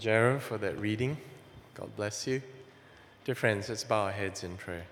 Gerald, 0.00 0.40
for 0.40 0.56
that 0.58 0.78
reading. 0.78 1.18
God 1.74 1.94
bless 1.94 2.26
you. 2.26 2.40
Dear 3.26 3.34
friends, 3.34 3.68
let's 3.68 3.84
bow 3.84 4.04
our 4.04 4.12
heads 4.12 4.42
in 4.42 4.56
prayer. 4.56 4.86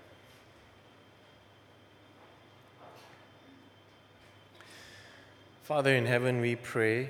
Father 5.63 5.95
in 5.95 6.05
heaven, 6.05 6.41
we 6.41 6.55
pray 6.55 7.09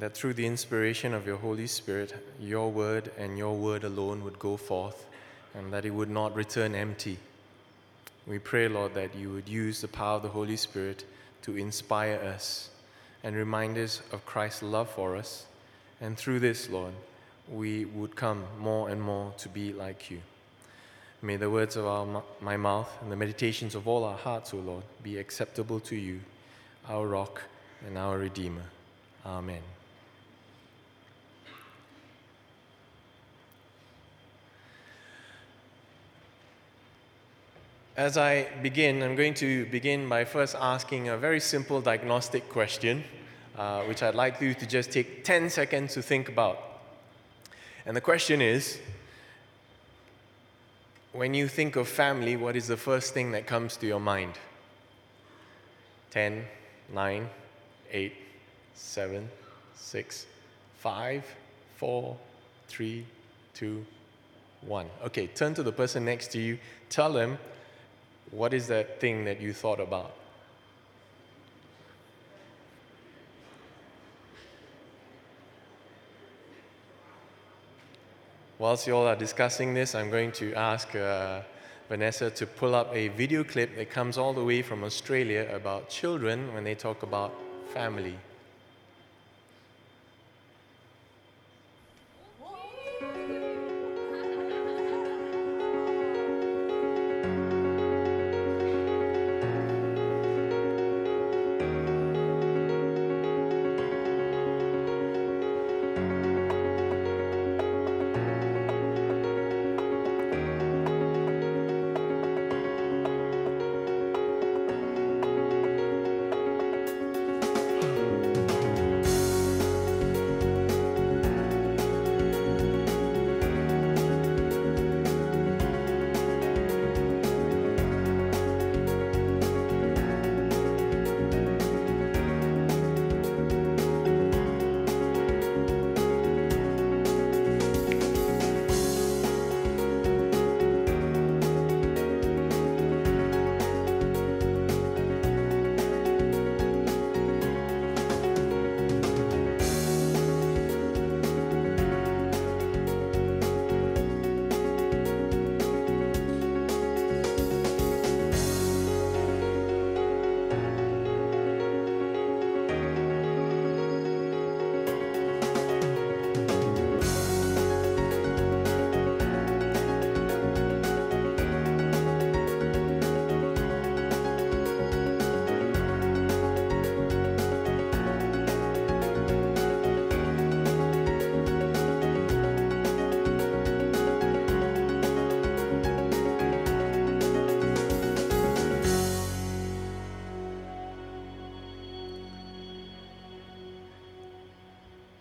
that 0.00 0.16
through 0.16 0.34
the 0.34 0.46
inspiration 0.46 1.14
of 1.14 1.24
your 1.24 1.36
Holy 1.36 1.68
Spirit, 1.68 2.14
your 2.40 2.70
word 2.70 3.12
and 3.16 3.38
your 3.38 3.56
word 3.56 3.84
alone 3.84 4.24
would 4.24 4.38
go 4.40 4.56
forth 4.56 5.06
and 5.54 5.72
that 5.72 5.84
it 5.84 5.90
would 5.90 6.10
not 6.10 6.34
return 6.34 6.74
empty. 6.74 7.16
We 8.26 8.40
pray, 8.40 8.66
Lord, 8.66 8.94
that 8.94 9.14
you 9.14 9.32
would 9.32 9.48
use 9.48 9.80
the 9.80 9.88
power 9.88 10.16
of 10.16 10.22
the 10.22 10.28
Holy 10.28 10.56
Spirit 10.56 11.04
to 11.42 11.56
inspire 11.56 12.16
us 12.16 12.70
and 13.22 13.36
remind 13.36 13.78
us 13.78 14.02
of 14.10 14.26
Christ's 14.26 14.64
love 14.64 14.90
for 14.90 15.16
us. 15.16 15.46
And 16.00 16.18
through 16.18 16.40
this, 16.40 16.68
Lord, 16.68 16.92
we 17.50 17.84
would 17.84 18.16
come 18.16 18.44
more 18.58 18.88
and 18.88 19.00
more 19.00 19.32
to 19.38 19.48
be 19.48 19.72
like 19.72 20.10
you. 20.10 20.20
May 21.22 21.36
the 21.36 21.50
words 21.50 21.76
of 21.76 21.86
our, 21.86 22.22
my 22.40 22.56
mouth 22.56 22.90
and 23.02 23.10
the 23.10 23.16
meditations 23.16 23.74
of 23.74 23.88
all 23.88 24.04
our 24.04 24.16
hearts, 24.16 24.52
O 24.52 24.58
Lord, 24.58 24.84
be 25.02 25.18
acceptable 25.18 25.80
to 25.80 25.96
you, 25.96 26.20
our 26.88 27.06
rock 27.06 27.42
and 27.86 27.96
our 27.96 28.18
Redeemer. 28.18 28.64
Amen. 29.24 29.62
As 37.96 38.18
I 38.18 38.48
begin, 38.62 39.02
I'm 39.02 39.16
going 39.16 39.32
to 39.34 39.64
begin 39.66 40.06
by 40.06 40.26
first 40.26 40.54
asking 40.60 41.08
a 41.08 41.16
very 41.16 41.40
simple 41.40 41.80
diagnostic 41.80 42.46
question, 42.50 43.04
uh, 43.56 43.84
which 43.84 44.02
I'd 44.02 44.14
like 44.14 44.38
you 44.42 44.52
to 44.52 44.66
just 44.66 44.92
take 44.92 45.24
10 45.24 45.48
seconds 45.48 45.94
to 45.94 46.02
think 46.02 46.28
about. 46.28 46.75
And 47.86 47.96
the 47.96 48.00
question 48.00 48.42
is 48.42 48.80
when 51.12 51.32
you 51.32 51.46
think 51.46 51.76
of 51.76 51.88
family, 51.88 52.36
what 52.36 52.56
is 52.56 52.66
the 52.66 52.76
first 52.76 53.14
thing 53.14 53.30
that 53.30 53.46
comes 53.46 53.76
to 53.78 53.86
your 53.86 54.00
mind? 54.00 54.34
10, 56.10 56.44
9, 56.92 57.28
8, 57.92 58.12
7, 58.74 59.30
6, 59.76 60.26
5, 60.78 61.24
4, 61.76 62.16
3, 62.68 63.06
2, 63.54 63.86
1. 64.62 64.86
Okay, 65.04 65.26
turn 65.28 65.54
to 65.54 65.62
the 65.62 65.72
person 65.72 66.04
next 66.04 66.32
to 66.32 66.40
you. 66.40 66.58
Tell 66.90 67.12
them 67.12 67.38
what 68.32 68.52
is 68.52 68.66
that 68.66 69.00
thing 69.00 69.24
that 69.26 69.40
you 69.40 69.52
thought 69.52 69.80
about? 69.80 70.12
Whilst 78.58 78.86
you 78.86 78.96
all 78.96 79.06
are 79.06 79.16
discussing 79.16 79.74
this, 79.74 79.94
I'm 79.94 80.08
going 80.08 80.32
to 80.32 80.54
ask 80.54 80.94
uh, 80.96 81.42
Vanessa 81.90 82.30
to 82.30 82.46
pull 82.46 82.74
up 82.74 82.90
a 82.94 83.08
video 83.08 83.44
clip 83.44 83.76
that 83.76 83.90
comes 83.90 84.16
all 84.16 84.32
the 84.32 84.42
way 84.42 84.62
from 84.62 84.82
Australia 84.82 85.46
about 85.52 85.90
children 85.90 86.54
when 86.54 86.64
they 86.64 86.74
talk 86.74 87.02
about 87.02 87.34
family. 87.74 88.18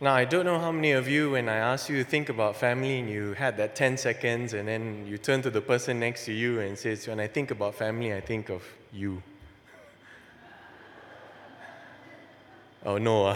Now, 0.05 0.13
I 0.13 0.23
don't 0.23 0.45
know 0.45 0.59
how 0.59 0.71
many 0.71 0.91
of 0.91 1.07
you, 1.07 1.31
when 1.31 1.49
I 1.49 1.55
asked 1.55 1.89
you 1.89 1.97
to 2.03 2.03
think 2.07 2.29
about 2.29 2.55
family 2.57 2.99
and 2.99 3.09
you 3.09 3.33
had 3.33 3.57
that 3.57 3.75
10 3.75 3.97
seconds 3.97 4.53
and 4.53 4.67
then 4.67 5.07
you 5.07 5.17
turn 5.17 5.41
to 5.41 5.49
the 5.49 5.61
person 5.61 5.99
next 5.99 6.25
to 6.25 6.31
you 6.31 6.59
and 6.59 6.77
says, 6.77 7.07
when 7.07 7.19
I 7.19 7.25
think 7.25 7.49
about 7.49 7.73
family, 7.73 8.13
I 8.13 8.21
think 8.21 8.49
of 8.49 8.61
you. 8.93 9.23
oh, 12.85 12.99
no. 12.99 13.35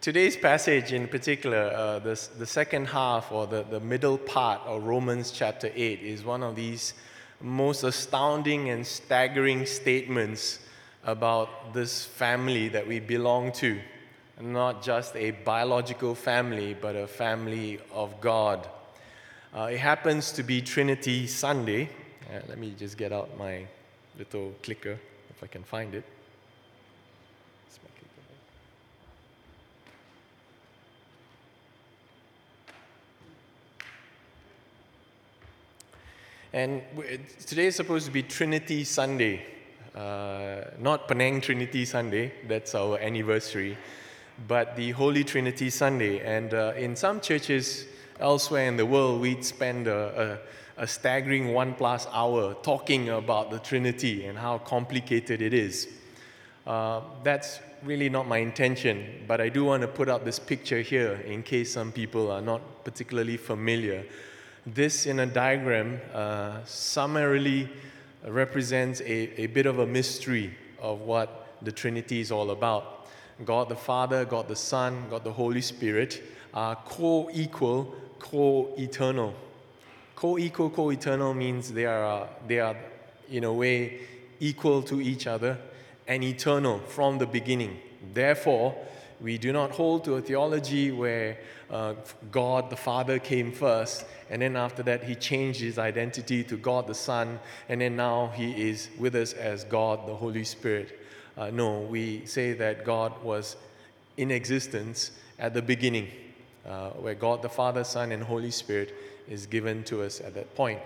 Today's 0.00 0.38
passage 0.38 0.94
in 0.94 1.06
particular, 1.06 1.70
uh, 1.70 1.98
the, 1.98 2.28
the 2.38 2.46
second 2.46 2.86
half 2.86 3.30
or 3.30 3.46
the, 3.46 3.62
the 3.64 3.80
middle 3.80 4.16
part 4.16 4.62
of 4.64 4.84
Romans 4.84 5.32
chapter 5.32 5.70
8 5.74 6.00
is 6.00 6.24
one 6.24 6.42
of 6.42 6.56
these 6.56 6.94
most 7.42 7.82
astounding 7.82 8.70
and 8.70 8.86
staggering 8.86 9.66
statements 9.66 10.60
about 11.04 11.72
this 11.72 12.04
family 12.04 12.68
that 12.68 12.86
we 12.86 13.00
belong 13.00 13.52
to. 13.52 13.80
Not 14.40 14.82
just 14.82 15.16
a 15.16 15.32
biological 15.32 16.14
family, 16.14 16.74
but 16.74 16.96
a 16.96 17.06
family 17.06 17.78
of 17.92 18.20
God. 18.20 18.68
Uh, 19.54 19.64
it 19.64 19.78
happens 19.78 20.32
to 20.32 20.42
be 20.42 20.62
Trinity 20.62 21.26
Sunday. 21.26 21.90
Uh, 22.28 22.40
let 22.48 22.58
me 22.58 22.74
just 22.78 22.96
get 22.96 23.12
out 23.12 23.36
my 23.38 23.66
little 24.18 24.52
clicker 24.62 24.98
if 25.30 25.42
I 25.42 25.46
can 25.46 25.62
find 25.62 25.94
it. 25.94 26.04
And 36.52 36.82
today 37.46 37.66
is 37.66 37.76
supposed 37.76 38.06
to 38.06 38.12
be 38.12 38.24
Trinity 38.24 38.82
Sunday. 38.82 39.44
Uh, 39.94 40.62
not 40.78 41.08
Penang 41.08 41.40
Trinity 41.40 41.84
Sunday, 41.84 42.32
that's 42.46 42.76
our 42.76 42.96
anniversary, 42.98 43.76
but 44.46 44.76
the 44.76 44.92
Holy 44.92 45.24
Trinity 45.24 45.68
Sunday. 45.68 46.20
And 46.20 46.54
uh, 46.54 46.74
in 46.76 46.94
some 46.94 47.20
churches 47.20 47.86
elsewhere 48.20 48.68
in 48.68 48.76
the 48.76 48.86
world, 48.86 49.20
we'd 49.20 49.44
spend 49.44 49.88
a, 49.88 50.38
a, 50.78 50.82
a, 50.82 50.86
staggering 50.86 51.52
one 51.52 51.74
plus 51.74 52.06
hour 52.12 52.54
talking 52.62 53.08
about 53.08 53.50
the 53.50 53.58
Trinity 53.58 54.26
and 54.26 54.38
how 54.38 54.58
complicated 54.58 55.42
it 55.42 55.52
is. 55.52 55.88
Uh, 56.66 57.00
that's 57.24 57.58
really 57.82 58.08
not 58.08 58.28
my 58.28 58.38
intention, 58.38 59.24
but 59.26 59.40
I 59.40 59.48
do 59.48 59.64
want 59.64 59.82
to 59.82 59.88
put 59.88 60.08
up 60.08 60.24
this 60.24 60.38
picture 60.38 60.82
here 60.82 61.14
in 61.26 61.42
case 61.42 61.72
some 61.72 61.90
people 61.90 62.30
are 62.30 62.42
not 62.42 62.84
particularly 62.84 63.38
familiar. 63.38 64.04
This 64.66 65.06
in 65.06 65.18
a 65.18 65.26
diagram 65.26 66.00
uh, 66.14 66.62
summarily 66.64 67.68
represents 68.26 69.00
a, 69.00 69.42
a 69.42 69.46
bit 69.46 69.66
of 69.66 69.78
a 69.78 69.86
mystery 69.86 70.54
of 70.80 71.00
what 71.00 71.56
the 71.62 71.72
Trinity 71.72 72.20
is 72.20 72.30
all 72.30 72.50
about. 72.50 73.06
God 73.44 73.68
the 73.68 73.76
Father, 73.76 74.24
God 74.24 74.48
the 74.48 74.56
Son, 74.56 75.06
God 75.08 75.24
the 75.24 75.32
Holy 75.32 75.62
Spirit, 75.62 76.22
are 76.52 76.76
co 76.76 77.30
equal, 77.32 77.94
co 78.18 78.74
eternal. 78.76 79.34
Co 80.14 80.38
equal, 80.38 80.70
co 80.70 80.90
eternal 80.90 81.32
means 81.32 81.72
they 81.72 81.86
are, 81.86 82.04
uh, 82.04 82.26
they 82.46 82.60
are, 82.60 82.76
in 83.30 83.44
a 83.44 83.52
way, 83.52 84.00
equal 84.40 84.82
to 84.82 85.00
each 85.00 85.26
other 85.26 85.58
and 86.06 86.22
eternal 86.24 86.80
from 86.80 87.18
the 87.18 87.26
beginning. 87.26 87.78
Therefore, 88.12 88.76
we 89.20 89.36
do 89.36 89.52
not 89.52 89.70
hold 89.72 90.04
to 90.04 90.14
a 90.14 90.22
theology 90.22 90.90
where 90.90 91.38
uh, 91.70 91.94
God 92.32 92.70
the 92.70 92.76
Father 92.76 93.18
came 93.18 93.52
first, 93.52 94.06
and 94.30 94.40
then 94.40 94.56
after 94.56 94.82
that, 94.84 95.04
he 95.04 95.14
changed 95.14 95.60
his 95.60 95.78
identity 95.78 96.42
to 96.44 96.56
God 96.56 96.86
the 96.86 96.94
Son, 96.94 97.38
and 97.68 97.80
then 97.80 97.96
now 97.96 98.32
he 98.34 98.68
is 98.70 98.88
with 98.98 99.14
us 99.14 99.32
as 99.34 99.64
God 99.64 100.06
the 100.06 100.14
Holy 100.14 100.44
Spirit. 100.44 100.98
Uh, 101.36 101.50
no, 101.50 101.80
we 101.80 102.24
say 102.24 102.52
that 102.54 102.84
God 102.84 103.22
was 103.22 103.56
in 104.16 104.30
existence 104.30 105.12
at 105.38 105.54
the 105.54 105.62
beginning, 105.62 106.08
uh, 106.66 106.90
where 106.90 107.14
God 107.14 107.42
the 107.42 107.48
Father, 107.48 107.84
Son, 107.84 108.12
and 108.12 108.22
Holy 108.22 108.50
Spirit 108.50 108.94
is 109.28 109.46
given 109.46 109.84
to 109.84 110.02
us 110.02 110.20
at 110.20 110.34
that 110.34 110.54
point. 110.54 110.80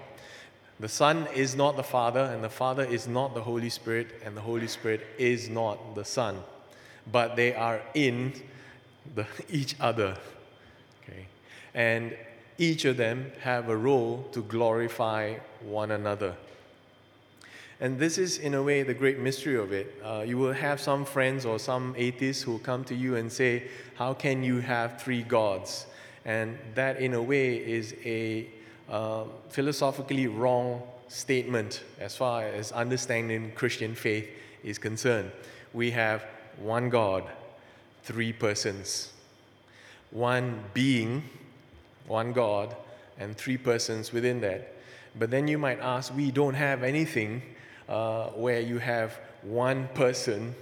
The 0.80 0.88
Son 0.88 1.28
is 1.34 1.54
not 1.54 1.76
the 1.76 1.84
Father, 1.84 2.24
and 2.24 2.42
the 2.42 2.50
Father 2.50 2.84
is 2.84 3.06
not 3.06 3.32
the 3.34 3.42
Holy 3.42 3.70
Spirit, 3.70 4.08
and 4.24 4.36
the 4.36 4.40
Holy 4.40 4.66
Spirit 4.66 5.06
is 5.18 5.48
not 5.48 5.94
the 5.94 6.04
Son 6.04 6.42
but 7.10 7.36
they 7.36 7.54
are 7.54 7.82
in 7.94 8.32
the, 9.14 9.26
each 9.48 9.76
other. 9.80 10.16
Okay? 11.02 11.26
And 11.74 12.16
each 12.58 12.84
of 12.84 12.96
them 12.96 13.32
have 13.40 13.68
a 13.68 13.76
role 13.76 14.28
to 14.32 14.42
glorify 14.42 15.34
one 15.62 15.90
another. 15.90 16.36
And 17.80 17.98
this 17.98 18.18
is, 18.18 18.38
in 18.38 18.54
a 18.54 18.62
way, 18.62 18.82
the 18.82 18.94
great 18.94 19.18
mystery 19.18 19.56
of 19.56 19.72
it. 19.72 20.00
Uh, 20.02 20.24
you 20.26 20.38
will 20.38 20.52
have 20.52 20.80
some 20.80 21.04
friends 21.04 21.44
or 21.44 21.58
some 21.58 21.94
atheists 21.98 22.42
who 22.42 22.58
come 22.60 22.84
to 22.84 22.94
you 22.94 23.16
and 23.16 23.30
say, 23.30 23.64
How 23.96 24.14
can 24.14 24.42
you 24.42 24.60
have 24.60 25.02
three 25.02 25.22
gods? 25.22 25.86
And 26.24 26.56
that, 26.74 27.00
in 27.00 27.14
a 27.14 27.22
way, 27.22 27.56
is 27.56 27.94
a 28.04 28.48
uh, 28.88 29.24
philosophically 29.48 30.28
wrong 30.28 30.82
statement 31.08 31.82
as 31.98 32.16
far 32.16 32.44
as 32.44 32.72
understanding 32.72 33.52
Christian 33.54 33.94
faith 33.94 34.28
is 34.62 34.78
concerned. 34.78 35.30
We 35.72 35.90
have 35.90 36.24
one 36.58 36.90
God, 36.90 37.24
three 38.02 38.32
persons. 38.32 39.12
One 40.10 40.60
being, 40.72 41.24
one 42.06 42.32
God, 42.32 42.76
and 43.18 43.36
three 43.36 43.56
persons 43.56 44.12
within 44.12 44.40
that. 44.42 44.74
But 45.18 45.30
then 45.30 45.48
you 45.48 45.58
might 45.58 45.80
ask, 45.80 46.14
we 46.14 46.30
don't 46.30 46.54
have 46.54 46.82
anything 46.82 47.42
uh, 47.88 48.26
where 48.28 48.60
you 48.60 48.78
have 48.78 49.18
one 49.42 49.88
person, 49.94 50.54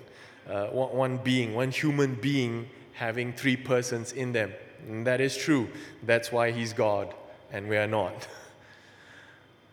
uh, 0.48 0.66
one, 0.66 1.18
being, 1.18 1.54
one 1.54 1.70
human 1.70 2.14
being 2.16 2.68
having 2.94 3.32
three 3.32 3.56
persons 3.56 4.12
in 4.12 4.32
them. 4.32 4.52
And 4.88 5.06
that 5.06 5.20
is 5.20 5.36
true. 5.36 5.68
That's 6.02 6.32
why 6.32 6.50
he's 6.50 6.72
God, 6.72 7.14
and 7.52 7.68
we 7.68 7.76
are 7.76 7.86
not. 7.86 8.28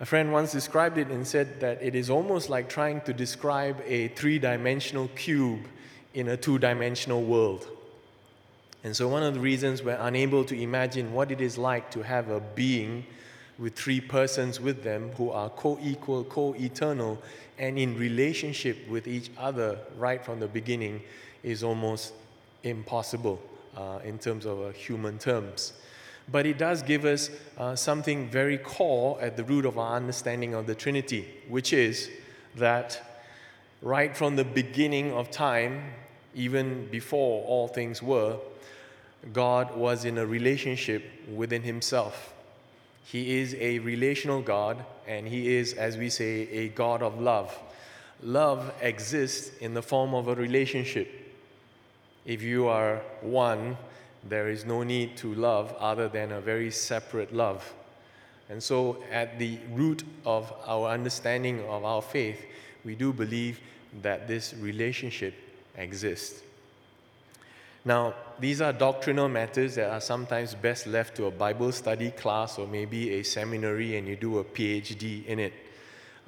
A 0.02 0.06
friend 0.06 0.32
once 0.32 0.54
described 0.54 0.98
it 0.98 1.10
and 1.10 1.28
said 1.28 1.60
that 1.60 1.82
it 1.82 1.94
is 1.94 2.10
almost 2.10 2.50
like 2.50 2.70
trying 2.70 3.02
to 3.02 3.12
describe 3.12 3.82
a 3.86 4.08
three 4.10 4.40
dimensional 4.40 5.10
cube 5.10 5.60
in 6.14 6.28
a 6.30 6.38
two 6.38 6.60
dimensional 6.60 7.24
world. 7.24 7.68
And 8.84 8.96
so, 8.96 9.08
one 9.08 9.24
of 9.24 9.34
the 9.34 9.40
reasons 9.40 9.84
we're 9.84 10.00
unable 10.00 10.46
to 10.46 10.60
imagine 10.60 11.14
what 11.14 11.32
it 11.32 11.42
is 11.42 11.58
like 11.58 11.92
to 11.92 12.02
have 12.02 12.30
a 12.30 12.40
being 12.40 13.06
with 13.58 13.76
three 13.76 14.00
persons 14.00 14.60
with 14.60 14.84
them 14.84 15.12
who 15.18 15.32
are 15.32 15.50
co 15.50 15.78
equal, 15.82 16.24
co 16.24 16.54
eternal, 16.54 17.22
and 17.58 17.78
in 17.78 17.98
relationship 17.98 18.88
with 18.88 19.08
each 19.08 19.30
other 19.38 19.78
right 19.98 20.24
from 20.24 20.40
the 20.40 20.48
beginning 20.48 21.02
is 21.44 21.62
almost 21.64 22.14
impossible 22.64 23.42
uh, 23.76 24.00
in 24.04 24.18
terms 24.18 24.46
of 24.46 24.62
uh, 24.62 24.70
human 24.72 25.20
terms. 25.20 25.74
But 26.32 26.46
it 26.46 26.58
does 26.58 26.82
give 26.84 27.06
us 27.06 27.30
uh, 27.58 27.76
something 27.76 28.30
very 28.30 28.58
core 28.58 29.20
at 29.20 29.36
the 29.36 29.44
root 29.44 29.66
of 29.66 29.78
our 29.78 29.96
understanding 29.96 30.54
of 30.54 30.68
the 30.68 30.76
Trinity, 30.76 31.28
which 31.50 31.74
is 31.74 32.10
that 32.56 33.09
right 33.82 34.16
from 34.16 34.36
the 34.36 34.44
beginning 34.44 35.12
of 35.14 35.32
time, 35.32 35.84
even 36.36 36.88
before 36.88 37.46
all 37.46 37.68
things 37.68 38.04
were, 38.04 38.38
God 39.34 39.76
was 39.76 40.06
in 40.06 40.18
a 40.18 40.26
relationship 40.26 41.04
within 41.34 41.64
Himself. 41.64 42.34
He 43.06 43.40
is 43.40 43.56
a 43.56 43.80
relational 43.80 44.42
God, 44.42 44.86
and 45.08 45.28
He 45.28 45.56
is, 45.56 45.74
as 45.74 45.98
we 45.98 46.10
say, 46.10 46.48
a 46.50 46.70
God 46.70 47.02
of 47.02 47.20
love. 47.20 47.58
Love 48.22 48.72
exists 48.82 49.52
in 49.60 49.74
the 49.74 49.82
form 49.82 50.14
of 50.14 50.28
a 50.28 50.36
relationship. 50.36 51.10
If 52.26 52.42
you 52.42 52.68
are 52.68 53.02
one, 53.22 53.78
there 54.28 54.50
is 54.50 54.66
no 54.66 54.84
need 54.84 55.18
to 55.18 55.34
love 55.34 55.74
other 55.80 56.10
than 56.10 56.32
a 56.32 56.42
very 56.42 56.72
separate 56.72 57.34
love. 57.34 57.74
And 58.50 58.62
so, 58.62 59.04
at 59.12 59.40
the 59.40 59.60
root 59.72 60.04
of 60.26 60.52
our 60.66 60.90
understanding 60.90 61.62
of 61.68 61.86
our 61.86 62.02
faith 62.02 62.46
we 62.86 62.96
do 62.96 63.14
believe 63.14 63.60
that 64.02 64.28
this 64.28 64.54
relationship 64.60 65.34
exists. 65.78 66.42
Now, 67.86 68.14
these 68.40 68.62
are 68.62 68.74
doctrinal 68.74 69.30
matters 69.30 69.76
that 69.76 69.90
are 69.90 70.02
sometimes 70.02 70.54
best 70.54 70.86
left 70.86 71.16
to 71.16 71.26
a 71.26 71.32
Bible 71.32 71.72
study 71.72 72.12
class 72.12 72.60
or 72.60 72.68
maybe 72.68 73.14
a 73.16 73.24
seminary 73.24 73.98
and 73.98 74.08
you 74.08 74.16
do 74.16 74.40
a 74.40 74.44
PhD 74.44 75.26
in 75.26 75.40
it. 75.40 75.54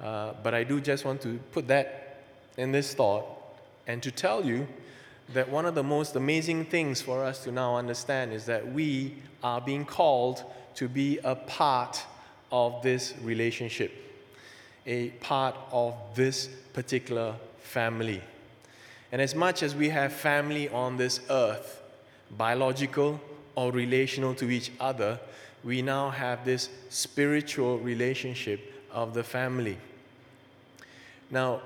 Uh, 0.00 0.32
but 0.42 0.54
I 0.54 0.64
do 0.64 0.80
just 0.80 1.04
want 1.04 1.20
to 1.22 1.38
put 1.52 1.68
that 1.68 2.22
in 2.56 2.72
this 2.72 2.94
thought 2.94 3.24
and 3.86 4.02
to 4.02 4.10
tell 4.10 4.44
you 4.44 4.66
that 5.32 5.48
one 5.48 5.66
of 5.66 5.74
the 5.74 5.82
most 5.82 6.16
amazing 6.16 6.64
things 6.64 7.00
for 7.00 7.22
us 7.24 7.44
to 7.44 7.52
now 7.52 7.76
understand 7.76 8.32
is 8.32 8.46
that 8.46 8.72
we 8.72 9.14
are 9.42 9.60
being 9.60 9.84
called 9.84 10.42
to 10.74 10.88
be 10.88 11.18
a 11.18 11.34
part 11.34 12.02
of 12.50 12.82
this 12.82 13.14
relationship 13.22 13.92
a 14.86 15.10
part 15.20 15.54
of 15.70 15.94
this 16.14 16.48
particular 16.72 17.34
family. 17.62 18.22
And 19.10 19.20
as 19.20 19.34
much 19.34 19.62
as 19.62 19.74
we 19.74 19.90
have 19.90 20.12
family 20.12 20.68
on 20.68 20.96
this 20.96 21.20
earth, 21.30 21.82
biological 22.30 23.20
or 23.54 23.70
relational 23.70 24.34
to 24.36 24.50
each 24.50 24.72
other, 24.80 25.20
we 25.62 25.82
now 25.82 26.10
have 26.10 26.44
this 26.44 26.70
spiritual 26.88 27.78
relationship 27.78 28.60
of 28.90 29.14
the 29.14 29.22
family. 29.22 29.76
Now, 31.30 31.60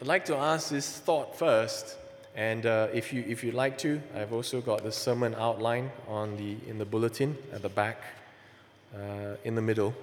I'd 0.00 0.06
like 0.06 0.24
to 0.26 0.36
ask 0.36 0.68
this 0.68 0.98
thought 0.98 1.38
first, 1.38 1.96
and 2.34 2.66
uh, 2.66 2.88
if, 2.92 3.12
you, 3.12 3.24
if 3.26 3.42
you'd 3.42 3.54
like 3.54 3.78
to, 3.78 4.02
I've 4.14 4.32
also 4.32 4.60
got 4.60 4.82
the 4.82 4.92
sermon 4.92 5.34
outline 5.36 5.90
on 6.06 6.36
the, 6.36 6.56
in 6.68 6.78
the 6.78 6.84
bulletin 6.84 7.36
at 7.52 7.62
the 7.62 7.70
back, 7.70 8.02
uh, 8.94 9.36
in 9.44 9.54
the 9.54 9.62
middle 9.62 9.94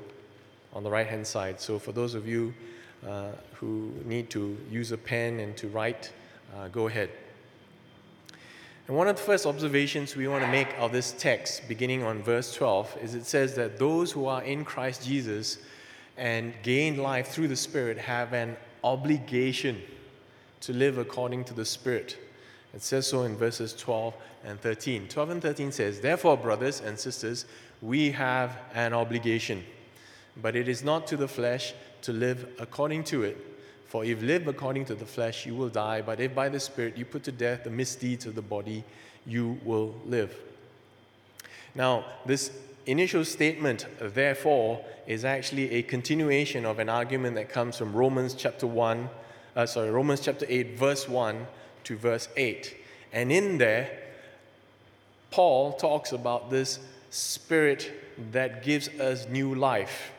on 0.74 0.84
the 0.84 0.90
right 0.90 1.08
hand 1.08 1.26
side. 1.26 1.62
So, 1.62 1.80
for 1.80 1.92
those 1.92 2.16
of 2.16 2.28
you 2.28 2.54
uh, 3.08 3.30
who 3.54 3.92
need 4.06 4.30
to 4.32 4.58
use 4.70 4.92
a 4.92 4.98
pen 4.98 5.40
and 5.40 5.56
to 5.58 5.68
write, 5.68 6.12
uh, 6.56 6.68
go 6.68 6.88
ahead. 6.88 7.10
And 8.88 8.98
one 8.98 9.08
of 9.08 9.16
the 9.16 9.22
first 9.22 9.46
observations 9.46 10.16
we 10.16 10.28
want 10.28 10.44
to 10.44 10.52
make 10.52 10.68
of 10.78 10.92
this 10.92 11.14
text, 11.14 11.68
beginning 11.70 12.04
on 12.04 12.22
verse 12.22 12.54
12, 12.54 12.98
is 13.02 13.16
it 13.16 13.26
says 13.26 13.56
that 13.56 13.80
those 13.80 14.12
who 14.12 14.26
are 14.26 14.44
in 14.44 14.66
Christ 14.66 15.06
Jesus 15.06 15.60
and 16.18 16.54
gain 16.64 16.98
life 16.98 17.30
through 17.30 17.48
the 17.48 17.56
Spirit 17.56 17.98
have 17.98 18.34
an 18.34 18.58
obligation 18.84 19.82
to 20.62 20.74
live 20.74 20.98
according 20.98 21.46
to 21.46 21.54
the 21.54 21.66
Spirit. 21.66 22.18
It 22.74 22.82
says 22.82 23.08
so 23.08 23.24
in 23.24 23.38
verses 23.38 23.74
12 23.74 24.14
and 24.44 24.60
13. 24.60 25.08
12 25.08 25.30
and 25.30 25.42
13 25.42 25.72
says, 25.72 26.02
Therefore, 26.02 26.36
brothers 26.36 26.82
and 26.82 27.00
sisters, 27.00 27.46
we 27.82 28.12
have 28.12 28.58
an 28.74 28.94
obligation 28.94 29.64
but 30.42 30.56
it 30.56 30.68
is 30.68 30.84
not 30.84 31.08
to 31.08 31.18
the 31.18 31.28
flesh 31.28 31.74
to 32.02 32.12
live 32.12 32.48
according 32.60 33.04
to 33.06 33.24
it. 33.24 33.38
For 33.88 34.04
if 34.04 34.22
live 34.22 34.48
according 34.48 34.86
to 34.86 34.96
the 34.96 35.06
flesh, 35.06 35.46
you 35.46 35.56
will 35.56 35.70
die, 35.70 36.02
but 36.02 36.20
if 36.20 36.34
by 36.34 36.50
the 36.50 36.60
Spirit 36.60 36.98
you 36.98 37.06
put 37.06 37.24
to 37.26 37.32
death 37.32 37.64
the 37.64 37.70
misdeeds 37.70 38.26
of 38.26 38.36
the 38.36 38.42
body, 38.42 38.84
you 39.26 39.60
will 39.64 39.96
live. 40.06 40.36
Now, 41.76 42.06
this 42.26 42.52
initial 42.86 43.24
statement, 43.24 43.86
therefore, 44.00 44.84
is 45.06 45.26
actually 45.26 45.72
a 45.72 45.84
continuation 45.84 46.66
of 46.66 46.80
an 46.80 46.90
argument 46.90 47.36
that 47.36 47.50
comes 47.50 47.78
from 47.78 47.94
Romans 47.94 48.34
chapter 48.34 48.68
1, 48.68 49.10
uh, 49.56 49.66
sorry, 49.66 49.92
Romans 49.92 50.22
chapter 50.22 50.46
8, 50.50 50.78
verse 50.78 51.08
1 51.08 51.46
to 51.84 51.98
verse 51.98 52.30
8. 52.36 52.76
And 53.12 53.32
in 53.32 53.58
there, 53.60 53.92
Paul 55.32 55.74
talks 55.74 56.12
about 56.12 56.50
this 56.50 56.80
spirit 57.10 57.92
that 58.32 58.64
gives 58.64 58.88
us 59.00 59.28
new 59.30 59.54
life 59.54 60.12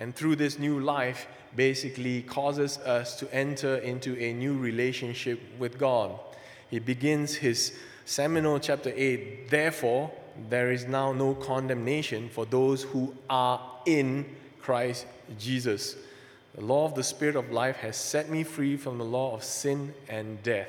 and 0.00 0.16
through 0.16 0.34
this 0.34 0.58
new 0.58 0.80
life 0.80 1.28
basically 1.54 2.22
causes 2.22 2.78
us 2.78 3.16
to 3.16 3.32
enter 3.34 3.76
into 3.76 4.18
a 4.18 4.32
new 4.32 4.56
relationship 4.56 5.38
with 5.58 5.78
God. 5.78 6.18
He 6.70 6.78
begins 6.78 7.34
his 7.34 7.74
seminal 8.06 8.58
chapter 8.58 8.92
8 8.96 9.50
Therefore, 9.50 10.10
there 10.48 10.72
is 10.72 10.86
now 10.86 11.12
no 11.12 11.34
condemnation 11.34 12.30
for 12.30 12.46
those 12.46 12.82
who 12.82 13.14
are 13.28 13.60
in 13.84 14.24
Christ 14.60 15.06
Jesus. 15.38 15.96
The 16.54 16.64
law 16.64 16.86
of 16.86 16.94
the 16.94 17.04
Spirit 17.04 17.36
of 17.36 17.50
life 17.50 17.76
has 17.76 17.96
set 17.96 18.30
me 18.30 18.42
free 18.42 18.78
from 18.78 18.96
the 18.96 19.04
law 19.04 19.34
of 19.34 19.44
sin 19.44 19.92
and 20.08 20.42
death. 20.42 20.68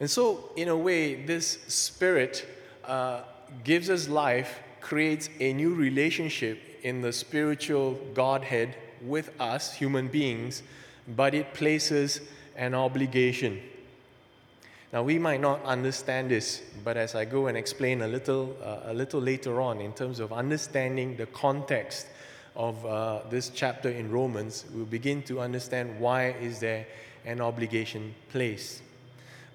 And 0.00 0.10
so, 0.10 0.50
in 0.56 0.68
a 0.68 0.76
way, 0.76 1.26
this 1.26 1.58
spirit 1.68 2.44
uh, 2.84 3.22
gives 3.62 3.88
us 3.88 4.08
life, 4.08 4.60
creates 4.80 5.30
a 5.38 5.52
new 5.52 5.74
relationship 5.74 6.60
in 6.82 7.02
the 7.02 7.12
spiritual 7.12 7.94
Godhead 8.14 8.74
with 9.02 9.30
us, 9.40 9.74
human 9.74 10.08
beings, 10.08 10.62
but 11.06 11.34
it 11.34 11.54
places 11.54 12.20
an 12.56 12.74
obligation. 12.74 13.60
Now, 14.92 15.02
we 15.02 15.18
might 15.18 15.40
not 15.40 15.62
understand 15.64 16.30
this, 16.30 16.62
but 16.82 16.96
as 16.96 17.14
I 17.14 17.26
go 17.26 17.46
and 17.46 17.58
explain 17.58 18.02
a 18.02 18.08
little, 18.08 18.56
uh, 18.62 18.90
a 18.90 18.94
little 18.94 19.20
later 19.20 19.60
on 19.60 19.80
in 19.80 19.92
terms 19.92 20.18
of 20.18 20.32
understanding 20.32 21.16
the 21.16 21.26
context 21.26 22.06
of 22.56 22.84
uh, 22.86 23.20
this 23.28 23.50
chapter 23.50 23.90
in 23.90 24.10
Romans, 24.10 24.64
we'll 24.74 24.86
begin 24.86 25.22
to 25.24 25.40
understand 25.40 26.00
why 26.00 26.30
is 26.40 26.58
there 26.58 26.86
an 27.26 27.40
obligation 27.40 28.14
placed. 28.30 28.82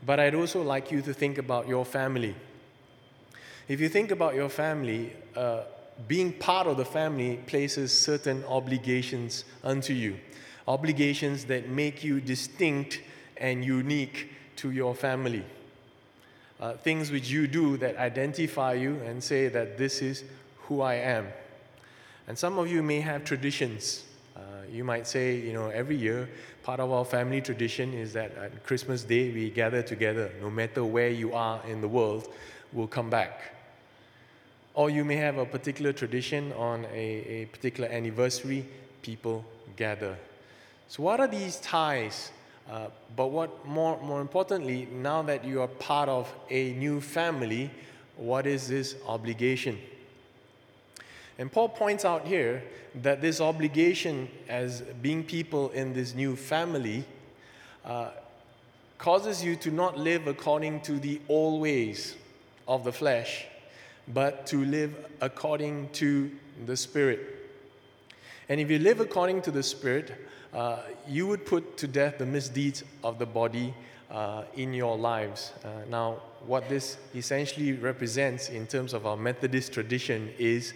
But 0.06 0.20
I'd 0.20 0.36
also 0.36 0.62
like 0.62 0.92
you 0.92 1.02
to 1.02 1.14
think 1.14 1.38
about 1.38 1.68
your 1.68 1.84
family. 1.84 2.36
If 3.68 3.82
you 3.82 3.90
think 3.90 4.12
about 4.12 4.36
your 4.36 4.50
family, 4.50 5.14
uh, 5.36 5.64
being 6.08 6.34
part 6.34 6.68
of 6.68 6.78
the 6.78 6.86
family 6.86 7.38
places 7.46 7.98
certain 7.98 8.44
obligations 8.46 9.46
unto 9.64 9.94
you, 9.94 10.18
obligations 10.68 11.46
that 11.46 11.70
make 11.70 12.04
you 12.04 12.20
distinct 12.20 13.02
and 13.38 13.64
unique 13.64 14.30
to 14.58 14.72
your 14.72 14.96
family. 14.96 15.44
Uh, 16.60 16.74
things 16.74 17.12
which 17.12 17.30
you 17.30 17.48
do 17.48 17.78
that 17.78 17.98
identify 17.98 18.74
you 18.74 18.96
and 19.06 19.24
say 19.24 19.48
that 19.50 19.78
this 19.78 20.02
is 20.02 20.24
who 20.62 20.82
I 20.82 20.96
am. 20.96 21.28
And 22.28 22.38
some 22.38 22.58
of 22.58 22.72
you 22.72 22.82
may 22.82 23.02
have 23.02 23.26
traditions. 23.26 24.06
Uh, 24.36 24.40
you 24.72 24.84
might 24.84 25.06
say, 25.06 25.36
you 25.36 25.52
know, 25.54 25.70
every 25.70 25.98
year, 25.98 26.30
part 26.64 26.80
of 26.80 26.92
our 26.92 27.04
family 27.04 27.42
tradition 27.42 27.94
is 27.94 28.14
that 28.14 28.36
at 28.38 28.64
Christmas 28.64 29.04
Day 29.04 29.32
we 29.32 29.50
gather 29.50 29.82
together. 29.82 30.32
No 30.42 30.50
matter 30.50 30.86
where 30.86 31.10
you 31.10 31.34
are 31.34 31.62
in 31.68 31.82
the 31.82 31.88
world, 31.88 32.30
we'll 32.72 32.88
come 32.88 33.10
back. 33.10 33.54
Or 34.74 34.90
you 34.90 35.06
may 35.06 35.18
have 35.18 35.38
a 35.38 35.46
particular 35.46 35.94
tradition 35.94 36.52
on 36.54 36.86
a, 36.86 36.98
a 36.98 37.46
particular 37.46 37.90
anniversary, 37.90 38.66
people 39.02 39.46
gather. 39.76 40.18
So, 40.88 41.04
what 41.04 41.20
are 41.20 41.28
these 41.28 41.58
ties? 41.58 42.32
Uh, 42.70 42.88
but 43.16 43.28
what 43.28 43.66
more, 43.68 44.00
more 44.02 44.22
importantly, 44.22 44.88
now 44.92 45.22
that 45.24 45.44
you 45.44 45.62
are 45.62 45.68
part 45.68 46.10
of 46.10 46.34
a 46.50 46.74
new 46.74 47.02
family, 47.02 47.70
what 48.16 48.48
is 48.48 48.68
this 48.68 48.96
obligation? 49.08 49.78
And 51.38 51.52
Paul 51.52 51.70
points 51.70 52.06
out 52.06 52.26
here 52.26 52.64
that 53.02 53.22
this 53.22 53.42
obligation 53.42 54.30
as 54.48 54.82
being 55.02 55.24
people 55.24 55.70
in 55.72 55.94
this 55.94 56.14
new 56.14 56.36
family 56.36 57.06
uh, 57.84 58.10
causes 58.98 59.44
you 59.44 59.56
to 59.58 59.72
not 59.72 59.98
live 59.98 60.28
according 60.28 60.82
to 60.82 61.00
the 61.00 61.20
old 61.28 61.62
ways 61.62 62.16
of 62.68 62.84
the 62.84 62.92
flesh, 62.92 63.46
but 64.08 64.46
to 64.48 64.66
live 64.66 64.96
according 65.22 65.90
to 65.90 66.32
the 66.66 66.76
Spirit. 66.76 67.20
And 68.50 68.60
if 68.60 68.70
you 68.70 68.80
live 68.80 69.00
according 69.00 69.42
to 69.44 69.52
the 69.52 69.64
Spirit, 69.64 70.14
uh, 70.54 70.80
you 71.08 71.28
would 71.28 71.46
put 71.46 71.78
to 71.78 71.88
death 71.88 72.18
the 72.18 72.26
misdeeds 72.26 72.84
of 73.04 73.18
the 73.18 73.26
body 73.26 73.74
uh, 74.12 74.44
in 74.56 74.74
your 74.74 74.98
lives. 74.98 75.52
Uh, 75.64 75.70
now, 75.90 76.18
what 76.46 76.68
this 76.70 76.98
essentially 77.16 77.74
represents 77.74 78.50
in 78.50 78.68
terms 78.68 78.94
of 78.94 79.06
our 79.06 79.18
Methodist 79.18 79.74
tradition 79.74 80.32
is 80.38 80.74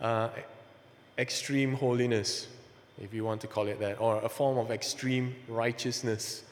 uh, 0.00 0.30
extreme 1.18 1.74
holiness, 1.74 2.48
if 3.00 3.12
you 3.12 3.24
want 3.24 3.40
to 3.42 3.46
call 3.46 3.68
it 3.68 3.78
that, 3.80 4.00
or 4.00 4.16
a 4.22 4.28
form 4.28 4.58
of 4.58 4.70
extreme 4.70 5.34
righteousness 5.46 6.42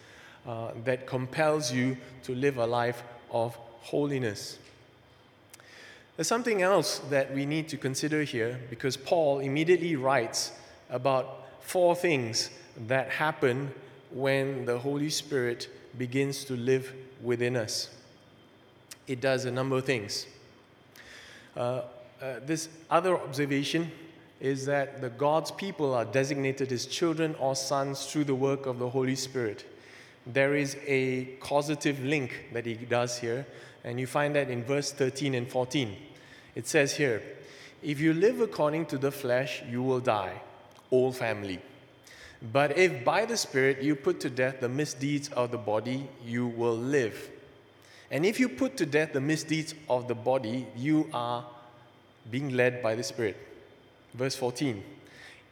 uh, 0.47 0.71
that 0.85 1.07
compels 1.07 1.73
you 1.73 1.97
to 2.23 2.35
live 2.35 2.59
a 2.59 2.67
life 2.67 3.03
of 3.31 3.57
holiness. 3.81 4.59
There's 6.19 6.27
something 6.27 6.63
else 6.63 6.99
that 7.11 7.33
we 7.33 7.47
need 7.47 7.69
to 7.69 7.77
consider 7.77 8.25
here 8.25 8.59
because 8.71 8.97
Paul 8.97 9.39
immediately 9.39 9.95
writes 9.95 10.51
about 10.91 11.47
four 11.61 11.95
things 11.95 12.51
that 12.89 13.09
happen 13.09 13.73
when 14.11 14.65
the 14.65 14.81
Holy 14.81 15.11
Spirit 15.11 15.69
begins 15.97 16.45
to 16.47 16.55
live 16.55 16.93
within 17.23 17.55
us. 17.55 17.91
It 19.07 19.21
does 19.21 19.45
a 19.45 19.53
number 19.53 19.77
of 19.77 19.85
things. 19.85 20.27
Uh, 21.57 21.83
uh, 22.21 22.41
this 22.45 22.69
other 22.91 23.17
observation 23.17 23.93
is 24.41 24.67
that 24.67 25.01
the 25.01 25.11
God's 25.11 25.53
people 25.53 25.95
are 25.95 26.05
designated 26.05 26.73
as 26.73 26.87
children 26.87 27.37
or 27.39 27.55
sons 27.55 28.07
through 28.07 28.25
the 28.25 28.35
work 28.35 28.67
of 28.67 28.81
the 28.81 28.89
Holy 28.89 29.15
Spirit. 29.15 29.65
There 30.27 30.57
is 30.57 30.77
a 30.85 31.27
causative 31.39 32.01
link 32.01 32.47
that 32.53 32.67
he 32.67 32.75
does 32.75 33.19
here, 33.19 33.47
and 33.89 33.99
you 33.99 34.07
find 34.07 34.37
that 34.37 34.51
in 34.51 34.63
verse 34.63 34.93
13 34.93 35.35
and 35.35 35.49
14. 35.49 35.97
It 36.55 36.67
says 36.67 36.95
here, 36.95 37.23
If 37.83 38.01
you 38.01 38.13
live 38.13 38.43
according 38.43 38.85
to 38.87 38.99
the 38.99 39.11
flesh, 39.11 39.63
you 39.67 39.83
will 39.83 40.01
die, 40.01 40.43
old 40.91 41.17
family. 41.17 41.59
But 42.53 42.77
if 42.77 43.03
by 43.03 43.25
the 43.25 43.39
Spirit 43.39 43.81
you 43.81 43.97
put 43.97 44.21
to 44.21 44.29
death 44.29 44.61
the 44.61 44.69
misdeeds 44.69 45.31
of 45.31 45.53
the 45.53 45.57
body, 45.57 46.07
you 46.23 46.49
will 46.49 46.77
live. 46.77 47.31
And 48.11 48.27
if 48.27 48.39
you 48.39 48.51
put 48.51 48.77
to 48.77 48.85
death 48.85 49.15
the 49.15 49.23
misdeeds 49.23 49.75
of 49.89 50.07
the 50.07 50.15
body, 50.15 50.67
you 50.77 51.09
are 51.15 51.47
being 52.31 52.51
led 52.51 52.83
by 52.83 52.95
the 52.95 53.03
Spirit. 53.03 53.39
Verse 54.13 54.35
14. 54.35 54.85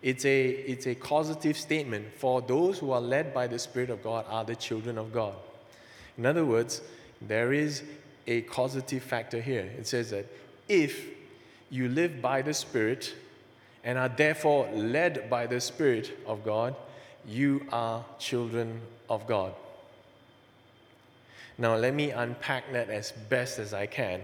It's 0.03 0.27
a, 0.27 0.51
it's 0.51 0.87
a 0.87 0.95
causative 0.95 1.57
statement. 1.57 2.13
For 2.19 2.43
those 2.43 2.81
who 2.81 2.91
are 2.91 3.01
led 3.01 3.33
by 3.33 3.47
the 3.47 3.59
Spirit 3.59 3.89
of 3.89 4.03
God 4.03 4.27
are 4.29 4.45
the 4.45 4.57
children 4.57 4.99
of 4.99 5.11
God. 5.11 5.37
In 6.19 6.27
other 6.27 6.45
words, 6.45 6.83
there 7.23 7.55
is 7.55 7.83
a 8.27 8.43
causative 8.43 9.03
factor 9.03 9.41
here. 9.41 9.71
It 9.79 9.87
says 9.87 10.11
that 10.11 10.27
if 10.69 11.07
you 11.71 11.89
live 11.89 12.21
by 12.21 12.43
the 12.43 12.55
Spirit 12.55 13.15
and 13.85 13.99
are 13.99 14.09
therefore 14.09 14.69
led 14.73 15.31
by 15.31 15.47
the 15.47 15.61
Spirit 15.61 16.19
of 16.27 16.45
God, 16.45 16.75
you 17.27 17.67
are 17.73 18.05
children 18.19 18.81
of 19.09 19.27
God. 19.27 19.55
Now, 21.59 21.77
let 21.77 21.95
me 21.95 22.11
unpack 22.11 22.73
that 22.73 22.91
as 22.91 23.13
best 23.13 23.59
as 23.59 23.73
I 23.73 23.87
can. 23.87 24.21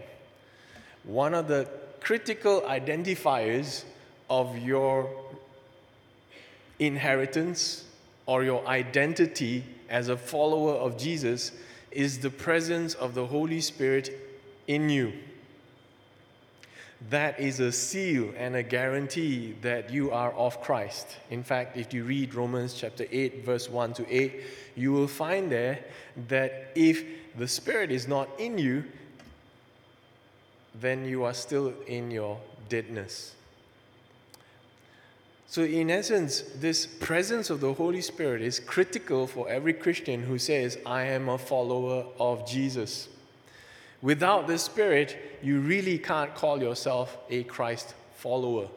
One 1.05 1.35
of 1.35 1.49
the 1.49 1.69
critical 2.01 2.63
identifiers 2.63 3.85
of 4.29 4.59
your 4.59 5.09
inheritance 6.79 7.85
or 8.27 8.45
your 8.45 8.67
identity 8.67 9.65
as 9.89 10.09
a 10.09 10.17
follower 10.17 10.75
of 10.75 10.99
Jesus 10.99 11.53
is 11.95 12.19
the 12.19 12.31
presence 12.31 12.95
of 12.95 13.15
the 13.15 13.27
Holy 13.27 13.61
Spirit 13.61 14.11
in 14.67 14.89
you 14.89 15.13
that 17.11 17.39
is 17.41 17.61
a 17.61 17.73
seal 17.73 18.33
and 18.37 18.55
a 18.55 18.63
guarantee 18.63 19.55
that 19.63 19.91
you 19.91 20.11
are 20.11 20.33
of 20.33 20.61
Christ. 20.61 21.17
In 21.31 21.43
fact, 21.43 21.77
if 21.77 21.93
you 21.93 22.05
read 22.05 22.35
Romans 22.35 22.75
chapter 22.75 23.07
8, 23.11 23.45
verse 23.45 23.69
1 23.69 23.95
to 23.95 24.15
8, 24.15 24.43
you 24.77 24.93
will 24.93 25.09
find 25.09 25.51
there 25.51 25.81
that 26.29 26.71
if 26.75 27.05
the 27.37 27.49
Spirit 27.49 27.91
is 27.91 28.07
not 28.07 28.29
in 28.39 28.59
you, 28.59 28.85
then 30.75 31.05
you 31.05 31.25
are 31.25 31.35
still 31.35 31.73
in 31.87 32.11
your 32.11 32.39
deadness. 32.69 33.35
So, 35.53 35.65
in 35.65 35.91
essence, 35.91 36.41
this 36.57 36.87
presence 36.87 37.51
of 37.51 37.61
the 37.61 37.75
Holy 37.75 38.01
Spirit 38.01 38.41
is 38.41 38.59
critical 38.59 39.27
for 39.27 39.51
every 39.51 39.75
Christian 39.75 40.23
who 40.23 40.39
says, 40.39 40.79
I 40.87 41.03
am 41.03 41.29
a 41.29 41.37
follower 41.37 42.07
of 42.19 42.49
Jesus. 42.49 43.11
Without 44.01 44.47
the 44.47 44.57
Spirit, 44.57 45.39
you 45.43 45.61
really 45.61 45.99
can't 45.99 46.35
call 46.35 46.63
yourself 46.63 47.19
a 47.29 47.45
Christ 47.45 47.93
follower. 48.15 48.69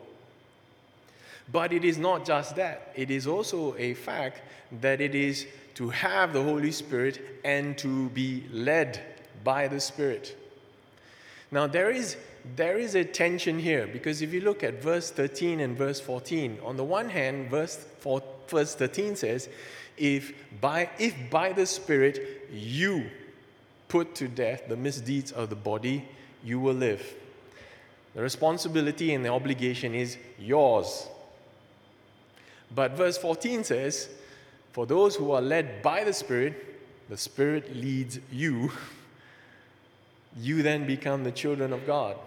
But 1.49 1.71
it 1.71 1.85
is 1.85 1.97
not 1.97 2.25
just 2.25 2.57
that, 2.57 2.91
it 2.93 3.09
is 3.09 3.25
also 3.25 3.73
a 3.77 3.93
fact 3.93 4.41
that 4.81 4.99
it 4.99 5.15
is 5.15 5.47
to 5.75 5.91
have 5.91 6.33
the 6.33 6.43
Holy 6.43 6.73
Spirit 6.73 7.21
and 7.45 7.77
to 7.77 8.09
be 8.09 8.43
led 8.51 8.99
by 9.45 9.69
the 9.69 9.79
Spirit. 9.79 10.37
Now, 11.51 11.67
there 11.67 11.89
is, 11.89 12.17
there 12.55 12.77
is 12.77 12.95
a 12.95 13.03
tension 13.03 13.59
here 13.59 13.87
because 13.87 14.21
if 14.21 14.33
you 14.33 14.41
look 14.41 14.63
at 14.63 14.81
verse 14.81 15.09
13 15.11 15.59
and 15.59 15.77
verse 15.77 15.99
14, 15.99 16.59
on 16.63 16.77
the 16.77 16.83
one 16.83 17.09
hand, 17.09 17.49
verse, 17.49 17.85
4, 17.99 18.21
verse 18.47 18.75
13 18.75 19.15
says, 19.15 19.49
if 19.97 20.33
by, 20.61 20.89
if 20.99 21.15
by 21.29 21.53
the 21.53 21.65
Spirit 21.65 22.47
you 22.51 23.09
put 23.87 24.15
to 24.15 24.27
death 24.27 24.63
the 24.67 24.75
misdeeds 24.75 25.31
of 25.31 25.49
the 25.49 25.55
body, 25.55 26.05
you 26.43 26.59
will 26.59 26.73
live. 26.73 27.15
The 28.13 28.21
responsibility 28.21 29.13
and 29.13 29.25
the 29.25 29.29
obligation 29.29 29.95
is 29.95 30.17
yours. 30.39 31.07
But 32.73 32.91
verse 32.91 33.17
14 33.17 33.63
says, 33.63 34.09
For 34.71 34.85
those 34.85 35.15
who 35.15 35.31
are 35.31 35.41
led 35.41 35.81
by 35.81 36.03
the 36.03 36.13
Spirit, 36.13 37.09
the 37.09 37.17
Spirit 37.17 37.75
leads 37.75 38.19
you. 38.31 38.71
You 40.37 40.63
then 40.63 40.85
become 40.85 41.23
the 41.23 41.31
children 41.31 41.71
of 41.71 41.87
God. 41.87 42.17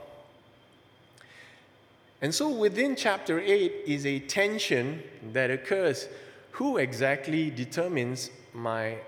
And 2.21 2.35
so 2.35 2.49
within 2.49 2.97
chapter 2.97 3.39
8 3.39 3.73
is 3.87 4.05
a 4.05 4.19
tension 4.19 5.03
that 5.33 5.51
occurs. 5.51 6.09
Who 6.53 6.79
exactly 6.79 7.51
determines 7.51 8.31
my 8.53 8.99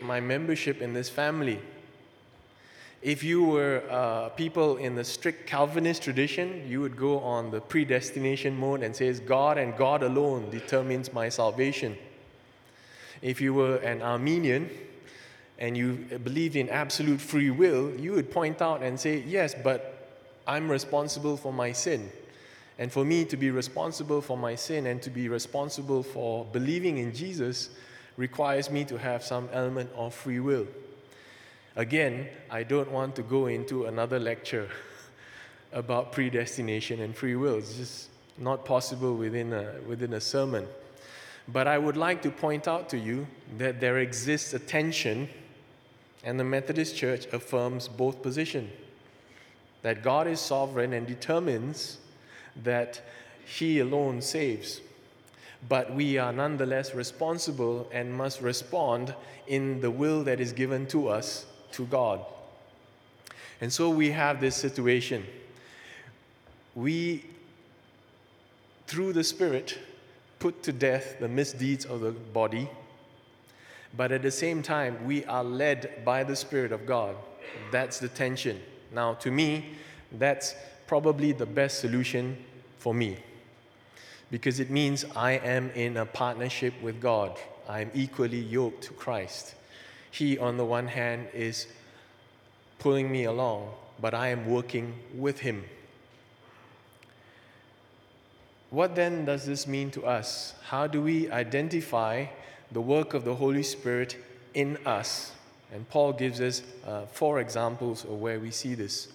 my 0.00 0.20
membership 0.20 0.82
in 0.82 0.92
this 0.92 1.08
family. 1.08 1.60
If 3.02 3.22
you 3.22 3.44
were 3.44 3.82
uh, 3.90 4.30
people 4.30 4.78
in 4.78 4.94
the 4.94 5.04
strict 5.04 5.46
Calvinist 5.46 6.02
tradition, 6.02 6.64
you 6.68 6.80
would 6.80 6.96
go 6.96 7.20
on 7.20 7.50
the 7.50 7.60
predestination 7.60 8.58
mode 8.58 8.82
and 8.82 8.94
says, 8.96 9.20
God 9.20 9.58
and 9.58 9.76
God 9.76 10.02
alone 10.02 10.50
determines 10.50 11.12
my 11.12 11.28
salvation. 11.28 11.96
If 13.22 13.40
you 13.40 13.54
were 13.54 13.76
an 13.76 14.02
Arminian 14.02 14.70
and 15.58 15.76
you 15.76 15.94
believed 16.24 16.56
in 16.56 16.68
absolute 16.68 17.20
free 17.20 17.50
will, 17.50 17.90
you 17.98 18.12
would 18.12 18.30
point 18.30 18.60
out 18.60 18.82
and 18.82 18.98
say, 18.98 19.22
Yes, 19.26 19.54
but 19.54 19.95
I'm 20.46 20.70
responsible 20.70 21.36
for 21.36 21.52
my 21.52 21.72
sin. 21.72 22.10
And 22.78 22.92
for 22.92 23.04
me 23.04 23.24
to 23.24 23.36
be 23.36 23.50
responsible 23.50 24.20
for 24.20 24.36
my 24.36 24.54
sin 24.54 24.86
and 24.86 25.00
to 25.02 25.10
be 25.10 25.28
responsible 25.28 26.02
for 26.02 26.44
believing 26.44 26.98
in 26.98 27.14
Jesus 27.14 27.70
requires 28.16 28.70
me 28.70 28.84
to 28.84 28.98
have 28.98 29.22
some 29.22 29.48
element 29.52 29.90
of 29.96 30.14
free 30.14 30.40
will. 30.40 30.66
Again, 31.74 32.28
I 32.50 32.62
don't 32.62 32.90
want 32.90 33.16
to 33.16 33.22
go 33.22 33.46
into 33.46 33.86
another 33.86 34.18
lecture 34.18 34.68
about 35.72 36.12
predestination 36.12 37.00
and 37.00 37.14
free 37.14 37.36
will. 37.36 37.56
It's 37.56 37.76
just 37.76 38.08
not 38.38 38.64
possible 38.64 39.14
within 39.14 39.52
a, 39.52 39.74
within 39.86 40.12
a 40.14 40.20
sermon. 40.20 40.66
But 41.48 41.66
I 41.66 41.78
would 41.78 41.96
like 41.96 42.22
to 42.22 42.30
point 42.30 42.68
out 42.68 42.88
to 42.90 42.98
you 42.98 43.26
that 43.56 43.80
there 43.80 43.98
exists 43.98 44.52
a 44.52 44.58
tension, 44.58 45.28
and 46.24 46.40
the 46.40 46.44
Methodist 46.44 46.96
Church 46.96 47.26
affirms 47.32 47.88
both 47.88 48.22
positions 48.22 48.70
that 49.86 50.02
God 50.02 50.26
is 50.26 50.40
sovereign 50.40 50.92
and 50.92 51.06
determines 51.06 51.98
that 52.64 53.00
He 53.44 53.78
alone 53.78 54.20
saves. 54.20 54.80
But 55.68 55.94
we 55.94 56.18
are 56.18 56.32
nonetheless 56.32 56.92
responsible 56.92 57.88
and 57.92 58.12
must 58.12 58.40
respond 58.40 59.14
in 59.46 59.80
the 59.80 59.90
will 59.92 60.24
that 60.24 60.40
is 60.40 60.52
given 60.52 60.86
to 60.88 61.08
us 61.08 61.46
to 61.70 61.86
God. 61.86 62.20
And 63.60 63.72
so 63.72 63.88
we 63.88 64.10
have 64.10 64.40
this 64.40 64.56
situation. 64.56 65.24
We, 66.74 67.24
through 68.88 69.12
the 69.12 69.22
Spirit, 69.22 69.78
put 70.40 70.64
to 70.64 70.72
death 70.72 71.20
the 71.20 71.28
misdeeds 71.28 71.84
of 71.84 72.00
the 72.00 72.10
body, 72.10 72.68
but 73.96 74.10
at 74.10 74.22
the 74.22 74.32
same 74.32 74.62
time, 74.62 75.06
we 75.06 75.24
are 75.26 75.44
led 75.44 76.04
by 76.04 76.24
the 76.24 76.34
Spirit 76.34 76.72
of 76.72 76.86
God. 76.86 77.14
That's 77.70 78.00
the 78.00 78.08
tension. 78.08 78.60
Now, 78.92 79.14
to 79.14 79.30
me, 79.30 79.76
that's 80.12 80.54
probably 80.86 81.32
the 81.32 81.46
best 81.46 81.80
solution 81.80 82.36
for 82.78 82.94
me 82.94 83.18
because 84.30 84.60
it 84.60 84.70
means 84.70 85.04
I 85.14 85.32
am 85.32 85.70
in 85.70 85.96
a 85.96 86.06
partnership 86.06 86.74
with 86.82 87.00
God. 87.00 87.36
I 87.68 87.80
am 87.80 87.90
equally 87.94 88.40
yoked 88.40 88.84
to 88.84 88.92
Christ. 88.92 89.54
He, 90.10 90.38
on 90.38 90.56
the 90.56 90.64
one 90.64 90.88
hand, 90.88 91.28
is 91.32 91.66
pulling 92.78 93.10
me 93.10 93.24
along, 93.24 93.70
but 94.00 94.14
I 94.14 94.28
am 94.28 94.46
working 94.46 94.94
with 95.14 95.40
Him. 95.40 95.64
What 98.70 98.94
then 98.94 99.24
does 99.24 99.46
this 99.46 99.66
mean 99.66 99.90
to 99.92 100.04
us? 100.04 100.54
How 100.64 100.86
do 100.86 101.00
we 101.00 101.30
identify 101.30 102.26
the 102.72 102.80
work 102.80 103.14
of 103.14 103.24
the 103.24 103.36
Holy 103.36 103.62
Spirit 103.62 104.16
in 104.54 104.76
us? 104.84 105.32
And 105.72 105.88
Paul 105.88 106.12
gives 106.12 106.40
us 106.40 106.62
uh, 106.86 107.06
four 107.06 107.40
examples 107.40 108.04
of 108.04 108.20
where 108.20 108.38
we 108.38 108.50
see 108.50 108.74
this. 108.74 109.08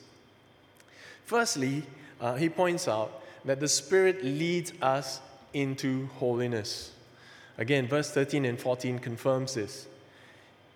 Firstly, 1.25 1.83
uh, 2.19 2.35
he 2.35 2.49
points 2.49 2.87
out 2.87 3.21
that 3.45 3.59
the 3.59 3.67
Spirit 3.67 4.23
leads 4.23 4.73
us 4.81 5.21
into 5.53 6.07
holiness. 6.19 6.91
Again, 7.57 7.87
verse 7.87 8.11
13 8.11 8.45
and 8.45 8.59
14 8.59 8.99
confirms 8.99 9.53
this. 9.53 9.87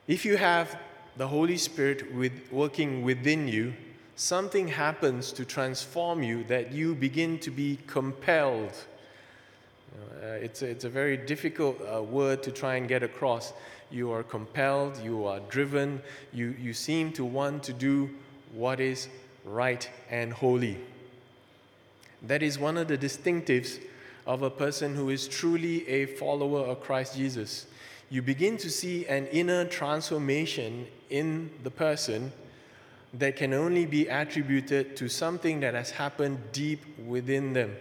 If 0.08 0.25
you 0.25 0.38
have 0.38 0.77
the 1.17 1.27
Holy 1.27 1.58
Spirit 1.58 2.13
with, 2.13 2.32
working 2.51 3.03
within 3.03 3.48
you, 3.48 3.74
something 4.15 4.67
happens 4.67 5.32
to 5.34 5.46
transform 5.46 6.24
you 6.24 6.44
that 6.46 6.72
you 6.72 6.96
begin 6.96 7.39
to 7.39 7.52
be 7.52 7.80
compelled. 7.88 8.73
Uh, 10.21 10.28
it's, 10.28 10.62
a, 10.62 10.67
it's 10.67 10.84
a 10.84 10.89
very 10.89 11.17
difficult 11.17 11.80
uh, 11.82 12.02
word 12.02 12.43
to 12.43 12.52
try 12.52 12.76
and 12.76 12.88
get 12.88 13.04
across. 13.04 13.54
You 13.95 14.12
are 14.12 14.23
compelled, 14.23 14.97
you 15.03 15.25
are 15.25 15.39
driven, 15.49 16.01
you, 16.34 16.55
you 16.60 16.73
seem 16.73 17.13
to 17.13 17.23
want 17.23 17.63
to 17.63 17.73
do 17.73 18.10
what 18.53 18.79
is 18.79 19.08
right 19.45 19.89
and 20.10 20.34
holy. 20.34 20.77
That 22.21 22.43
is 22.43 22.60
one 22.60 22.77
of 22.77 22.88
the 22.88 22.97
distinctives 22.97 23.79
of 24.27 24.41
a 24.41 24.49
person 24.49 24.95
who 24.95 25.10
is 25.10 25.27
truly 25.27 25.88
a 25.88 26.05
follower 26.05 26.65
of 26.65 26.81
Christ 26.81 27.15
Jesus 27.15 27.67
you 28.10 28.21
begin 28.21 28.58
to 28.58 28.69
see 28.69 29.05
an 29.08 29.27
inner 29.27 29.65
transformation 29.65 30.88
in 31.10 31.49
the 31.63 31.71
person 31.71 32.31
that 33.13 33.36
can 33.36 33.53
only 33.53 33.86
be 33.86 34.08
attributed 34.08 34.95
to 34.97 35.10
something 35.10 35.62
that 35.62 35.73
has 35.73 35.91
happened 35.91 36.38
deep 36.51 36.81
within 37.05 37.53
them. 37.53 37.75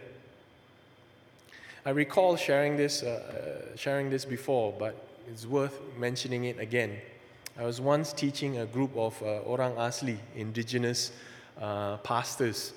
I 1.85 1.91
recall 1.91 2.37
sharing 2.37 2.77
this, 2.77 3.03
uh, 3.03 3.71
uh, 3.73 3.77
sharing 3.77 4.09
this 4.09 4.25
before, 4.25 4.75
but 4.79 5.07
it's 5.31 5.47
worth 5.47 5.81
mentioning 5.99 6.45
it 6.45 6.59
again. 6.59 6.99
I 7.59 7.65
was 7.65 7.81
once 7.81 8.13
teaching 8.13 8.59
a 8.59 8.67
group 8.67 8.97
of 8.97 9.21
uh, 9.23 9.41
Orang 9.47 9.75
Asli, 9.77 10.17
indigenous 10.37 11.13
uh, 11.61 11.97
pastors, 11.99 12.73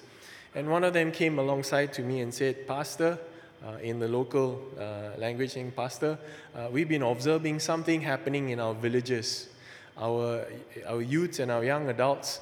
and 0.56 0.70
one 0.70 0.84
of 0.84 0.94
them 0.94 1.12
came 1.12 1.40
alongside 1.40 1.94
to 1.94 2.02
me 2.02 2.22
and 2.22 2.34
said, 2.34 2.68
Pastor, 2.68 3.20
uh, 3.66 3.78
in 3.82 4.00
the 4.00 4.08
local 4.08 4.62
uh, 4.80 5.18
language 5.18 5.52
saying, 5.52 5.72
Pastor, 5.72 6.18
uh, 6.56 6.68
we've 6.72 6.88
been 6.88 7.02
observing 7.02 7.60
something 7.60 8.02
happening 8.02 8.50
in 8.50 8.60
our 8.60 8.74
villages. 8.74 9.50
Our, 9.98 10.46
our 10.88 11.02
youths 11.02 11.40
and 11.40 11.52
our 11.52 11.64
young 11.64 11.90
adults, 11.90 12.40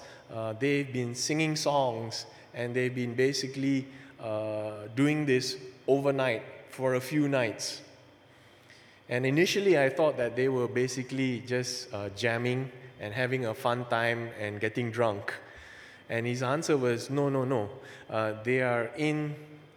they've 0.59 0.91
been 0.91 1.15
singing 1.15 1.55
songs 1.55 2.25
and 2.53 2.75
they've 2.75 2.93
been 2.93 3.15
basically 3.15 3.87
doing 4.93 5.25
this 5.25 5.55
overnight 5.87 6.43
for 6.69 6.95
a 6.95 7.01
few 7.01 7.29
nights. 7.29 7.81
And 9.07 9.25
initially, 9.25 9.77
I 9.77 9.89
thought 9.89 10.17
that 10.17 10.35
they 10.35 10.49
were 10.49 10.67
basically 10.67 11.43
just 11.45 11.93
uh, 11.93 12.09
jamming 12.09 12.71
and 12.99 13.13
having 13.13 13.45
a 13.45 13.53
fun 13.53 13.85
time 13.85 14.29
and 14.39 14.59
getting 14.59 14.89
drunk. 14.89 15.33
And 16.09 16.25
his 16.25 16.41
answer 16.41 16.77
was 16.77 17.09
no, 17.09 17.29
no, 17.29 17.45
no. 17.45 17.69
Uh, 18.09 18.33
they 18.43 18.61
are 18.61 18.91
in 18.97 19.35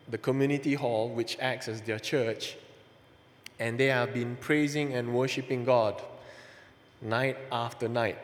the 0.08 0.18
community 0.18 0.74
hall, 0.74 1.08
which 1.08 1.36
acts 1.40 1.68
as 1.68 1.80
their 1.82 1.98
church, 1.98 2.56
and 3.58 3.78
they 3.78 3.86
have 3.86 4.14
been 4.14 4.36
praising 4.36 4.94
and 4.94 5.14
worshiping 5.14 5.64
God 5.64 6.00
night 7.02 7.36
after 7.52 7.88
night, 7.88 8.18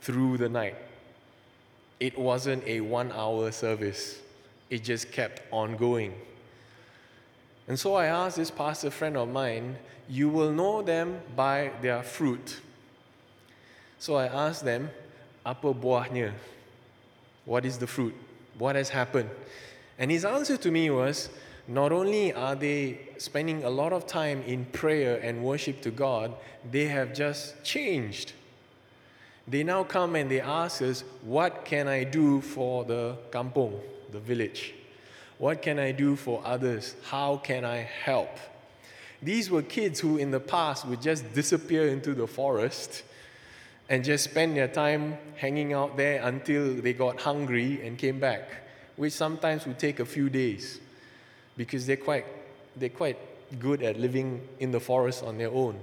through 0.00 0.38
the 0.38 0.48
night. 0.48 0.76
It 2.00 2.18
wasn't 2.18 2.64
a 2.66 2.80
one 2.80 3.12
hour 3.12 3.50
service, 3.50 4.20
it 4.70 4.84
just 4.84 5.10
kept 5.10 5.42
on 5.52 5.76
going. 5.76 6.14
And 7.68 7.78
so 7.78 7.94
I 7.94 8.06
asked 8.06 8.36
this 8.36 8.50
pastor 8.50 8.90
friend 8.90 9.16
of 9.16 9.28
mine, 9.28 9.76
You 10.08 10.30
will 10.30 10.50
know 10.50 10.80
them 10.80 11.20
by 11.36 11.70
their 11.82 12.02
fruit. 12.02 12.60
So 13.98 14.16
I 14.16 14.26
asked 14.26 14.64
them, 14.64 14.90
Apa 15.44 15.74
buahnya? 15.74 16.32
What 17.44 17.66
is 17.66 17.76
the 17.78 17.86
fruit? 17.86 18.14
What 18.58 18.74
has 18.74 18.88
happened? 18.88 19.28
And 19.98 20.10
his 20.10 20.24
answer 20.24 20.56
to 20.56 20.70
me 20.70 20.88
was 20.88 21.28
not 21.66 21.92
only 21.92 22.32
are 22.32 22.54
they 22.54 23.00
spending 23.18 23.64
a 23.64 23.70
lot 23.70 23.92
of 23.92 24.06
time 24.06 24.42
in 24.46 24.64
prayer 24.66 25.20
and 25.22 25.44
worship 25.44 25.82
to 25.82 25.90
God, 25.90 26.34
they 26.70 26.86
have 26.86 27.12
just 27.12 27.62
changed. 27.62 28.32
They 29.46 29.62
now 29.62 29.84
come 29.84 30.16
and 30.16 30.30
they 30.30 30.40
ask 30.40 30.80
us, 30.80 31.04
What 31.22 31.66
can 31.66 31.86
I 31.86 32.04
do 32.04 32.40
for 32.40 32.86
the 32.86 33.16
kampong, 33.30 33.78
the 34.10 34.20
village? 34.20 34.74
What 35.38 35.62
can 35.62 35.78
I 35.78 35.92
do 35.92 36.16
for 36.16 36.42
others? 36.44 36.94
How 37.04 37.36
can 37.36 37.64
I 37.64 37.78
help? 37.78 38.36
These 39.22 39.50
were 39.50 39.62
kids 39.62 40.00
who, 40.00 40.16
in 40.16 40.30
the 40.30 40.40
past, 40.40 40.86
would 40.86 41.02
just 41.02 41.32
disappear 41.32 41.88
into 41.88 42.14
the 42.14 42.26
forest 42.26 43.02
and 43.88 44.04
just 44.04 44.24
spend 44.24 44.56
their 44.56 44.68
time 44.68 45.16
hanging 45.36 45.72
out 45.72 45.96
there 45.96 46.22
until 46.22 46.74
they 46.74 46.92
got 46.92 47.20
hungry 47.20 47.80
and 47.86 47.96
came 47.96 48.20
back 48.20 48.48
which 48.98 49.12
sometimes 49.12 49.64
would 49.64 49.78
take 49.78 50.00
a 50.00 50.04
few 50.04 50.28
days 50.28 50.80
because 51.56 51.86
they're 51.86 51.96
quite, 51.96 52.26
they're 52.76 52.88
quite 52.88 53.16
good 53.60 53.80
at 53.82 53.98
living 53.98 54.46
in 54.58 54.72
the 54.72 54.80
forest 54.80 55.22
on 55.22 55.38
their 55.38 55.50
own. 55.50 55.78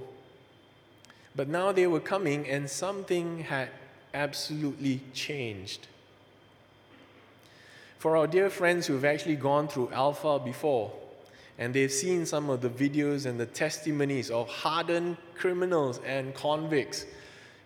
But 1.33 1.47
now 1.47 1.71
they 1.71 1.87
were 1.87 2.01
coming 2.01 2.47
and 2.47 2.69
something 2.69 3.39
had 3.39 3.69
absolutely 4.13 5.01
changed. 5.13 5.87
For 8.05 8.17
our 8.17 8.27
dear 8.27 8.51
friends 8.51 8.85
who've 8.85 9.03
actually 9.03 9.35
gone 9.35 9.67
through 9.67 9.89
Alpha 9.91 10.37
before, 10.37 10.91
and 11.57 11.73
they've 11.73 11.91
seen 11.91 12.27
some 12.27 12.51
of 12.51 12.61
the 12.61 12.69
videos 12.69 13.25
and 13.25 13.39
the 13.39 13.47
testimonies 13.47 14.29
of 14.29 14.47
hardened 14.47 15.17
criminals 15.33 15.99
and 16.05 16.31
convicts, 16.35 17.07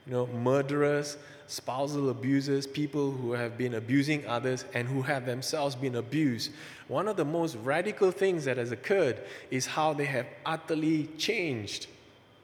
you 0.07 0.13
know, 0.13 0.27
murderers, 0.27 1.17
spousal 1.47 2.09
abusers, 2.09 2.65
people 2.65 3.11
who 3.11 3.33
have 3.33 3.57
been 3.57 3.73
abusing 3.73 4.25
others 4.27 4.63
and 4.73 4.87
who 4.87 5.01
have 5.01 5.25
themselves 5.25 5.75
been 5.75 5.95
abused. 5.95 6.53
One 6.87 7.09
of 7.09 7.17
the 7.17 7.25
most 7.25 7.57
radical 7.57 8.09
things 8.09 8.45
that 8.45 8.55
has 8.55 8.71
occurred 8.71 9.19
is 9.51 9.65
how 9.65 9.91
they 9.91 10.05
have 10.05 10.27
utterly 10.45 11.09
changed 11.17 11.87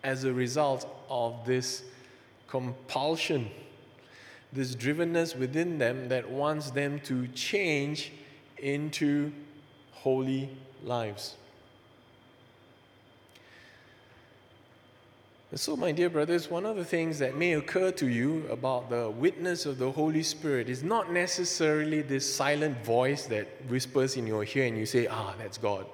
as 0.03 0.25
a 0.25 0.33
result 0.33 0.85
of 1.09 1.45
this 1.45 1.83
compulsion. 2.49 3.49
This 4.55 4.75
drivenness 4.75 5.37
within 5.37 5.77
them 5.77 6.09
that 6.09 6.29
wants 6.29 6.71
them 6.71 6.99
to 7.01 7.27
change 7.27 8.11
into 8.57 9.31
holy 9.91 10.49
lives. 10.83 11.35
And 15.51 15.59
So, 15.59 15.75
my 15.75 15.91
dear 15.91 16.09
brothers, 16.09 16.49
one 16.49 16.65
of 16.65 16.75
the 16.75 16.83
things 16.83 17.19
that 17.19 17.35
may 17.35 17.53
occur 17.53 17.91
to 17.91 18.07
you 18.07 18.45
about 18.49 18.89
the 18.89 19.09
witness 19.09 19.65
of 19.65 19.77
the 19.77 19.91
Holy 19.91 20.23
Spirit 20.23 20.69
is 20.69 20.83
not 20.83 21.11
necessarily 21.11 22.01
this 22.01 22.25
silent 22.35 22.83
voice 22.83 23.25
that 23.27 23.47
whispers 23.69 24.17
in 24.17 24.27
your 24.27 24.43
ear 24.43 24.65
and 24.65 24.77
you 24.77 24.85
say, 24.85 25.07
ah, 25.07 25.33
that's 25.37 25.57
God. 25.57 25.85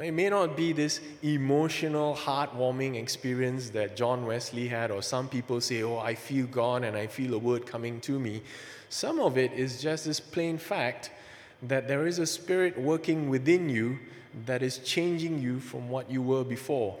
It 0.00 0.12
may 0.12 0.30
not 0.30 0.56
be 0.56 0.72
this 0.72 1.00
emotional, 1.22 2.16
heartwarming 2.16 2.96
experience 2.96 3.68
that 3.70 3.94
John 3.94 4.24
Wesley 4.24 4.66
had, 4.66 4.90
or 4.90 5.02
some 5.02 5.28
people 5.28 5.60
say, 5.60 5.82
oh, 5.82 5.98
I 5.98 6.14
feel 6.14 6.46
God 6.46 6.82
and 6.82 6.96
I 6.96 7.06
feel 7.06 7.34
a 7.34 7.38
word 7.38 7.66
coming 7.66 8.00
to 8.02 8.18
me. 8.18 8.42
Some 8.88 9.20
of 9.20 9.36
it 9.36 9.52
is 9.52 9.82
just 9.82 10.06
this 10.06 10.18
plain 10.18 10.56
fact 10.56 11.10
that 11.62 11.88
there 11.88 12.06
is 12.06 12.18
a 12.18 12.26
spirit 12.26 12.78
working 12.78 13.28
within 13.28 13.68
you 13.68 13.98
that 14.46 14.62
is 14.62 14.78
changing 14.78 15.40
you 15.40 15.60
from 15.60 15.90
what 15.90 16.10
you 16.10 16.22
were 16.22 16.42
before. 16.42 16.98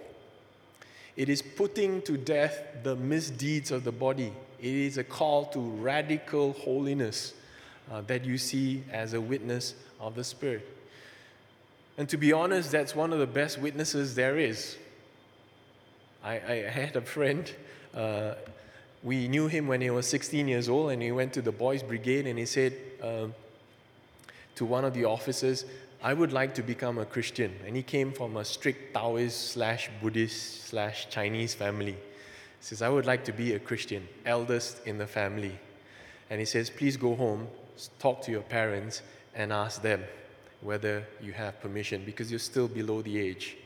It 1.16 1.30
is 1.30 1.40
putting 1.40 2.02
to 2.02 2.18
death 2.18 2.62
the 2.82 2.96
misdeeds 2.96 3.70
of 3.70 3.84
the 3.84 3.92
body. 3.92 4.34
It 4.60 4.74
is 4.74 4.98
a 4.98 5.04
call 5.04 5.46
to 5.46 5.60
radical 5.60 6.52
holiness 6.52 7.32
uh, 7.90 8.02
that 8.02 8.26
you 8.26 8.36
see 8.36 8.84
as 8.92 9.14
a 9.14 9.20
witness 9.20 9.74
of 9.98 10.14
the 10.14 10.24
Spirit. 10.24 10.68
And 11.98 12.08
to 12.08 12.16
be 12.16 12.32
honest, 12.32 12.70
that's 12.72 12.96
one 12.96 13.12
of 13.12 13.18
the 13.18 13.26
best 13.26 13.58
witnesses 13.58 14.14
there 14.14 14.38
is. 14.38 14.76
I, 16.24 16.34
I 16.34 16.54
had 16.70 16.96
a 16.96 17.00
friend, 17.00 17.50
uh, 17.94 18.34
we 19.02 19.26
knew 19.28 19.48
him 19.48 19.66
when 19.66 19.80
he 19.80 19.90
was 19.90 20.06
16 20.06 20.46
years 20.46 20.68
old, 20.68 20.92
and 20.92 21.02
he 21.02 21.10
went 21.10 21.32
to 21.34 21.42
the 21.42 21.52
Boys 21.52 21.82
Brigade 21.82 22.26
and 22.26 22.38
he 22.38 22.46
said 22.46 22.74
uh, 23.02 23.26
to 24.54 24.64
one 24.64 24.84
of 24.84 24.94
the 24.94 25.04
officers, 25.04 25.64
I 26.02 26.14
would 26.14 26.32
like 26.32 26.54
to 26.54 26.62
become 26.62 26.98
a 26.98 27.04
Christian. 27.04 27.54
And 27.66 27.76
he 27.76 27.82
came 27.82 28.12
from 28.12 28.36
a 28.36 28.44
strict 28.44 28.94
Taoist 28.94 29.52
slash 29.52 29.90
Buddhist 30.00 30.68
slash 30.68 31.08
Chinese 31.10 31.54
family. 31.54 31.92
He 31.92 31.98
says, 32.60 32.82
I 32.82 32.88
would 32.88 33.06
like 33.06 33.24
to 33.24 33.32
be 33.32 33.54
a 33.54 33.58
Christian, 33.58 34.08
eldest 34.24 34.86
in 34.86 34.98
the 34.98 35.06
family. 35.06 35.58
And 36.30 36.38
he 36.38 36.46
says, 36.46 36.70
please 36.70 36.96
go 36.96 37.14
home, 37.14 37.48
talk 37.98 38.22
to 38.22 38.30
your 38.30 38.42
parents, 38.42 39.02
and 39.34 39.52
ask 39.52 39.82
them 39.82 40.04
whether 40.62 41.06
you 41.20 41.32
have 41.32 41.60
permission 41.60 42.02
because 42.04 42.30
you're 42.30 42.38
still 42.38 42.68
below 42.68 43.02
the 43.02 43.18
age. 43.18 43.56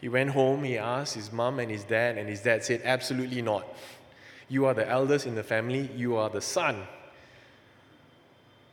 He 0.00 0.08
went 0.08 0.30
home, 0.30 0.64
he 0.64 0.76
asked 0.76 1.14
his 1.14 1.32
mom 1.32 1.58
and 1.58 1.70
his 1.70 1.84
dad, 1.84 2.18
and 2.18 2.28
his 2.28 2.40
dad 2.40 2.64
said, 2.64 2.82
Absolutely 2.84 3.42
not. 3.42 3.66
You 4.48 4.66
are 4.66 4.74
the 4.74 4.88
eldest 4.88 5.26
in 5.26 5.34
the 5.34 5.42
family, 5.42 5.90
you 5.96 6.16
are 6.16 6.28
the 6.28 6.40
son. 6.40 6.82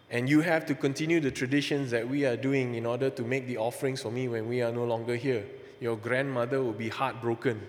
And 0.09 0.29
you 0.29 0.41
have 0.41 0.65
to 0.65 0.75
continue 0.75 1.21
the 1.21 1.31
traditions 1.31 1.91
that 1.91 2.07
we 2.07 2.25
are 2.25 2.35
doing 2.35 2.75
in 2.75 2.85
order 2.85 3.09
to 3.09 3.21
make 3.21 3.47
the 3.47 3.57
offerings 3.57 4.01
for 4.01 4.11
me 4.11 4.27
when 4.27 4.49
we 4.49 4.61
are 4.61 4.71
no 4.71 4.83
longer 4.83 5.15
here. 5.15 5.45
Your 5.79 5.95
grandmother 5.95 6.61
will 6.61 6.73
be 6.73 6.89
heartbroken. 6.89 7.61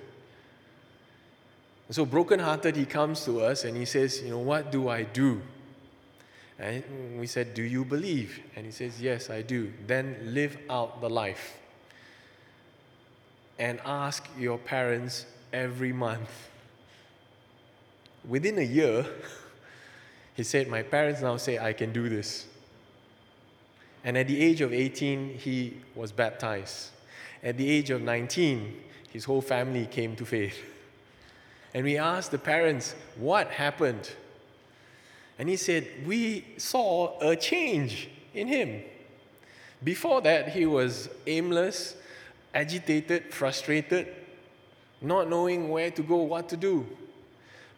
so, 1.88 2.04
brokenhearted, 2.04 2.74
he 2.74 2.84
comes 2.84 3.24
to 3.26 3.42
us 3.42 3.62
and 3.62 3.76
he 3.76 3.84
says, 3.84 4.22
You 4.22 4.30
know, 4.30 4.40
what 4.40 4.72
do 4.72 4.88
I 4.88 5.04
do? 5.04 5.40
And 6.58 7.18
we 7.18 7.26
said, 7.26 7.54
Do 7.54 7.62
you 7.62 7.84
believe? 7.84 8.40
And 8.56 8.66
he 8.66 8.72
says, 8.72 9.00
Yes, 9.00 9.30
I 9.30 9.42
do. 9.42 9.72
Then 9.86 10.16
live 10.22 10.58
out 10.70 11.00
the 11.00 11.10
life. 11.10 11.58
And 13.58 13.80
ask 13.84 14.28
your 14.38 14.58
parents 14.58 15.26
every 15.52 15.92
month. 15.92 16.30
Within 18.28 18.58
a 18.58 18.62
year, 18.62 19.06
He 20.34 20.42
said, 20.42 20.68
My 20.68 20.82
parents 20.82 21.20
now 21.20 21.36
say 21.36 21.58
I 21.58 21.72
can 21.72 21.92
do 21.92 22.08
this. 22.08 22.46
And 24.04 24.16
at 24.16 24.26
the 24.26 24.40
age 24.40 24.60
of 24.60 24.72
18, 24.72 25.38
he 25.38 25.78
was 25.94 26.10
baptized. 26.10 26.90
At 27.42 27.56
the 27.56 27.70
age 27.70 27.90
of 27.90 28.02
19, 28.02 28.80
his 29.10 29.24
whole 29.24 29.42
family 29.42 29.86
came 29.86 30.16
to 30.16 30.24
faith. 30.24 30.58
And 31.74 31.84
we 31.84 31.98
asked 31.98 32.30
the 32.30 32.38
parents, 32.38 32.94
What 33.16 33.48
happened? 33.48 34.10
And 35.38 35.48
he 35.48 35.56
said, 35.56 35.86
We 36.06 36.44
saw 36.56 37.18
a 37.20 37.36
change 37.36 38.08
in 38.34 38.48
him. 38.48 38.82
Before 39.82 40.20
that, 40.22 40.50
he 40.50 40.66
was 40.66 41.08
aimless, 41.26 41.96
agitated, 42.54 43.34
frustrated, 43.34 44.08
not 45.00 45.28
knowing 45.28 45.68
where 45.68 45.90
to 45.90 46.02
go, 46.02 46.16
what 46.16 46.48
to 46.50 46.56
do. 46.56 46.86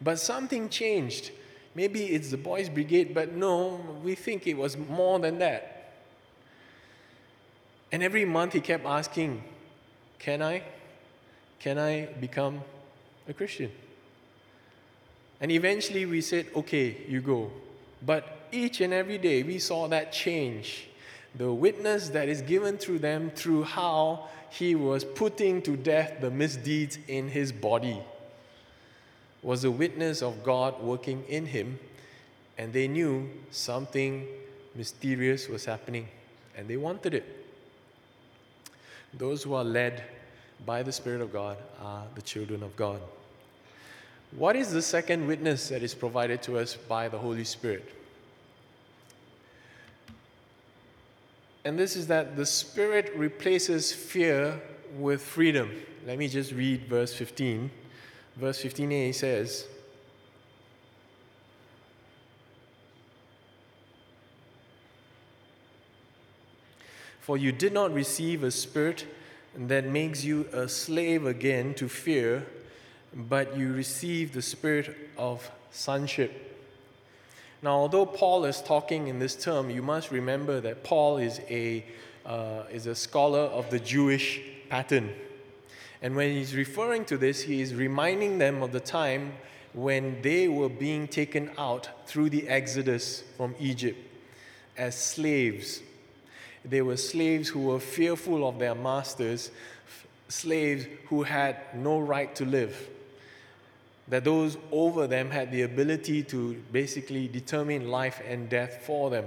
But 0.00 0.18
something 0.18 0.68
changed 0.68 1.30
Maybe 1.74 2.04
it's 2.04 2.30
the 2.30 2.36
boys' 2.36 2.68
brigade, 2.68 3.14
but 3.14 3.32
no, 3.32 3.80
we 4.02 4.14
think 4.14 4.46
it 4.46 4.56
was 4.56 4.76
more 4.76 5.18
than 5.18 5.38
that. 5.38 5.92
And 7.90 8.02
every 8.02 8.24
month 8.24 8.52
he 8.52 8.60
kept 8.60 8.86
asking, 8.86 9.42
Can 10.18 10.40
I? 10.40 10.62
Can 11.58 11.78
I 11.78 12.06
become 12.20 12.62
a 13.28 13.32
Christian? 13.32 13.72
And 15.40 15.50
eventually 15.50 16.06
we 16.06 16.20
said, 16.20 16.46
Okay, 16.54 16.96
you 17.08 17.20
go. 17.20 17.50
But 18.04 18.48
each 18.52 18.80
and 18.80 18.92
every 18.92 19.18
day 19.18 19.42
we 19.42 19.58
saw 19.58 19.88
that 19.88 20.12
change. 20.12 20.88
The 21.34 21.52
witness 21.52 22.10
that 22.10 22.28
is 22.28 22.42
given 22.42 22.78
through 22.78 23.00
them 23.00 23.30
through 23.34 23.64
how 23.64 24.28
he 24.50 24.74
was 24.74 25.04
putting 25.04 25.62
to 25.62 25.76
death 25.76 26.20
the 26.20 26.30
misdeeds 26.30 26.98
in 27.08 27.28
his 27.28 27.50
body 27.50 28.00
was 29.42 29.64
a 29.64 29.70
witness 29.70 30.22
of 30.22 30.42
God 30.44 30.80
working 30.80 31.24
in 31.28 31.46
him, 31.46 31.78
and 32.56 32.72
they 32.72 32.88
knew 32.88 33.28
something 33.50 34.26
mysterious 34.74 35.48
was 35.48 35.64
happening, 35.64 36.08
and 36.56 36.66
they 36.68 36.76
wanted 36.76 37.14
it. 37.14 37.24
Those 39.12 39.42
who 39.42 39.54
are 39.54 39.64
led 39.64 40.02
by 40.64 40.82
the 40.82 40.92
Spirit 40.92 41.20
of 41.20 41.32
God 41.32 41.58
are 41.80 42.04
the 42.14 42.22
children 42.22 42.62
of 42.62 42.74
God. 42.76 43.00
What 44.36 44.56
is 44.56 44.72
the 44.72 44.82
second 44.82 45.26
witness 45.26 45.68
that 45.68 45.82
is 45.82 45.94
provided 45.94 46.42
to 46.42 46.58
us 46.58 46.74
by 46.74 47.08
the 47.08 47.18
Holy 47.18 47.44
Spirit? 47.44 47.88
And 51.64 51.78
this 51.78 51.96
is 51.96 52.08
that 52.08 52.36
the 52.36 52.44
Spirit 52.44 53.12
replaces 53.16 53.92
fear 53.92 54.60
with 54.98 55.22
freedom. 55.22 55.70
Let 56.06 56.18
me 56.18 56.28
just 56.28 56.52
read 56.52 56.86
verse 56.86 57.14
15 57.14 57.70
verse 58.36 58.62
15a 58.62 59.14
says, 59.14 59.66
For 67.20 67.38
you 67.38 67.52
did 67.52 67.72
not 67.72 67.94
receive 67.94 68.42
a 68.42 68.50
spirit 68.50 69.06
that 69.56 69.86
makes 69.86 70.24
you 70.24 70.46
a 70.52 70.68
slave 70.68 71.24
again 71.24 71.72
to 71.74 71.88
fear, 71.88 72.46
but 73.14 73.56
you 73.56 73.72
receive 73.72 74.32
the 74.32 74.42
spirit 74.42 74.96
of 75.16 75.50
sonship. 75.70 76.50
Now, 77.62 77.76
although 77.76 78.04
Paul 78.04 78.44
is 78.44 78.60
talking 78.60 79.08
in 79.08 79.18
this 79.18 79.36
term, 79.36 79.70
you 79.70 79.82
must 79.82 80.10
remember 80.10 80.60
that 80.60 80.84
Paul 80.84 81.18
is 81.18 81.40
a, 81.48 81.84
uh, 82.26 82.64
is 82.70 82.86
a 82.86 82.94
scholar 82.94 83.40
of 83.40 83.70
the 83.70 83.78
Jewish 83.78 84.40
pattern. 84.68 85.12
And 86.02 86.14
when 86.14 86.32
he's 86.32 86.54
referring 86.54 87.06
to 87.06 87.16
this, 87.16 87.42
he 87.42 87.62
is 87.62 87.74
reminding 87.74 88.38
them 88.38 88.62
of 88.62 88.72
the 88.72 88.80
time 88.80 89.32
when 89.72 90.20
they 90.22 90.46
were 90.48 90.68
being 90.68 91.08
taken 91.08 91.50
out 91.56 91.88
through 92.06 92.30
the 92.30 92.48
exodus 92.48 93.22
from 93.36 93.54
Egypt 93.58 93.98
as 94.76 94.96
slaves. 94.96 95.80
They 96.64 96.82
were 96.82 96.96
slaves 96.96 97.48
who 97.48 97.60
were 97.60 97.80
fearful 97.80 98.46
of 98.46 98.58
their 98.58 98.74
masters, 98.74 99.50
slaves 100.28 100.86
who 101.06 101.22
had 101.22 101.56
no 101.74 101.98
right 101.98 102.34
to 102.36 102.44
live. 102.44 102.88
That 104.08 104.24
those 104.24 104.58
over 104.70 105.06
them 105.06 105.30
had 105.30 105.50
the 105.50 105.62
ability 105.62 106.22
to 106.24 106.54
basically 106.72 107.26
determine 107.28 107.88
life 107.88 108.20
and 108.26 108.48
death 108.48 108.82
for 108.84 109.10
them. 109.10 109.24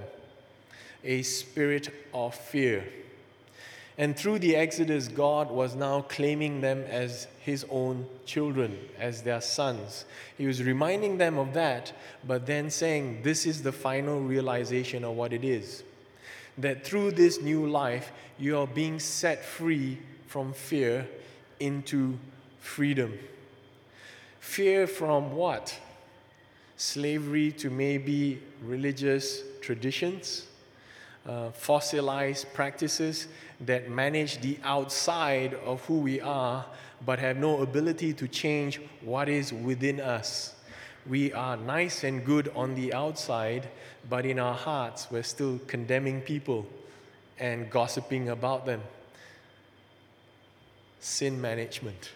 A 1.04 1.24
spirit 1.24 1.90
of 2.13 2.36
fear. 2.36 2.86
And 4.00 4.16
through 4.16 4.40
the 4.40 4.56
Exodus, 4.56 5.08
God 5.08 5.50
was 5.50 5.74
now 5.74 6.02
claiming 6.02 6.62
them 6.62 6.84
as 6.84 7.28
his 7.40 7.66
own 7.72 8.06
children, 8.28 8.78
as 9.00 9.24
their 9.24 9.42
sons. 9.42 10.06
He 10.38 10.46
was 10.46 10.62
reminding 10.62 11.18
them 11.18 11.40
of 11.40 11.54
that, 11.54 11.94
but 12.24 12.46
then 12.46 12.70
saying, 12.70 13.24
This 13.24 13.48
is 13.48 13.63
the 13.63 13.72
final 13.72 14.22
realization 14.22 15.04
of 15.04 15.16
what 15.16 15.34
it 15.34 15.44
is. 15.44 15.84
That 16.60 16.86
through 16.86 17.12
this 17.12 17.42
new 17.42 17.68
life, 17.68 18.12
you 18.38 18.60
are 18.60 18.68
being 18.68 19.00
set 19.00 19.44
free 19.44 19.98
from 20.28 20.54
fear 20.54 21.08
into 21.60 22.20
freedom. 22.60 23.18
Fear 24.48 24.88
from 24.88 25.36
what? 25.36 25.78
Slavery 26.78 27.52
to 27.52 27.70
maybe 27.70 28.42
religious 28.64 29.44
traditions, 29.62 30.48
uh, 31.28 31.52
fossilized 31.52 32.52
practices 32.54 33.28
that 33.60 33.92
manage 33.92 34.40
the 34.40 34.58
outside 34.64 35.54
of 35.66 35.84
who 35.86 36.00
we 36.00 36.22
are, 36.22 36.66
but 37.06 37.20
have 37.20 37.38
no 37.38 37.62
ability 37.62 38.14
to 38.14 38.28
change 38.28 38.80
what 39.02 39.28
is 39.28 39.52
within 39.52 40.00
us. 40.00 40.56
we 41.06 41.34
are 41.34 41.58
nice 41.58 42.06
and 42.06 42.26
good 42.26 42.50
on 42.56 42.74
the 42.74 42.94
outside, 42.94 43.68
but 44.10 44.26
in 44.26 44.40
our 44.40 44.56
hearts, 44.56 45.08
we're 45.12 45.24
still 45.24 45.60
condemning 45.68 46.22
people 46.22 46.66
and 47.38 47.70
gossiping 47.70 48.30
about 48.30 48.66
them. 48.66 48.82
Sin 51.02 51.40
management. 51.40 52.12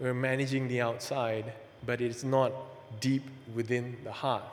We're 0.00 0.14
managing 0.14 0.68
the 0.68 0.80
outside, 0.80 1.52
but 1.84 2.00
it's 2.00 2.24
not 2.24 2.52
deep 3.00 3.22
within 3.54 3.98
the 4.02 4.12
heart. 4.12 4.44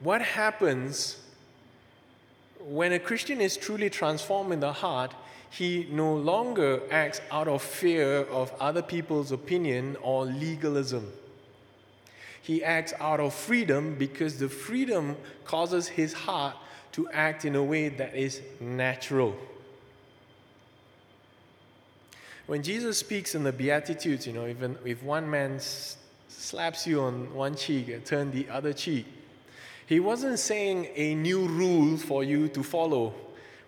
What 0.00 0.20
happens 0.20 1.16
when 2.60 2.92
a 2.92 2.98
Christian 2.98 3.40
is 3.40 3.56
truly 3.56 3.88
transformed 3.88 4.52
in 4.52 4.60
the 4.60 4.74
heart? 4.74 5.14
He 5.50 5.88
no 5.90 6.14
longer 6.14 6.82
acts 6.90 7.22
out 7.30 7.48
of 7.48 7.62
fear 7.62 8.24
of 8.24 8.52
other 8.60 8.82
people's 8.82 9.32
opinion 9.32 9.96
or 10.02 10.26
legalism. 10.26 11.10
He 12.42 12.62
acts 12.62 12.92
out 13.00 13.20
of 13.20 13.32
freedom 13.32 13.94
because 13.94 14.38
the 14.38 14.50
freedom 14.50 15.16
causes 15.46 15.88
his 15.88 16.12
heart 16.12 16.56
to 16.92 17.08
act 17.10 17.46
in 17.46 17.56
a 17.56 17.64
way 17.64 17.88
that 17.88 18.14
is 18.14 18.42
natural. 18.60 19.34
When 22.48 22.62
Jesus 22.62 22.96
speaks 22.96 23.34
in 23.34 23.44
the 23.44 23.52
Beatitudes, 23.52 24.26
you 24.26 24.32
know, 24.32 24.46
even 24.46 24.78
if 24.82 25.02
one 25.02 25.28
man 25.28 25.60
slaps 26.28 26.86
you 26.86 27.02
on 27.02 27.34
one 27.34 27.54
cheek, 27.54 28.06
turn 28.06 28.30
the 28.30 28.48
other 28.48 28.72
cheek, 28.72 29.04
he 29.84 30.00
wasn't 30.00 30.38
saying 30.38 30.88
a 30.94 31.14
new 31.14 31.46
rule 31.46 31.98
for 31.98 32.24
you 32.24 32.48
to 32.48 32.62
follow, 32.62 33.12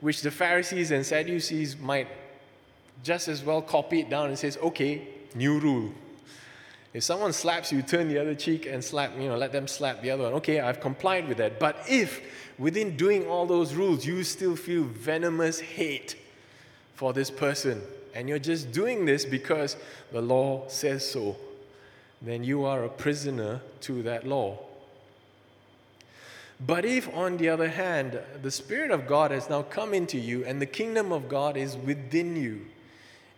which 0.01 0.23
the 0.23 0.31
Pharisees 0.31 0.93
and 0.93 1.05
Sadducees 1.05 1.77
might 1.79 2.09
just 3.05 3.29
as 3.29 3.45
well 3.45 3.61
copy 3.61 4.01
it 4.01 4.09
down 4.09 4.29
and 4.29 4.38
says, 4.38 4.57
okay, 4.62 5.07
new 5.35 5.59
rule. 5.59 5.93
If 6.95 7.05
someone 7.05 7.35
slaps 7.35 7.71
you, 7.71 7.83
turn 7.83 8.09
the 8.09 8.19
other 8.19 8.35
cheek 8.35 8.64
and 8.64 8.83
slap, 8.83 9.12
you 9.14 9.29
know, 9.29 9.37
let 9.37 9.53
them 9.53 9.69
slap 9.69 10.01
the 10.01 10.11
other 10.11 10.25
one. 10.25 10.33
Okay, 10.33 10.59
I've 10.59 10.81
complied 10.81 11.29
with 11.29 11.37
that. 11.37 11.61
But 11.61 11.77
if 11.87 12.23
within 12.59 12.97
doing 12.97 13.27
all 13.27 13.45
those 13.45 13.75
rules, 13.75 14.07
you 14.07 14.25
still 14.25 14.57
feel 14.57 14.85
venomous 14.85 15.61
hate 15.61 16.16
for 16.95 17.12
this 17.12 17.31
person, 17.31 17.83
and 18.14 18.29
you're 18.29 18.38
just 18.38 18.73
doing 18.73 19.05
this 19.05 19.25
because 19.25 19.77
the 20.12 20.20
law 20.20 20.68
says 20.68 21.09
so, 21.09 21.37
then 22.23 22.44
you 22.44 22.64
are 22.64 22.85
a 22.85 22.88
prisoner 22.88 23.61
to 23.83 24.03
that 24.03 24.27
law. 24.27 24.59
But 26.64 26.85
if, 26.85 27.12
on 27.14 27.38
the 27.38 27.49
other 27.49 27.68
hand, 27.68 28.20
the 28.42 28.51
Spirit 28.51 28.90
of 28.90 29.07
God 29.07 29.31
has 29.31 29.49
now 29.49 29.62
come 29.62 29.94
into 29.94 30.18
you 30.18 30.44
and 30.44 30.61
the 30.61 30.66
kingdom 30.66 31.11
of 31.11 31.29
God 31.29 31.57
is 31.57 31.77
within 31.77 32.37
you, 32.37 32.66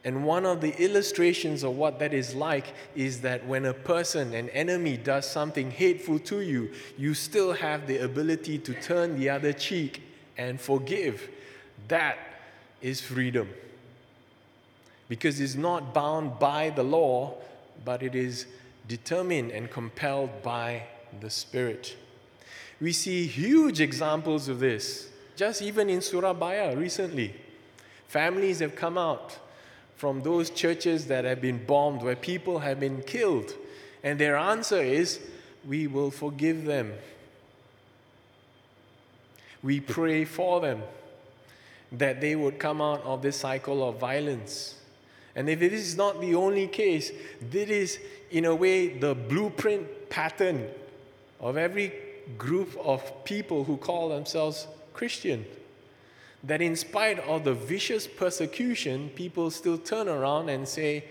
and 0.04 0.24
one 0.24 0.44
of 0.44 0.61
the 0.61 0.76
illustrations 0.82 1.62
of 1.62 1.76
what 1.76 2.00
that 2.00 2.12
is 2.12 2.35
like 2.35 2.74
is 2.96 3.20
that 3.20 3.46
when 3.46 3.64
a 3.66 3.72
person, 3.72 4.35
an 4.35 4.48
enemy, 4.50 4.96
does 4.96 5.30
something 5.30 5.70
hateful 5.70 6.18
to 6.20 6.40
you, 6.40 6.72
you 6.98 7.14
still 7.14 7.52
have 7.52 7.87
the 7.87 7.98
ability 7.98 8.58
to 8.58 8.74
turn 8.74 9.16
the 9.16 9.30
other 9.30 9.52
cheek 9.52 10.02
and 10.37 10.61
forgive. 10.61 11.28
That 11.87 12.18
is 12.80 13.00
freedom. 13.00 13.48
Because 15.12 15.42
it's 15.42 15.57
not 15.57 15.92
bound 15.92 16.38
by 16.38 16.70
the 16.70 16.83
law, 16.83 17.35
but 17.85 18.03
it 18.03 18.14
is 18.14 18.46
determined 18.88 19.51
and 19.51 19.70
compelled 19.70 20.42
by 20.42 20.85
the 21.20 21.29
Spirit. 21.29 21.98
We 22.81 22.94
see 22.94 23.27
huge 23.27 23.79
examples 23.79 24.48
of 24.48 24.59
this, 24.59 25.11
just 25.37 25.61
even 25.61 25.90
in 25.90 26.01
Surabaya 26.01 26.75
recently. 26.75 27.35
Families 28.09 28.61
have 28.61 28.75
come 28.75 28.96
out 28.96 29.38
from 29.96 30.22
those 30.22 30.48
churches 30.48 31.09
that 31.09 31.27
have 31.27 31.42
been 31.42 31.62
bombed, 31.66 32.01
where 32.01 32.16
people 32.16 32.61
have 32.61 32.81
been 32.81 33.03
killed, 33.03 33.53
and 34.03 34.18
their 34.18 34.38
answer 34.38 34.81
is, 34.81 35.20
We 35.68 35.88
will 35.88 36.11
forgive 36.11 36.64
them. 36.64 36.94
We 39.62 39.79
pray 39.79 40.25
for 40.25 40.62
them 40.62 40.83
that 41.92 42.22
they 42.22 42.35
would 42.35 42.59
come 42.59 42.81
out 42.81 43.03
of 43.03 43.20
this 43.20 43.37
cycle 43.37 43.87
of 43.87 43.98
violence. 43.98 44.79
And 45.35 45.49
if 45.49 45.61
this 45.61 45.73
is 45.73 45.97
not 45.97 46.21
the 46.21 46.35
only 46.35 46.66
case, 46.66 47.11
this 47.40 47.71
is, 47.71 47.99
in 48.31 48.45
a 48.45 48.55
way, 48.55 48.99
the 48.99 49.14
blueprint 49.14 50.11
pattern 50.11 50.68
of 51.40 51.57
every 51.57 51.92
group 52.38 52.77
of 52.83 53.25
people 53.25 53.64
who 53.64 53.77
call 53.77 54.11
themselves 54.11 54.66
Christian. 54.92 55.45
That 56.45 56.61
in 56.61 56.77
spite 56.77 57.18
of 57.21 57.45
the 57.45 57.55
vicious 57.55 58.07
persecution, 58.07 59.11
people 59.11 59.51
still 59.51 59.79
turn 59.79 60.09
around 60.09 60.49
and 60.49 60.66
say, 60.66 61.05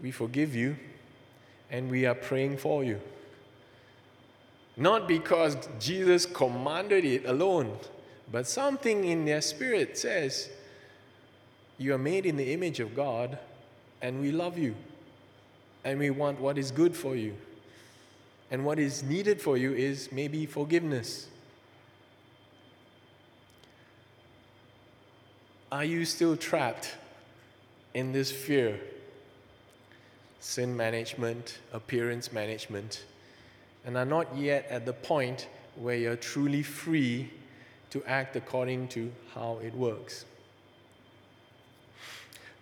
We 0.00 0.10
forgive 0.10 0.54
you 0.54 0.76
and 1.70 1.90
we 1.90 2.06
are 2.06 2.14
praying 2.14 2.58
for 2.58 2.84
you. 2.84 3.00
Not 4.76 5.08
because 5.08 5.56
Jesus 5.80 6.24
commanded 6.24 7.04
it 7.04 7.26
alone, 7.26 7.76
but 8.30 8.46
something 8.46 9.04
in 9.04 9.24
their 9.24 9.40
spirit 9.40 9.98
says, 9.98 10.50
You 11.78 11.94
are 11.94 11.98
made 11.98 12.26
in 12.26 12.36
the 12.36 12.52
image 12.52 12.80
of 12.80 12.94
God 12.94 13.38
and 14.02 14.20
we 14.20 14.32
love 14.32 14.58
you 14.58 14.74
and 15.84 15.98
we 15.98 16.10
want 16.10 16.40
what 16.40 16.58
is 16.58 16.70
good 16.70 16.96
for 16.96 17.14
you. 17.14 17.36
And 18.50 18.64
what 18.64 18.78
is 18.78 19.02
needed 19.02 19.40
for 19.40 19.56
you 19.56 19.72
is 19.74 20.10
maybe 20.10 20.44
forgiveness. 20.46 21.28
Are 25.70 25.84
you 25.84 26.04
still 26.04 26.36
trapped 26.36 26.94
in 27.94 28.12
this 28.12 28.32
fear? 28.32 28.80
Sin 30.40 30.76
management, 30.76 31.58
appearance 31.72 32.32
management, 32.32 33.04
and 33.84 33.96
are 33.96 34.06
not 34.06 34.34
yet 34.36 34.66
at 34.70 34.86
the 34.86 34.94
point 34.94 35.48
where 35.76 35.96
you're 35.96 36.16
truly 36.16 36.62
free 36.62 37.30
to 37.90 38.02
act 38.04 38.34
according 38.34 38.88
to 38.88 39.12
how 39.34 39.58
it 39.62 39.74
works. 39.74 40.24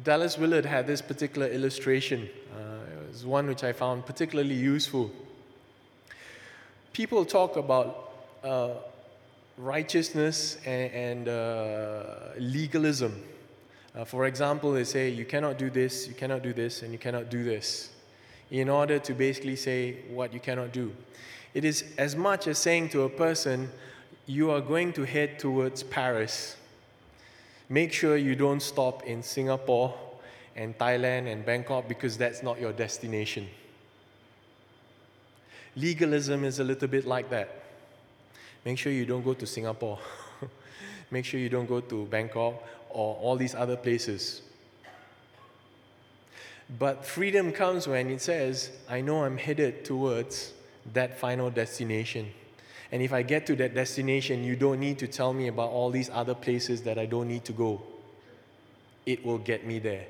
Dallas 0.02 0.38
Willard 0.38 0.66
had 0.66 0.86
this 0.86 1.00
particular 1.02 1.48
illustration. 1.48 2.28
Uh, 2.54 2.58
it 2.92 3.08
was 3.08 3.24
one 3.24 3.46
which 3.46 3.64
I 3.64 3.72
found 3.72 4.06
particularly 4.06 4.54
useful 4.54 5.10
people 6.96 7.26
talk 7.26 7.58
about 7.58 8.10
uh, 8.42 8.70
righteousness 9.58 10.56
and, 10.64 10.90
and 10.94 11.28
uh, 11.28 12.04
legalism. 12.38 13.22
Uh, 13.94 14.02
for 14.02 14.24
example, 14.24 14.72
they 14.72 14.82
say 14.82 15.10
you 15.10 15.26
cannot 15.26 15.58
do 15.58 15.68
this, 15.68 16.08
you 16.08 16.14
cannot 16.14 16.42
do 16.42 16.54
this, 16.54 16.80
and 16.80 16.92
you 16.92 16.98
cannot 16.98 17.28
do 17.28 17.44
this, 17.44 17.90
in 18.50 18.70
order 18.70 18.98
to 18.98 19.12
basically 19.12 19.56
say 19.56 19.96
what 20.08 20.32
you 20.32 20.40
cannot 20.40 20.72
do. 20.72 20.90
It 21.52 21.66
is 21.66 21.84
as 21.98 22.16
much 22.16 22.46
as 22.46 22.56
saying 22.56 22.88
to 22.90 23.02
a 23.02 23.10
person, 23.10 23.70
you 24.24 24.50
are 24.50 24.62
going 24.62 24.94
to 24.94 25.04
head 25.04 25.38
towards 25.38 25.82
Paris. 25.82 26.56
Make 27.68 27.92
sure 27.92 28.16
you 28.16 28.36
don't 28.36 28.60
stop 28.60 29.02
in 29.04 29.22
Singapore 29.22 29.94
and 30.54 30.76
Thailand 30.78 31.30
and 31.30 31.44
Bangkok 31.44 31.88
because 31.88 32.16
that's 32.16 32.42
not 32.42 32.60
your 32.60 32.72
destination. 32.72 33.48
Legalism 35.74 36.44
is 36.44 36.58
a 36.60 36.64
little 36.64 36.88
bit 36.88 37.06
like 37.06 37.28
that. 37.30 37.62
Make 38.64 38.78
sure 38.78 38.92
you 38.92 39.04
don't 39.04 39.22
go 39.22 39.34
to 39.34 39.46
Singapore. 39.46 39.98
Make 41.10 41.24
sure 41.24 41.38
you 41.38 41.48
don't 41.48 41.68
go 41.68 41.80
to 41.80 42.06
Bangkok 42.06 42.54
or 42.88 43.16
all 43.16 43.36
these 43.36 43.54
other 43.54 43.76
places. 43.76 44.42
But 46.78 47.04
freedom 47.04 47.52
comes 47.52 47.86
when 47.86 48.10
it 48.10 48.20
says, 48.20 48.70
I 48.88 49.00
know 49.00 49.24
I'm 49.24 49.36
headed 49.36 49.84
towards 49.84 50.52
that 50.94 51.18
final 51.18 51.50
destination. 51.50 52.32
And 52.92 53.02
if 53.02 53.12
I 53.12 53.22
get 53.22 53.46
to 53.46 53.56
that 53.56 53.74
destination, 53.74 54.44
you 54.44 54.56
don't 54.56 54.78
need 54.78 54.98
to 55.00 55.08
tell 55.08 55.32
me 55.32 55.48
about 55.48 55.70
all 55.70 55.90
these 55.90 56.08
other 56.10 56.34
places 56.34 56.82
that 56.82 56.98
I 56.98 57.06
don't 57.06 57.28
need 57.28 57.44
to 57.46 57.52
go. 57.52 57.82
It 59.04 59.24
will 59.24 59.38
get 59.38 59.66
me 59.66 59.78
there. 59.78 60.06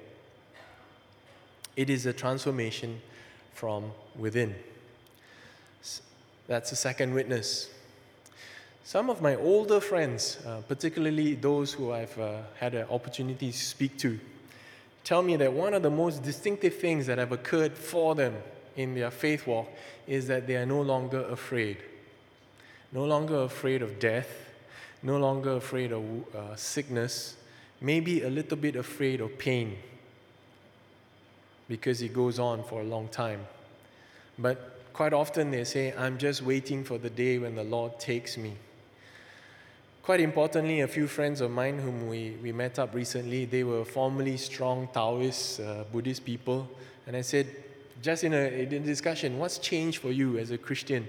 It 1.76 1.90
is 1.90 2.06
a 2.06 2.12
transformation 2.12 3.00
from 3.54 3.92
within. 4.16 4.54
That's 6.46 6.70
the 6.70 6.76
second 6.76 7.12
witness. 7.14 7.70
Some 8.84 9.10
of 9.10 9.20
my 9.20 9.34
older 9.34 9.80
friends, 9.80 10.38
uh, 10.46 10.60
particularly 10.68 11.34
those 11.34 11.72
who 11.72 11.92
I've 11.92 12.16
uh, 12.18 12.42
had 12.58 12.74
an 12.74 12.86
opportunity 12.88 13.50
to 13.50 13.58
speak 13.58 13.98
to, 13.98 14.20
tell 15.02 15.22
me 15.22 15.34
that 15.36 15.52
one 15.52 15.74
of 15.74 15.82
the 15.82 15.90
most 15.90 16.22
distinctive 16.22 16.76
things 16.76 17.06
that 17.06 17.18
have 17.18 17.32
occurred 17.32 17.72
for 17.72 18.14
them 18.14 18.36
in 18.76 18.94
their 18.94 19.10
faith 19.10 19.46
walk 19.46 19.68
is 20.06 20.28
that 20.28 20.46
they 20.46 20.54
are 20.56 20.66
no 20.66 20.82
longer 20.82 21.22
afraid. 21.22 21.78
No 22.96 23.04
longer 23.04 23.42
afraid 23.42 23.82
of 23.82 24.00
death, 24.00 24.30
no 25.04 25.18
longer 25.18 25.52
afraid 25.52 25.92
of 25.92 26.02
uh, 26.34 26.56
sickness, 26.56 27.36
maybe 27.80 28.22
a 28.22 28.28
little 28.28 28.56
bit 28.56 28.74
afraid 28.74 29.20
of 29.20 29.38
pain 29.38 29.76
because 31.68 32.02
it 32.02 32.12
goes 32.12 32.40
on 32.40 32.64
for 32.64 32.80
a 32.80 32.84
long 32.84 33.06
time. 33.08 33.46
But 34.36 34.76
Quite 34.96 35.12
often 35.12 35.50
they 35.50 35.64
say, 35.64 35.92
I'm 35.92 36.16
just 36.16 36.40
waiting 36.40 36.82
for 36.82 36.96
the 36.96 37.10
day 37.10 37.38
when 37.38 37.54
the 37.54 37.64
Lord 37.64 38.00
takes 38.00 38.38
me. 38.38 38.54
Quite 40.02 40.20
importantly, 40.20 40.80
a 40.80 40.88
few 40.88 41.06
friends 41.06 41.42
of 41.42 41.50
mine 41.50 41.78
whom 41.78 42.08
we, 42.08 42.38
we 42.42 42.50
met 42.50 42.78
up 42.78 42.94
recently, 42.94 43.44
they 43.44 43.62
were 43.62 43.84
formerly 43.84 44.38
strong 44.38 44.88
Taoist 44.94 45.60
uh, 45.60 45.84
Buddhist 45.92 46.24
people. 46.24 46.66
And 47.06 47.14
I 47.14 47.20
said, 47.20 47.46
just 48.00 48.24
in 48.24 48.32
a, 48.32 48.62
in 48.62 48.72
a 48.72 48.78
discussion, 48.78 49.38
what's 49.38 49.58
changed 49.58 49.98
for 49.98 50.10
you 50.10 50.38
as 50.38 50.50
a 50.50 50.56
Christian? 50.56 51.06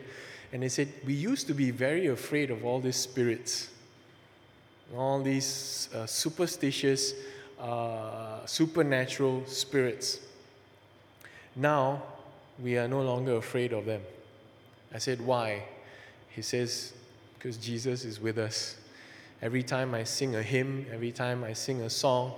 And 0.51 0.63
they 0.63 0.69
said, 0.69 0.87
we 1.05 1.13
used 1.13 1.47
to 1.47 1.53
be 1.53 1.71
very 1.71 2.07
afraid 2.07 2.51
of 2.51 2.63
all 2.63 2.79
these 2.79 2.95
spirits, 2.95 3.69
all 4.95 5.21
these 5.21 5.89
uh, 5.93 6.05
superstitious, 6.05 7.13
uh, 7.59 8.45
supernatural 8.45 9.45
spirits. 9.45 10.19
Now, 11.55 12.03
we 12.63 12.77
are 12.77 12.87
no 12.87 13.01
longer 13.01 13.35
afraid 13.35 13.73
of 13.73 13.85
them. 13.85 14.01
I 14.93 14.99
said, 14.99 15.19
why? 15.19 15.63
He 16.29 16.41
says, 16.41 16.93
because 17.37 17.57
Jesus 17.57 18.05
is 18.05 18.19
with 18.21 18.37
us. 18.37 18.77
Every 19.41 19.63
time 19.63 19.93
I 19.93 20.03
sing 20.03 20.35
a 20.35 20.41
hymn, 20.41 20.85
every 20.91 21.11
time 21.11 21.43
I 21.43 21.53
sing 21.53 21.81
a 21.81 21.89
song, 21.89 22.33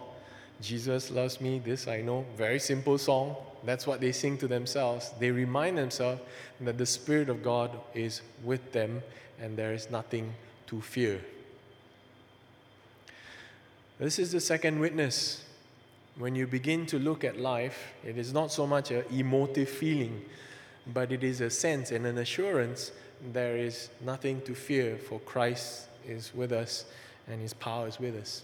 Jesus 0.61 1.11
loves 1.11 1.39
me, 1.39 1.59
this 1.59 1.87
I 1.87 2.01
know, 2.01 2.25
very 2.35 2.59
simple 2.59 2.97
song. 2.97 3.35
That's 3.63 3.85
what 3.85 4.01
they 4.01 4.11
sing 4.11 4.37
to 4.39 4.47
themselves. 4.47 5.11
They 5.19 5.31
remind 5.31 5.77
themselves 5.77 6.21
that 6.61 6.77
the 6.77 6.85
Spirit 6.85 7.29
of 7.29 7.43
God 7.43 7.71
is 7.93 8.21
with 8.43 8.71
them 8.71 9.01
and 9.41 9.57
there 9.57 9.73
is 9.73 9.89
nothing 9.89 10.33
to 10.67 10.81
fear. 10.81 11.21
This 13.99 14.19
is 14.19 14.31
the 14.31 14.39
second 14.39 14.79
witness. 14.79 15.43
When 16.17 16.35
you 16.35 16.47
begin 16.47 16.85
to 16.87 16.99
look 16.99 17.23
at 17.23 17.39
life, 17.39 17.93
it 18.05 18.17
is 18.17 18.33
not 18.33 18.51
so 18.51 18.65
much 18.65 18.91
an 18.91 19.03
emotive 19.11 19.69
feeling, 19.69 20.21
but 20.93 21.11
it 21.11 21.23
is 21.23 21.41
a 21.41 21.49
sense 21.49 21.91
and 21.91 22.05
an 22.05 22.17
assurance 22.17 22.91
there 23.33 23.57
is 23.57 23.89
nothing 24.01 24.41
to 24.41 24.55
fear, 24.55 24.97
for 24.97 25.19
Christ 25.19 25.87
is 26.07 26.33
with 26.33 26.51
us 26.51 26.85
and 27.27 27.41
his 27.41 27.53
power 27.53 27.87
is 27.87 27.99
with 27.99 28.15
us. 28.15 28.43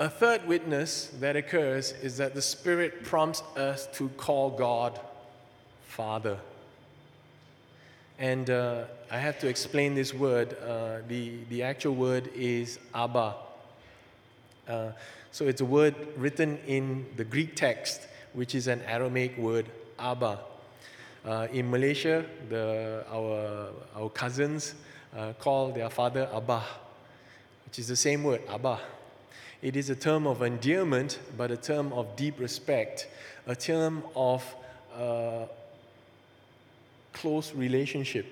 A 0.00 0.08
third 0.08 0.48
witness 0.48 1.12
that 1.20 1.36
occurs 1.36 1.92
is 2.02 2.16
that 2.16 2.34
the 2.34 2.42
Spirit 2.42 3.04
prompts 3.04 3.42
us 3.56 3.86
to 3.94 4.08
call 4.16 4.50
God 4.50 4.98
Father. 5.86 6.36
And 8.18 8.50
uh, 8.50 8.86
I 9.08 9.18
have 9.18 9.38
to 9.38 9.46
explain 9.46 9.94
this 9.94 10.12
word. 10.12 10.56
Uh, 10.60 10.98
the, 11.06 11.34
the 11.48 11.62
actual 11.62 11.94
word 11.94 12.28
is 12.34 12.80
Abba. 12.92 13.36
Uh, 14.66 14.90
so 15.30 15.46
it's 15.46 15.60
a 15.60 15.64
word 15.64 15.94
written 16.16 16.58
in 16.66 17.06
the 17.14 17.24
Greek 17.24 17.54
text, 17.54 18.08
which 18.32 18.56
is 18.56 18.66
an 18.66 18.82
Aramaic 18.88 19.38
word, 19.38 19.66
Abba. 20.00 20.40
Uh, 21.24 21.46
in 21.52 21.70
Malaysia, 21.70 22.24
the, 22.48 23.04
our, 23.08 23.68
our 23.94 24.10
cousins 24.10 24.74
uh, 25.16 25.34
call 25.38 25.70
their 25.70 25.88
father 25.88 26.28
Abba, 26.34 26.64
which 27.66 27.78
is 27.78 27.86
the 27.86 27.96
same 27.96 28.24
word, 28.24 28.44
Abah. 28.48 28.80
It 29.64 29.76
is 29.76 29.88
a 29.88 29.96
term 29.96 30.26
of 30.26 30.42
endearment, 30.42 31.18
but 31.38 31.50
a 31.50 31.56
term 31.56 31.90
of 31.94 32.16
deep 32.16 32.38
respect, 32.38 33.08
a 33.46 33.56
term 33.56 34.02
of 34.14 34.44
uh, 34.94 35.46
close 37.14 37.54
relationship. 37.54 38.26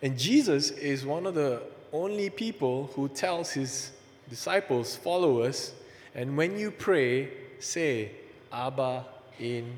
And 0.00 0.16
Jesus 0.16 0.70
is 0.70 1.04
one 1.04 1.26
of 1.26 1.34
the 1.34 1.60
only 1.92 2.30
people 2.30 2.92
who 2.94 3.08
tells 3.08 3.50
his 3.50 3.90
disciples, 4.30 4.94
followers, 4.94 5.72
and 6.14 6.36
when 6.36 6.56
you 6.56 6.70
pray, 6.70 7.28
say, 7.58 8.12
Abba 8.52 9.04
in 9.40 9.72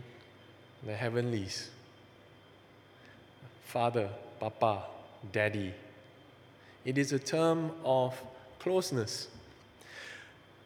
the 0.85 0.95
heavenlies. 0.95 1.71
Father, 3.65 4.11
Papa, 4.39 4.83
Daddy. 5.33 5.73
It 6.85 6.99
is 6.99 7.15
a 7.15 7.19
term 7.19 7.71
of 7.83 8.15
closeness. 8.59 9.29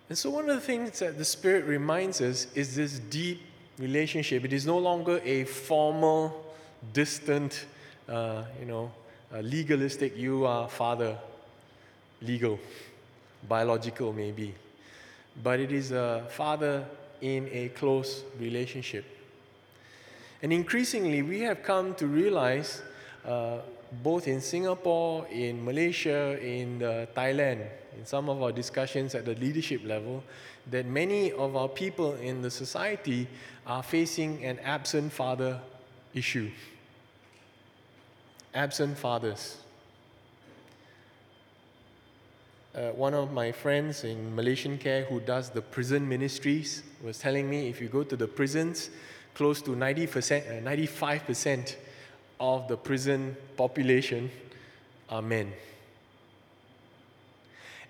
And 0.08 0.16
so, 0.16 0.30
one 0.30 0.48
of 0.48 0.54
the 0.54 0.62
things 0.62 1.00
that 1.00 1.18
the 1.18 1.24
Spirit 1.24 1.66
reminds 1.66 2.20
us 2.20 2.46
is 2.54 2.74
this 2.74 2.98
deep 2.98 3.42
relationship. 3.78 4.44
It 4.44 4.52
is 4.52 4.66
no 4.66 4.78
longer 4.78 5.20
a 5.24 5.44
formal, 5.44 6.54
distant, 6.92 7.66
uh, 8.08 8.44
you 8.58 8.66
know, 8.66 8.90
legalistic, 9.42 10.16
you 10.16 10.46
are 10.46 10.68
father, 10.68 11.18
legal, 12.22 12.58
biological 13.48 14.12
maybe. 14.12 14.54
But 15.42 15.60
it 15.60 15.72
is 15.72 15.92
a 15.92 16.26
father 16.30 16.84
in 17.20 17.48
a 17.52 17.68
close 17.70 18.24
relationship. 18.38 19.04
And 20.42 20.52
increasingly, 20.52 21.22
we 21.22 21.40
have 21.40 21.62
come 21.62 21.94
to 21.96 22.06
realize, 22.06 22.82
uh, 23.26 23.58
both 23.90 24.28
in 24.28 24.40
Singapore, 24.40 25.26
in 25.28 25.64
Malaysia, 25.64 26.38
in 26.42 26.82
uh, 26.82 27.06
Thailand, 27.16 27.66
in 27.96 28.04
some 28.04 28.28
of 28.28 28.42
our 28.42 28.52
discussions 28.52 29.14
at 29.14 29.24
the 29.24 29.34
leadership 29.34 29.82
level 29.84 30.22
that 30.70 30.86
many 30.86 31.32
of 31.32 31.56
our 31.56 31.68
people 31.68 32.14
in 32.14 32.42
the 32.42 32.50
society 32.50 33.26
are 33.66 33.82
facing 33.82 34.44
an 34.44 34.58
absent 34.60 35.12
father 35.12 35.60
issue. 36.14 36.50
Absent 38.54 38.98
fathers. 38.98 39.58
Uh, 42.74 42.90
one 42.90 43.14
of 43.14 43.32
my 43.32 43.50
friends 43.50 44.04
in 44.04 44.34
Malaysian 44.36 44.78
Care 44.78 45.04
who 45.04 45.20
does 45.20 45.50
the 45.50 45.62
prison 45.62 46.08
ministries 46.08 46.82
was 47.02 47.18
telling 47.18 47.48
me 47.48 47.68
if 47.68 47.80
you 47.80 47.88
go 47.88 48.04
to 48.04 48.16
the 48.16 48.28
prisons, 48.28 48.90
close 49.34 49.62
to 49.62 49.70
90%, 49.70 50.64
uh, 50.64 50.70
95% 50.70 51.76
of 52.40 52.68
the 52.68 52.76
prison 52.76 53.36
population 53.56 54.30
are 55.08 55.22
men. 55.22 55.52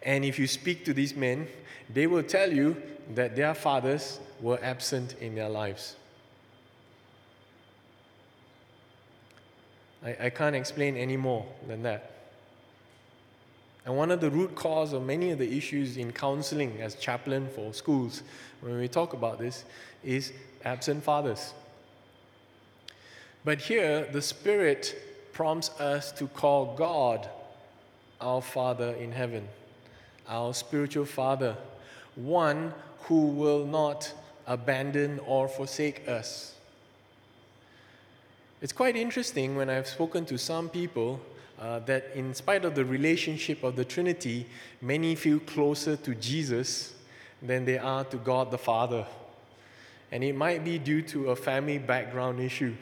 And 0.03 0.25
if 0.25 0.39
you 0.39 0.47
speak 0.47 0.85
to 0.85 0.95
these 0.95 1.15
men, 1.15 1.49
they 1.93 2.07
will 2.07 2.23
tell 2.23 2.53
you 2.53 2.77
that 3.15 3.37
their 3.37 3.55
fathers 3.55 4.21
were 4.41 4.59
absent 4.63 5.17
in 5.21 5.35
their 5.35 5.49
lives. 5.49 5.97
I, 10.05 10.17
I 10.27 10.31
can't 10.31 10.55
explain 10.55 10.97
any 10.97 11.17
more 11.17 11.47
than 11.67 11.83
that. 11.83 12.13
And 13.85 13.97
one 13.97 14.11
of 14.11 14.21
the 14.21 14.31
root 14.31 14.55
cause 14.55 14.93
of 14.93 15.05
many 15.05 15.31
of 15.31 15.39
the 15.39 15.57
issues 15.57 15.97
in 15.97 16.13
counseling 16.13 16.81
as 16.81 16.95
chaplain 16.95 17.49
for 17.49 17.73
schools, 17.73 18.23
when 18.61 18.77
we 18.77 18.87
talk 18.87 19.15
about 19.15 19.39
this, 19.39 19.65
is 20.05 20.33
absent 20.65 21.03
fathers. 21.03 21.55
But 23.49 23.63
here, 23.63 24.07
the 24.13 24.21
Spirit 24.21 24.95
prompts 25.33 25.71
us 25.81 26.13
to 26.13 26.27
call 26.27 26.75
God 26.77 27.31
our 28.21 28.43
Father 28.43 28.91
in 29.01 29.11
heaven 29.11 29.49
our 30.29 30.53
spiritual 30.53 31.07
Father, 31.07 31.57
one 32.15 32.75
who 33.05 33.29
will 33.29 33.65
not 33.65 34.13
abandon 34.47 35.19
or 35.21 35.49
forsake 35.49 36.07
us. 36.07 36.57
It's 38.61 38.75
quite 38.75 38.97
interesting 38.97 39.57
when 39.57 39.71
I've 39.71 39.89
spoken 39.89 40.27
to 40.27 40.37
some 40.37 40.69
people 40.69 41.19
uh, 41.59 41.79
that, 41.87 42.11
in 42.15 42.35
spite 42.35 42.67
of 42.67 42.75
the 42.75 42.85
relationship 42.85 43.65
of 43.65 43.77
the 43.77 43.85
Trinity, 43.87 44.45
many 44.83 45.15
feel 45.15 45.41
closer 45.41 45.97
to 45.97 46.15
Jesus 46.15 46.93
than 47.41 47.65
they 47.65 47.79
are 47.79 48.05
to 48.05 48.19
God 48.19 48.51
the 48.51 48.59
Father. 48.59 49.07
And 50.13 50.23
it 50.23 50.37
might 50.37 50.65
be 50.65 50.79
due 50.79 51.01
to 51.01 51.31
a 51.31 51.37
family 51.37 51.79
background 51.79 52.41
issue. 52.41 52.75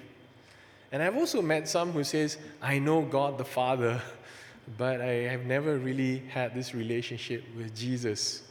And 0.96 1.02
I've 1.02 1.18
also 1.18 1.42
met 1.42 1.68
some 1.68 1.92
who 1.92 2.02
says, 2.04 2.38
I 2.62 2.78
know 2.78 3.02
God 3.02 3.36
the 3.36 3.44
Father, 3.44 4.00
but 4.78 5.02
I 5.02 5.28
have 5.28 5.44
never 5.44 5.76
really 5.76 6.20
had 6.30 6.54
this 6.54 6.74
relationship 6.74 7.44
with 7.54 7.76
Jesus 7.76 8.44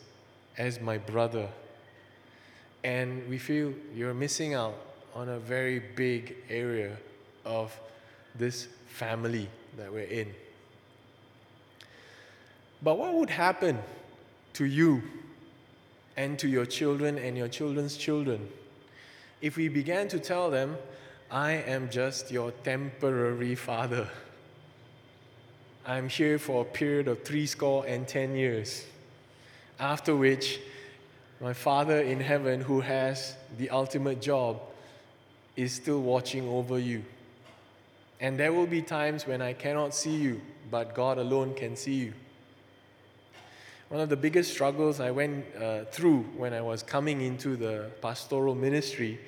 as 0.55 0.79
my 0.79 0.99
brother. 0.99 1.49
And 2.84 3.27
we 3.27 3.39
feel 3.39 3.73
you're 3.95 4.13
missing 4.13 4.53
out 4.53 4.75
on 5.15 5.29
a 5.29 5.39
very 5.39 5.79
big 5.79 6.36
area 6.47 6.95
of 7.45 7.75
this 8.36 8.67
family 8.89 9.49
that 9.75 9.91
we're 9.91 10.03
in. 10.03 10.31
But 12.84 12.99
what 12.99 13.12
would 13.15 13.31
happen 13.31 13.80
to 14.53 14.65
you 14.65 15.01
and 16.15 16.38
to 16.38 16.47
your 16.47 16.67
children 16.67 17.17
and 17.17 17.36
your 17.36 17.47
children's 17.47 17.97
children 17.97 18.47
if 19.41 19.57
we 19.57 19.67
began 19.67 20.07
to 20.09 20.20
tell 20.20 20.49
them, 20.49 20.78
I 21.36 21.55
am 21.67 21.89
just 21.89 22.31
your 22.31 22.51
temporary 22.63 23.55
father? 23.55 24.07
I'm 25.86 26.07
here 26.07 26.39
for 26.39 26.61
a 26.61 26.63
period 26.63 27.09
of 27.09 27.23
three 27.23 27.45
score 27.45 27.86
and 27.86 28.07
ten 28.07 28.38
years. 28.38 28.86
After 29.77 30.15
which, 30.15 30.61
my 31.41 31.51
Father 31.51 31.99
in 31.99 32.21
heaven, 32.21 32.61
who 32.61 32.79
has 32.79 33.36
the 33.57 33.69
ultimate 33.69 34.21
job, 34.21 34.61
is 35.57 35.73
still 35.73 35.99
watching 35.99 36.47
over 36.47 36.79
you. 36.79 37.03
And 38.21 38.39
there 38.39 38.53
will 38.53 38.65
be 38.65 38.81
times 38.81 39.27
when 39.27 39.41
I 39.41 39.51
cannot 39.51 39.93
see 39.93 40.15
you, 40.15 40.39
but 40.71 40.95
God 40.95 41.17
alone 41.17 41.53
can 41.53 41.75
see 41.75 41.95
you. 41.95 42.13
One 43.89 43.99
of 43.99 44.07
the 44.07 44.15
biggest 44.15 44.53
struggles 44.53 45.01
I 45.01 45.11
went 45.11 45.43
uh, 45.61 45.83
through 45.91 46.21
when 46.38 46.53
I 46.53 46.61
was 46.61 46.81
coming 46.81 47.19
into 47.19 47.57
the 47.57 47.91
pastoral 48.01 48.55
ministry 48.55 49.19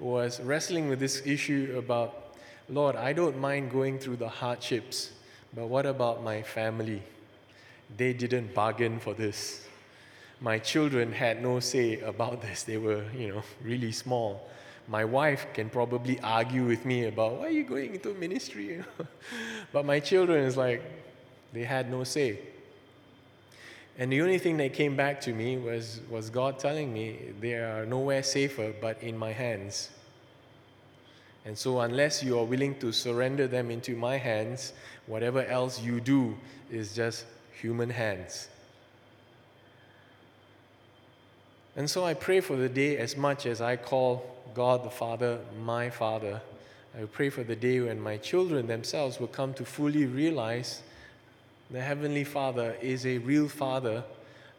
was 0.00 0.40
wrestling 0.40 0.88
with 0.88 0.98
this 0.98 1.22
issue 1.24 1.74
about, 1.78 2.36
Lord, 2.68 2.96
I 2.96 3.12
don't 3.12 3.38
mind 3.38 3.70
going 3.70 3.98
through 3.98 4.16
the 4.16 4.28
hardships 4.28 5.10
but 5.54 5.68
what 5.68 5.86
about 5.86 6.22
my 6.22 6.42
family? 6.42 7.02
They 7.96 8.12
didn't 8.12 8.54
bargain 8.54 8.98
for 8.98 9.14
this. 9.14 9.66
my 10.40 10.58
children 10.58 11.12
had 11.12 11.40
no 11.42 11.60
say 11.60 12.00
about 12.00 12.42
this. 12.42 12.64
They 12.64 12.76
were, 12.76 13.04
you 13.16 13.28
know, 13.28 13.42
really 13.62 13.92
small. 13.92 14.48
My 14.88 15.04
wife 15.04 15.46
can 15.54 15.70
probably 15.70 16.18
argue 16.20 16.64
with 16.64 16.84
me 16.84 17.06
about 17.06 17.38
why 17.38 17.46
are 17.46 17.50
you 17.50 17.64
going 17.64 17.94
into 17.94 18.12
ministry? 18.14 18.82
but 19.72 19.86
my 19.86 20.00
children 20.00 20.44
is 20.44 20.56
like, 20.56 20.82
they 21.52 21.64
had 21.64 21.88
no 21.90 22.04
say. 22.04 22.40
And 23.96 24.10
the 24.10 24.20
only 24.22 24.38
thing 24.38 24.56
that 24.56 24.72
came 24.72 24.96
back 24.96 25.20
to 25.22 25.32
me 25.32 25.56
was, 25.56 26.00
was 26.10 26.28
God 26.28 26.58
telling 26.58 26.92
me 26.92 27.18
they 27.40 27.54
are 27.54 27.86
nowhere 27.86 28.22
safer 28.22 28.74
but 28.80 29.00
in 29.02 29.16
my 29.16 29.32
hands. 29.32 29.90
And 31.44 31.56
so, 31.56 31.80
unless 31.80 32.22
you 32.22 32.38
are 32.38 32.44
willing 32.44 32.78
to 32.80 32.90
surrender 32.90 33.46
them 33.46 33.70
into 33.70 33.94
my 33.94 34.16
hands, 34.16 34.72
whatever 35.06 35.44
else 35.44 35.80
you 35.80 36.00
do 36.00 36.36
is 36.70 36.94
just 36.94 37.26
human 37.60 37.90
hands. 37.90 38.48
And 41.76 41.88
so, 41.88 42.04
I 42.04 42.14
pray 42.14 42.40
for 42.40 42.56
the 42.56 42.68
day 42.68 42.96
as 42.96 43.16
much 43.16 43.44
as 43.44 43.60
I 43.60 43.76
call 43.76 44.24
God 44.54 44.84
the 44.84 44.90
Father 44.90 45.38
my 45.62 45.90
Father. 45.90 46.40
I 46.98 47.04
pray 47.04 47.28
for 47.28 47.44
the 47.44 47.56
day 47.56 47.80
when 47.80 48.00
my 48.00 48.16
children 48.16 48.66
themselves 48.66 49.20
will 49.20 49.28
come 49.28 49.52
to 49.54 49.64
fully 49.64 50.06
realize 50.06 50.82
the 51.70 51.80
Heavenly 51.80 52.24
Father 52.24 52.76
is 52.80 53.06
a 53.06 53.18
real 53.18 53.48
Father, 53.48 54.04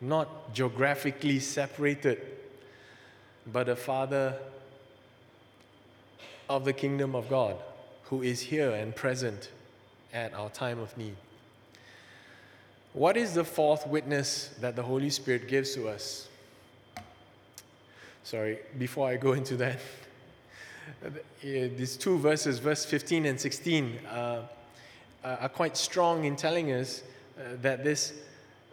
not 0.02 0.54
geographically 0.54 1.40
separated, 1.40 2.22
but 3.52 3.70
a 3.70 3.76
Father 3.76 4.38
of 6.50 6.66
the 6.66 6.74
kingdom 6.74 7.16
of 7.16 7.30
God 7.30 7.58
who 8.06 8.22
is 8.22 8.42
here 8.42 8.72
and 8.72 8.96
present 8.96 9.50
at 10.14 10.34
our 10.34 10.50
time 10.50 10.80
of 10.80 10.98
need. 10.98 11.16
What 12.94 13.18
is 13.18 13.34
the 13.34 13.44
fourth 13.44 13.86
witness 13.88 14.56
that 14.62 14.76
the 14.76 14.84
Holy 14.84 15.10
Spirit 15.10 15.48
gives 15.48 15.74
to 15.76 15.90
us? 15.90 16.30
Sorry, 18.24 18.60
before 18.80 19.10
I 19.10 19.18
go 19.18 19.34
into 19.34 19.58
that, 19.58 19.80
these 21.42 21.98
two 21.98 22.18
verses, 22.18 22.60
verse 22.60 22.86
15 22.86 23.26
and 23.26 23.40
16, 23.40 24.00
uh, 24.06 24.42
are 25.26 25.50
quite 25.50 25.76
strong 25.76 26.26
in 26.26 26.36
telling 26.36 26.72
us 26.72 27.02
uh, 27.38 27.44
that 27.62 27.84
this 27.84 28.14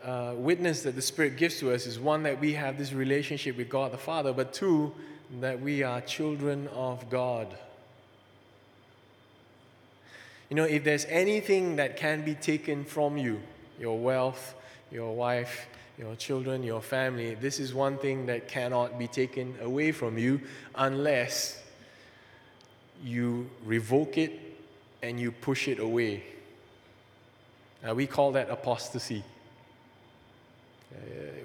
uh, 0.04 0.34
witness 0.36 0.82
that 0.82 0.94
the 0.94 1.02
Spirit 1.02 1.36
gives 1.36 1.58
to 1.60 1.72
us 1.72 1.86
is 1.86 1.98
one, 1.98 2.22
that 2.24 2.40
we 2.40 2.52
have 2.54 2.78
this 2.78 2.92
relationship 2.92 3.56
with 3.56 3.68
God 3.68 3.92
the 3.92 3.98
Father, 3.98 4.32
but 4.32 4.52
two, 4.52 4.92
that 5.40 5.60
we 5.60 5.82
are 5.82 6.00
children 6.00 6.68
of 6.68 7.08
God. 7.08 7.48
You 10.50 10.56
know, 10.56 10.64
if 10.64 10.84
there's 10.84 11.06
anything 11.06 11.76
that 11.76 11.96
can 11.96 12.24
be 12.24 12.34
taken 12.34 12.84
from 12.84 13.16
you, 13.16 13.40
your 13.80 13.98
wealth, 13.98 14.54
your 14.90 15.14
wife, 15.16 15.66
your 15.96 16.14
children, 16.16 16.62
your 16.62 16.82
family, 16.82 17.34
this 17.34 17.58
is 17.58 17.72
one 17.72 17.96
thing 17.96 18.26
that 18.26 18.48
cannot 18.48 18.98
be 18.98 19.06
taken 19.06 19.54
away 19.62 19.92
from 19.92 20.18
you 20.18 20.40
unless 20.74 21.62
you 23.02 23.48
revoke 23.64 24.18
it 24.18 24.32
and 25.02 25.18
you 25.18 25.32
push 25.32 25.68
it 25.68 25.78
away. 25.78 26.22
Now, 27.82 27.94
we 27.94 28.06
call 28.06 28.32
that 28.32 28.50
apostasy. 28.50 29.24
Uh, 30.92 30.96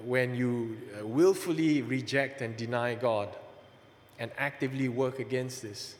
when 0.04 0.34
you 0.34 0.76
uh, 0.98 1.06
willfully 1.06 1.82
reject 1.82 2.42
and 2.42 2.56
deny 2.56 2.94
God 2.94 3.28
and 4.18 4.30
actively 4.36 4.88
work 4.88 5.18
against 5.18 5.62
this. 5.62 5.94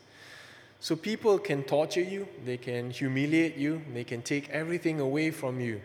So 0.79 0.95
people 0.95 1.39
can 1.39 1.63
torture 1.63 2.01
you, 2.01 2.27
they 2.45 2.57
can 2.57 2.91
humiliate 2.91 3.57
you, 3.57 3.81
they 3.93 4.03
can 4.03 4.21
take 4.21 4.49
everything 4.49 4.99
away 4.99 5.31
from 5.31 5.59
you. 5.59 5.81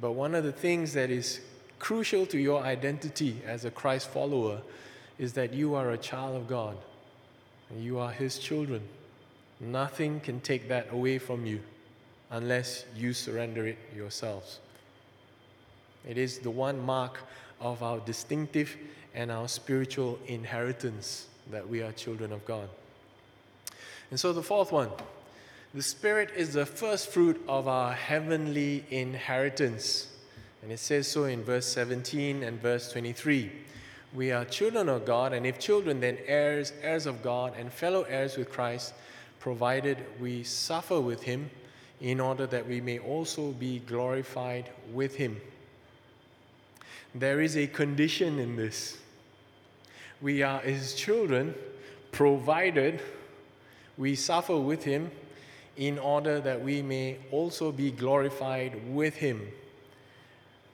But 0.00 0.12
one 0.12 0.34
of 0.34 0.44
the 0.44 0.52
things 0.52 0.94
that 0.94 1.10
is 1.10 1.40
crucial 1.78 2.26
to 2.26 2.38
your 2.38 2.62
identity 2.62 3.42
as 3.46 3.64
a 3.64 3.70
Christ 3.70 4.08
follower 4.08 4.62
is 5.18 5.34
that 5.34 5.52
you 5.52 5.74
are 5.74 5.90
a 5.90 5.98
child 5.98 6.36
of 6.36 6.48
God 6.48 6.76
you 7.76 7.98
are 7.98 8.10
His 8.10 8.38
children. 8.38 8.82
Nothing 9.60 10.20
can 10.20 10.40
take 10.40 10.68
that 10.68 10.92
away 10.92 11.18
from 11.18 11.44
you 11.44 11.60
unless 12.30 12.84
you 12.96 13.12
surrender 13.12 13.66
it 13.66 13.78
yourselves. 13.94 14.58
It 16.06 16.18
is 16.18 16.38
the 16.38 16.50
one 16.50 16.84
mark 16.84 17.20
of 17.60 17.82
our 17.82 17.98
distinctive 18.00 18.76
and 19.14 19.30
our 19.30 19.48
spiritual 19.48 20.18
inheritance 20.26 21.26
that 21.50 21.68
we 21.68 21.82
are 21.82 21.92
children 21.92 22.32
of 22.32 22.44
God. 22.44 22.68
And 24.10 24.18
so 24.18 24.32
the 24.32 24.42
fourth 24.42 24.72
one 24.72 24.90
the 25.74 25.82
Spirit 25.82 26.30
is 26.34 26.54
the 26.54 26.64
first 26.64 27.10
fruit 27.10 27.42
of 27.46 27.68
our 27.68 27.92
heavenly 27.92 28.86
inheritance. 28.90 30.08
And 30.62 30.72
it 30.72 30.78
says 30.78 31.06
so 31.06 31.24
in 31.24 31.44
verse 31.44 31.66
17 31.66 32.42
and 32.42 32.60
verse 32.60 32.90
23. 32.90 33.52
We 34.14 34.32
are 34.32 34.46
children 34.46 34.88
of 34.88 35.04
God, 35.04 35.34
and 35.34 35.46
if 35.46 35.58
children, 35.58 36.00
then 36.00 36.16
heirs, 36.26 36.72
heirs 36.80 37.04
of 37.04 37.22
God, 37.22 37.52
and 37.58 37.70
fellow 37.70 38.04
heirs 38.04 38.38
with 38.38 38.50
Christ, 38.50 38.94
provided 39.40 39.98
we 40.18 40.42
suffer 40.42 40.98
with 40.98 41.24
him, 41.24 41.50
in 42.00 42.20
order 42.20 42.46
that 42.46 42.66
we 42.66 42.80
may 42.80 42.98
also 42.98 43.52
be 43.52 43.80
glorified 43.80 44.70
with 44.92 45.16
him. 45.16 45.40
There 47.14 47.40
is 47.40 47.56
a 47.56 47.66
condition 47.66 48.38
in 48.38 48.56
this. 48.56 48.98
We 50.20 50.42
are 50.42 50.60
his 50.60 50.94
children, 50.94 51.54
provided 52.12 53.00
we 53.96 54.14
suffer 54.14 54.56
with 54.56 54.84
him 54.84 55.10
in 55.76 55.98
order 55.98 56.40
that 56.40 56.62
we 56.62 56.82
may 56.82 57.18
also 57.30 57.72
be 57.72 57.90
glorified 57.90 58.80
with 58.92 59.16
him. 59.16 59.48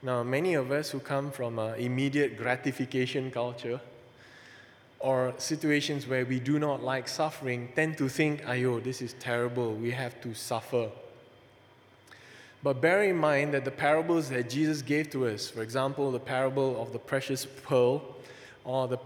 Now, 0.02 0.22
many 0.22 0.54
of 0.54 0.70
us 0.70 0.90
who 0.90 1.00
come 1.00 1.30
from 1.30 1.58
an 1.58 1.76
immediate 1.76 2.36
gratification 2.36 3.30
culture 3.30 3.80
or 4.98 5.34
situations 5.38 6.06
where 6.06 6.24
we 6.24 6.40
do 6.40 6.58
not 6.58 6.82
like 6.82 7.08
suffering 7.08 7.70
tend 7.74 7.96
to 7.98 8.08
think, 8.08 8.42
ayo, 8.42 8.82
this 8.82 9.00
is 9.00 9.14
terrible, 9.14 9.74
we 9.74 9.90
have 9.90 10.20
to 10.22 10.34
suffer. 10.34 10.90
But 12.64 12.80
bear 12.80 13.02
in 13.02 13.18
mind 13.18 13.52
that 13.52 13.66
the 13.66 13.70
parables 13.70 14.30
that 14.30 14.48
Jesus 14.48 14.80
gave 14.80 15.10
to 15.10 15.26
us, 15.26 15.50
for 15.50 15.60
example, 15.60 16.10
the 16.10 16.18
parable 16.18 16.80
of 16.80 16.94
the 16.94 16.98
precious 16.98 17.44
pearl 17.44 18.02
or 18.64 18.88
the 18.88 18.96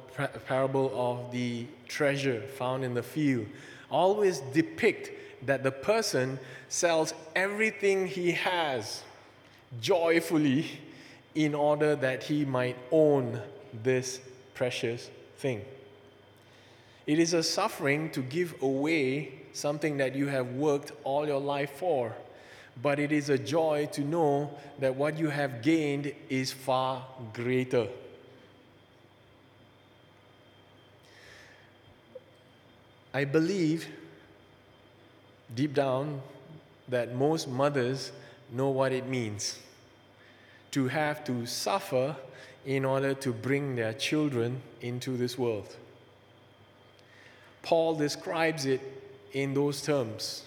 parable 0.46 0.92
of 0.94 1.32
the 1.32 1.66
treasure 1.88 2.40
found 2.40 2.84
in 2.84 2.94
the 2.94 3.02
field, 3.02 3.46
always 3.90 4.38
depict 4.52 5.10
that 5.44 5.64
the 5.64 5.72
person 5.72 6.38
sells 6.68 7.12
everything 7.34 8.06
he 8.06 8.30
has 8.30 9.02
joyfully 9.80 10.78
in 11.34 11.52
order 11.52 11.96
that 11.96 12.22
he 12.22 12.44
might 12.44 12.76
own 12.92 13.42
this 13.82 14.20
precious 14.54 15.10
thing. 15.38 15.64
It 17.08 17.18
is 17.18 17.32
a 17.34 17.42
suffering 17.42 18.10
to 18.12 18.20
give 18.22 18.54
away 18.62 19.32
something 19.52 19.96
that 19.96 20.14
you 20.14 20.28
have 20.28 20.52
worked 20.52 20.92
all 21.02 21.26
your 21.26 21.40
life 21.40 21.72
for, 21.72 22.14
but 22.82 22.98
it 22.98 23.12
is 23.12 23.28
a 23.28 23.38
joy 23.38 23.88
to 23.92 24.02
know 24.02 24.50
that 24.78 24.94
what 24.94 25.18
you 25.18 25.28
have 25.28 25.62
gained 25.62 26.12
is 26.28 26.52
far 26.52 27.04
greater. 27.32 27.88
I 33.12 33.24
believe 33.24 33.88
deep 35.54 35.74
down 35.74 36.20
that 36.88 37.14
most 37.14 37.48
mothers 37.48 38.12
know 38.52 38.68
what 38.68 38.92
it 38.92 39.06
means 39.06 39.58
to 40.70 40.88
have 40.88 41.24
to 41.24 41.46
suffer 41.46 42.14
in 42.64 42.84
order 42.84 43.14
to 43.14 43.32
bring 43.32 43.76
their 43.76 43.94
children 43.94 44.60
into 44.82 45.16
this 45.16 45.38
world. 45.38 45.74
Paul 47.62 47.94
describes 47.94 48.66
it 48.66 48.80
in 49.32 49.54
those 49.54 49.82
terms 49.82 50.44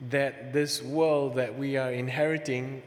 that 0.00 0.52
this 0.52 0.82
world 0.82 1.36
that 1.36 1.58
we 1.58 1.76
are 1.76 1.92
inheriting 1.92 2.82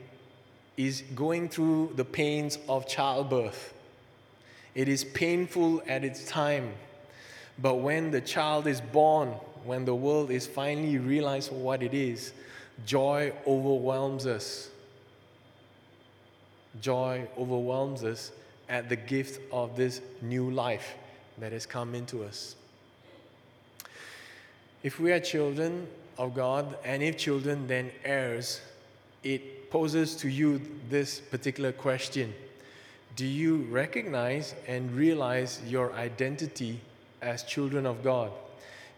is 0.75 1.01
going 1.15 1.49
through 1.49 1.93
the 1.95 2.05
pains 2.05 2.59
of 2.69 2.87
childbirth. 2.87 3.73
It 4.75 4.87
is 4.87 5.03
painful 5.03 5.81
at 5.87 6.03
its 6.03 6.25
time, 6.25 6.73
but 7.57 7.75
when 7.75 8.11
the 8.11 8.21
child 8.21 8.67
is 8.67 8.79
born, 8.79 9.29
when 9.63 9.85
the 9.85 9.95
world 9.95 10.29
is 10.29 10.45
finally 10.45 10.97
realized 10.97 11.49
for 11.49 11.55
what 11.55 11.81
it 11.81 11.93
is, 11.93 12.31
joy 12.85 13.33
overwhelms 13.47 14.27
us. 14.27 14.69
Joy 16.79 17.27
overwhelms 17.37 18.03
us 18.03 18.31
at 18.69 18.87
the 18.87 18.95
gift 18.95 19.41
of 19.51 19.75
this 19.75 20.01
new 20.21 20.51
life 20.51 20.93
that 21.39 21.51
has 21.51 21.65
come 21.65 21.95
into 21.95 22.23
us. 22.23 22.55
If 24.83 24.99
we 24.99 25.11
are 25.11 25.19
children 25.19 25.87
of 26.17 26.33
God, 26.33 26.77
and 26.83 27.03
if 27.03 27.17
children, 27.17 27.67
then 27.67 27.91
heirs, 28.03 28.61
it 29.23 29.69
poses 29.69 30.15
to 30.17 30.29
you 30.29 30.61
this 30.89 31.19
particular 31.19 31.71
question 31.71 32.33
Do 33.15 33.25
you 33.25 33.67
recognize 33.69 34.55
and 34.67 34.91
realize 34.91 35.61
your 35.65 35.93
identity 35.93 36.79
as 37.21 37.43
children 37.43 37.85
of 37.85 38.03
God? 38.03 38.31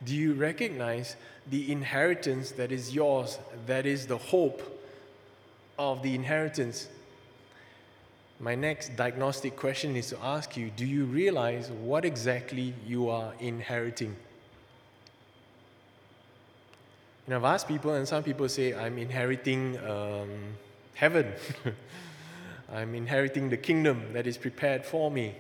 Do 0.03 0.15
you 0.15 0.34
recognize 0.34 1.15
the 1.49 1.72
inheritance 1.72 2.51
that 2.51 2.72
is 2.72 2.95
yours, 2.95 3.38
that 3.65 3.86
is 3.86 4.07
the 4.07 4.17
hope 4.17 4.61
of 5.78 6.03
the 6.03 6.15
inheritance? 6.15 6.88
my 8.39 8.55
next 8.55 8.95
diagnostic 8.95 9.57
question 9.57 9.97
is 9.97 10.07
to 10.07 10.24
ask 10.24 10.55
you 10.55 10.72
do 10.78 10.86
you 10.86 11.03
realize 11.03 11.70
what 11.72 12.05
exactly 12.05 12.74
you 12.88 13.09
are 13.09 13.34
inheriting? 13.39 14.15
Know, 17.30 17.36
I've 17.36 17.43
asked 17.43 17.67
people, 17.67 17.93
and 17.93 18.07
some 18.07 18.23
people 18.23 18.49
say, 18.49 18.73
I'm 18.73 18.97
inheriting 18.97 19.77
um, 19.88 20.32
heaven. 20.95 21.32
I'm 22.73 22.95
inheriting 22.95 23.51
the 23.51 23.57
kingdom 23.57 24.13
that 24.13 24.25
is 24.25 24.36
prepared 24.36 24.84
for 24.84 25.11
me. 25.11 25.36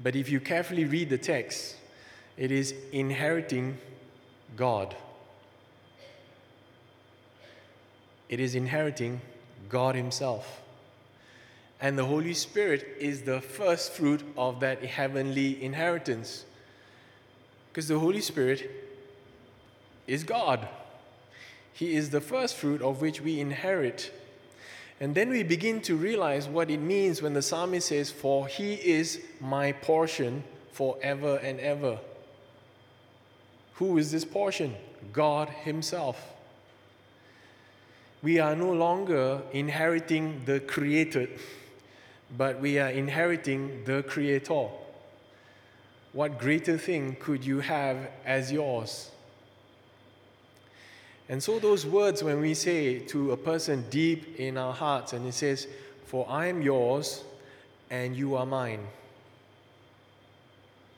But 0.00 0.14
if 0.14 0.28
you 0.28 0.38
carefully 0.38 0.84
read 0.84 1.10
the 1.10 1.18
text, 1.18 1.74
it 2.36 2.52
is 2.52 2.72
inheriting 2.92 3.78
God. 4.54 4.94
It 8.28 8.38
is 8.38 8.54
inheriting 8.54 9.20
God 9.68 9.96
Himself. 9.96 10.60
And 11.80 11.98
the 11.98 12.04
Holy 12.04 12.34
Spirit 12.34 12.86
is 13.00 13.22
the 13.22 13.40
first 13.40 13.90
fruit 13.90 14.22
of 14.36 14.60
that 14.60 14.84
heavenly 14.84 15.60
inheritance. 15.60 16.44
Because 17.72 17.88
the 17.88 17.98
Holy 17.98 18.20
Spirit 18.20 18.79
is 20.10 20.24
God. 20.24 20.66
He 21.72 21.94
is 21.94 22.10
the 22.10 22.20
first 22.20 22.56
fruit 22.56 22.82
of 22.82 23.00
which 23.00 23.20
we 23.20 23.38
inherit. 23.38 24.12
And 24.98 25.14
then 25.14 25.30
we 25.30 25.44
begin 25.44 25.80
to 25.82 25.94
realize 25.94 26.48
what 26.48 26.68
it 26.68 26.80
means 26.80 27.22
when 27.22 27.32
the 27.32 27.42
psalmist 27.42 27.88
says, 27.88 28.10
For 28.10 28.48
he 28.48 28.74
is 28.74 29.22
my 29.40 29.70
portion 29.72 30.42
forever 30.72 31.36
and 31.36 31.60
ever. 31.60 32.00
Who 33.74 33.96
is 33.98 34.10
this 34.10 34.24
portion? 34.24 34.74
God 35.12 35.48
Himself. 35.48 36.20
We 38.20 38.38
are 38.40 38.54
no 38.54 38.72
longer 38.72 39.40
inheriting 39.52 40.42
the 40.44 40.60
created, 40.60 41.38
but 42.36 42.60
we 42.60 42.78
are 42.78 42.90
inheriting 42.90 43.84
the 43.86 44.02
Creator. 44.02 44.68
What 46.12 46.38
greater 46.38 46.76
thing 46.76 47.16
could 47.18 47.44
you 47.44 47.60
have 47.60 48.10
as 48.26 48.52
yours? 48.52 49.10
And 51.30 51.40
so, 51.40 51.60
those 51.60 51.86
words, 51.86 52.24
when 52.24 52.40
we 52.40 52.54
say 52.54 52.98
to 52.98 53.30
a 53.30 53.36
person 53.36 53.84
deep 53.88 54.40
in 54.40 54.58
our 54.58 54.72
hearts, 54.72 55.12
and 55.12 55.24
it 55.28 55.32
says, 55.32 55.68
For 56.06 56.26
I 56.28 56.46
am 56.46 56.60
yours 56.60 57.22
and 57.88 58.16
you 58.16 58.34
are 58.34 58.44
mine, 58.44 58.84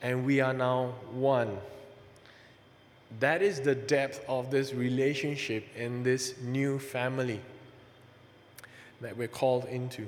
and 0.01 0.25
we 0.25 0.41
are 0.41 0.51
now 0.51 0.95
one. 1.11 1.59
That 3.19 3.43
is 3.43 3.61
the 3.61 3.75
depth 3.75 4.25
of 4.27 4.49
this 4.49 4.73
relationship 4.73 5.67
in 5.75 6.01
this 6.01 6.33
new 6.41 6.79
family 6.79 7.39
that 9.01 9.15
we're 9.15 9.27
called 9.27 9.65
into. 9.65 10.07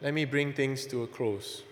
Let 0.00 0.14
me 0.14 0.24
bring 0.24 0.54
things 0.54 0.86
to 0.86 1.02
a 1.02 1.06
close. 1.06 1.62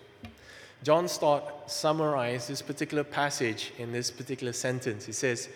John 0.83 1.09
Stott 1.09 1.71
summarized 1.71 2.49
this 2.49 2.63
particular 2.63 3.05
passage 3.05 3.73
in 3.79 3.93
this 3.93 4.11
particular 4.11 4.53
sentence. 4.53 5.05
He 5.05 5.13
says, 5.13 5.49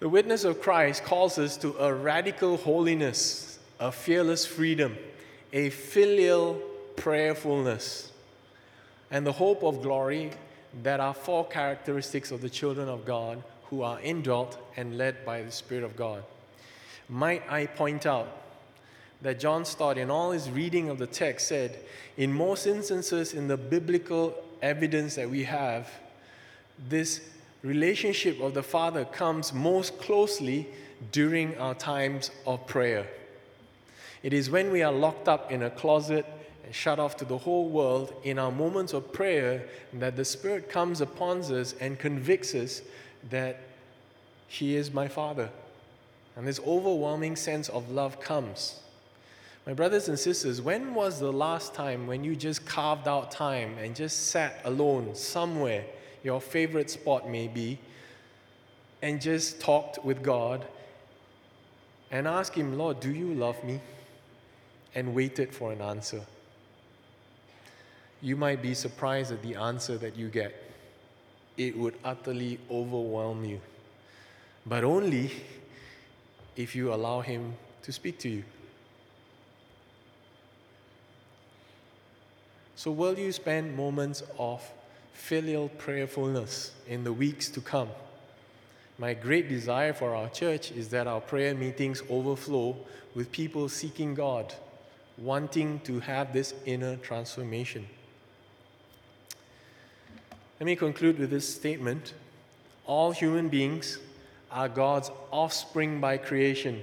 The 0.00 0.08
witness 0.08 0.44
of 0.44 0.60
Christ 0.60 1.04
calls 1.04 1.38
us 1.38 1.56
to 1.58 1.76
a 1.78 1.94
radical 1.94 2.56
holiness, 2.56 3.60
a 3.78 3.92
fearless 3.92 4.44
freedom, 4.44 4.96
a 5.52 5.70
filial 5.70 6.60
prayerfulness, 6.96 8.10
and 9.10 9.26
the 9.26 9.32
hope 9.32 9.62
of 9.62 9.82
glory 9.82 10.30
that 10.82 10.98
are 10.98 11.14
four 11.14 11.46
characteristics 11.46 12.30
of 12.30 12.40
the 12.40 12.50
children 12.50 12.88
of 12.88 13.04
God 13.04 13.42
who 13.66 13.82
are 13.82 14.00
indwelt 14.00 14.58
and 14.76 14.98
led 14.98 15.24
by 15.24 15.42
the 15.42 15.52
Spirit 15.52 15.84
of 15.84 15.96
God. 15.96 16.24
Might 17.08 17.42
I 17.50 17.66
point 17.66 18.06
out 18.06 18.41
that 19.22 19.38
John 19.38 19.64
Stott, 19.64 19.98
in 19.98 20.10
all 20.10 20.32
his 20.32 20.50
reading 20.50 20.88
of 20.88 20.98
the 20.98 21.06
text, 21.06 21.48
said, 21.48 21.78
in 22.16 22.32
most 22.32 22.66
instances 22.66 23.32
in 23.32 23.48
the 23.48 23.56
biblical 23.56 24.34
evidence 24.60 25.14
that 25.14 25.30
we 25.30 25.44
have, 25.44 25.88
this 26.88 27.20
relationship 27.62 28.40
of 28.40 28.54
the 28.54 28.62
Father 28.62 29.04
comes 29.04 29.52
most 29.52 29.98
closely 29.98 30.68
during 31.12 31.56
our 31.58 31.74
times 31.74 32.30
of 32.46 32.66
prayer. 32.66 33.06
It 34.22 34.32
is 34.32 34.50
when 34.50 34.70
we 34.70 34.82
are 34.82 34.92
locked 34.92 35.28
up 35.28 35.50
in 35.50 35.62
a 35.62 35.70
closet 35.70 36.26
and 36.64 36.74
shut 36.74 36.98
off 36.98 37.16
to 37.18 37.24
the 37.24 37.38
whole 37.38 37.68
world 37.68 38.12
in 38.24 38.38
our 38.38 38.52
moments 38.52 38.92
of 38.92 39.12
prayer 39.12 39.68
that 39.94 40.16
the 40.16 40.24
Spirit 40.24 40.68
comes 40.68 41.00
upon 41.00 41.40
us 41.52 41.74
and 41.80 41.98
convicts 41.98 42.54
us 42.54 42.82
that 43.30 43.60
He 44.48 44.76
is 44.76 44.92
my 44.92 45.08
Father. 45.08 45.50
And 46.36 46.46
this 46.46 46.60
overwhelming 46.66 47.36
sense 47.36 47.68
of 47.68 47.90
love 47.90 48.20
comes. 48.20 48.80
My 49.66 49.74
brothers 49.74 50.08
and 50.08 50.18
sisters, 50.18 50.60
when 50.60 50.92
was 50.92 51.20
the 51.20 51.32
last 51.32 51.72
time 51.72 52.08
when 52.08 52.24
you 52.24 52.34
just 52.34 52.66
carved 52.66 53.06
out 53.06 53.30
time 53.30 53.78
and 53.78 53.94
just 53.94 54.26
sat 54.26 54.60
alone 54.64 55.14
somewhere, 55.14 55.84
your 56.24 56.40
favorite 56.40 56.90
spot 56.90 57.28
maybe, 57.28 57.78
and 59.02 59.20
just 59.20 59.60
talked 59.60 60.04
with 60.04 60.22
God 60.22 60.66
and 62.10 62.26
asked 62.26 62.54
Him, 62.54 62.76
Lord, 62.76 62.98
do 62.98 63.12
you 63.12 63.34
love 63.34 63.62
me? 63.62 63.80
And 64.96 65.14
waited 65.14 65.54
for 65.54 65.72
an 65.72 65.80
answer. 65.80 66.22
You 68.20 68.36
might 68.36 68.62
be 68.62 68.74
surprised 68.74 69.32
at 69.32 69.42
the 69.42 69.54
answer 69.54 69.96
that 69.98 70.16
you 70.16 70.28
get. 70.28 70.54
It 71.56 71.76
would 71.78 71.94
utterly 72.04 72.58
overwhelm 72.70 73.44
you, 73.44 73.60
but 74.66 74.82
only 74.82 75.30
if 76.56 76.74
you 76.74 76.92
allow 76.92 77.20
Him 77.20 77.54
to 77.82 77.92
speak 77.92 78.18
to 78.20 78.28
you. 78.28 78.44
So, 82.82 82.90
will 82.90 83.16
you 83.16 83.30
spend 83.30 83.76
moments 83.76 84.24
of 84.40 84.60
filial 85.12 85.68
prayerfulness 85.68 86.72
in 86.88 87.04
the 87.04 87.12
weeks 87.12 87.48
to 87.50 87.60
come? 87.60 87.88
My 88.98 89.14
great 89.14 89.48
desire 89.48 89.92
for 89.92 90.16
our 90.16 90.28
church 90.28 90.72
is 90.72 90.88
that 90.88 91.06
our 91.06 91.20
prayer 91.20 91.54
meetings 91.54 92.02
overflow 92.10 92.76
with 93.14 93.30
people 93.30 93.68
seeking 93.68 94.16
God, 94.16 94.52
wanting 95.16 95.78
to 95.84 96.00
have 96.00 96.32
this 96.32 96.54
inner 96.66 96.96
transformation. 96.96 97.86
Let 100.58 100.66
me 100.66 100.74
conclude 100.74 101.20
with 101.20 101.30
this 101.30 101.48
statement 101.48 102.14
All 102.84 103.12
human 103.12 103.48
beings 103.48 104.00
are 104.50 104.68
God's 104.68 105.12
offspring 105.30 106.00
by 106.00 106.16
creation. 106.16 106.82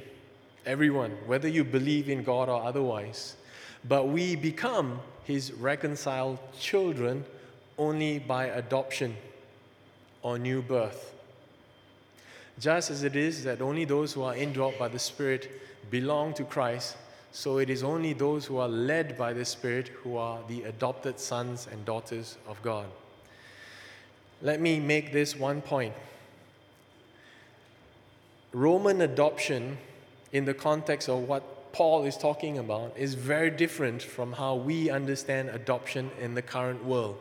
Everyone, 0.66 1.12
whether 1.26 1.50
you 1.50 1.66
believe 1.66 2.08
in 2.08 2.24
God 2.24 2.47
or 2.47 2.64
otherwise. 2.64 3.36
But 3.84 4.08
we 4.08 4.38
become 4.38 5.02
his 5.30 5.54
reconciled 5.54 6.40
children 6.60 7.24
only 7.78 8.18
by 8.18 8.46
adoption 8.46 9.16
or 10.24 10.40
new 10.40 10.60
birth. 10.60 11.14
Just 12.60 12.90
as 12.90 13.04
it 13.04 13.16
is 13.16 13.44
that 13.44 13.62
only 13.62 13.86
those 13.86 14.12
who 14.12 14.24
are 14.24 14.36
indwelt 14.36 14.80
by 14.80 14.88
the 14.88 14.98
Spirit 14.98 15.52
belong 15.92 16.34
to 16.34 16.44
Christ, 16.44 16.98
so 17.32 17.60
it 17.60 17.70
is 17.70 17.84
only 17.84 18.14
those 18.14 18.48
who 18.48 18.58
are 18.58 18.68
led 18.68 19.20
by 19.20 19.32
the 19.32 19.46
Spirit 19.46 19.90
who 19.90 20.18
are 20.18 20.40
the 20.48 20.64
adopted 20.64 21.20
sons 21.20 21.68
and 21.72 21.86
daughters 21.86 22.38
of 22.48 22.60
God. 22.64 22.88
Let 24.42 24.60
me 24.60 24.80
make 24.80 25.14
this 25.14 25.36
one 25.36 25.62
point. 25.62 25.94
Roman 28.52 29.02
adoption, 29.02 29.78
in 30.32 30.46
the 30.46 30.56
context 30.56 31.08
of 31.08 31.28
what 31.28 31.44
Paul 31.72 32.05
is 32.05 32.17
talking 32.17 32.57
about 32.57 32.93
is 32.97 33.13
very 33.13 33.49
different 33.51 34.01
from 34.01 34.34
how 34.34 34.55
we 34.55 34.89
understand 34.89 35.49
adoption 35.49 36.11
in 36.20 36.34
the 36.34 36.41
current 36.41 36.84
world. 36.84 37.17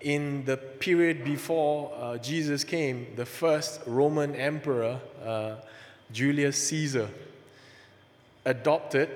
In 0.00 0.44
the 0.44 0.56
period 0.56 1.24
before 1.24 1.92
uh, 1.96 2.18
Jesus 2.18 2.62
came, 2.62 3.06
the 3.16 3.24
first 3.24 3.80
Roman 3.86 4.34
emperor, 4.34 5.00
uh, 5.24 5.56
Julius 6.12 6.62
Caesar, 6.68 7.08
adopted 8.44 9.08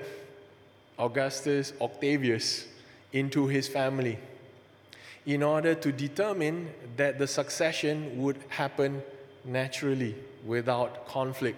Augustus 0.97 1.73
Octavius 1.79 2.67
into 3.13 3.47
his 3.47 3.67
family 3.67 4.17
in 5.25 5.43
order 5.43 5.75
to 5.75 5.91
determine 5.91 6.69
that 6.97 7.19
the 7.19 7.27
succession 7.27 8.21
would 8.21 8.37
happen 8.49 9.03
naturally 9.45 10.15
without 10.45 11.07
conflict 11.07 11.57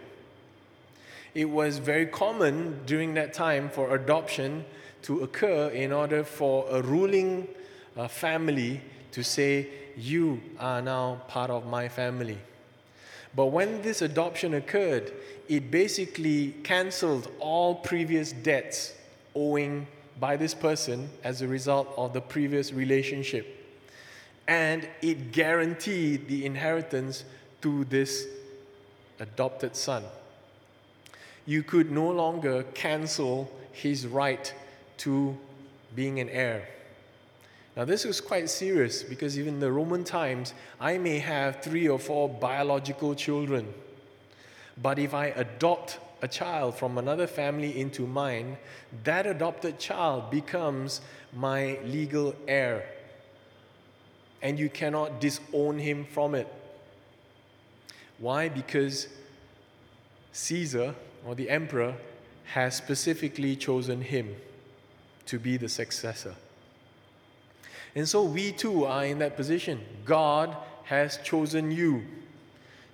it 1.34 1.46
was 1.46 1.78
very 1.78 2.06
common 2.06 2.80
during 2.86 3.14
that 3.14 3.34
time 3.34 3.70
for 3.70 3.96
adoption 3.96 4.66
to 5.04 5.24
occur 5.24 5.70
in 5.70 5.92
order 5.92 6.24
for 6.24 6.66
a 6.70 6.82
ruling 6.82 7.48
uh, 7.98 8.08
family 8.08 8.82
to 9.12 9.24
say, 9.24 9.68
You 9.98 10.42
are 10.60 10.82
now 10.82 11.22
part 11.28 11.50
of 11.50 11.66
my 11.66 11.88
family. 11.88 12.38
But 13.36 13.48
when 13.48 13.82
this 13.82 14.02
adoption 14.02 14.54
occurred, 14.54 15.14
it 15.48 15.72
basically 15.72 16.52
canceled 16.64 17.30
all 17.40 17.76
previous 17.76 18.34
debts 18.34 18.94
owing 19.34 19.88
by 20.20 20.36
this 20.36 20.54
person 20.54 21.10
as 21.24 21.42
a 21.42 21.48
result 21.48 21.94
of 21.98 22.14
the 22.14 22.22
previous 22.22 22.74
relationship. 22.74 23.58
And 24.48 24.88
it 25.02 25.32
guaranteed 25.32 26.28
the 26.28 26.46
inheritance 26.46 27.24
to 27.62 27.86
this 27.86 28.28
adopted 29.20 29.76
son. 29.76 30.04
You 31.46 31.64
could 31.64 31.92
no 31.92 32.10
longer 32.10 32.64
cancel 32.74 33.52
his 33.72 34.08
right 34.08 34.54
to 34.98 35.38
being 35.96 36.20
an 36.20 36.30
heir. 36.30 36.68
Now, 37.76 37.86
this 37.86 38.06
was 38.06 38.20
quite 38.20 38.50
serious 38.50 39.02
because 39.02 39.40
even 39.40 39.56
in 39.56 39.60
the 39.60 39.72
Roman 39.72 40.04
times, 40.04 40.54
I 40.80 40.98
may 40.98 41.20
have 41.20 41.62
three 41.62 41.88
or 41.88 42.00
four 42.00 42.28
biological 42.28 43.16
children. 43.16 43.74
But 44.82 45.00
if 45.00 45.14
I 45.14 45.28
adopt 45.28 46.00
a 46.22 46.28
child 46.28 46.76
from 46.76 46.98
another 46.98 47.28
family 47.28 47.80
into 47.80 48.06
mine, 48.06 48.58
that 49.04 49.26
adopted 49.26 49.80
child 49.80 50.30
becomes 50.30 51.02
my 51.34 51.80
legal 51.86 52.36
heir. 52.48 52.86
And 54.42 54.60
you 54.60 54.70
cannot 54.70 55.22
disown 55.22 55.80
him 55.80 56.06
from 56.06 56.36
it. 56.36 56.48
Why? 58.18 58.50
Because 58.50 59.08
Caesar 60.34 60.94
or 61.26 61.36
the 61.36 61.50
emperor 61.50 61.96
has 62.46 62.76
specifically 62.76 63.56
chosen 63.56 64.02
him 64.02 64.36
to 65.26 65.40
be 65.40 65.58
the 65.58 65.70
successor. 65.70 66.36
And 67.96 68.08
so 68.08 68.24
we 68.24 68.52
too 68.52 68.86
are 68.86 69.06
in 69.06 69.20
that 69.20 69.36
position. 69.36 69.82
God 70.06 70.56
has 70.86 71.18
chosen 71.24 71.72
you 71.72 72.04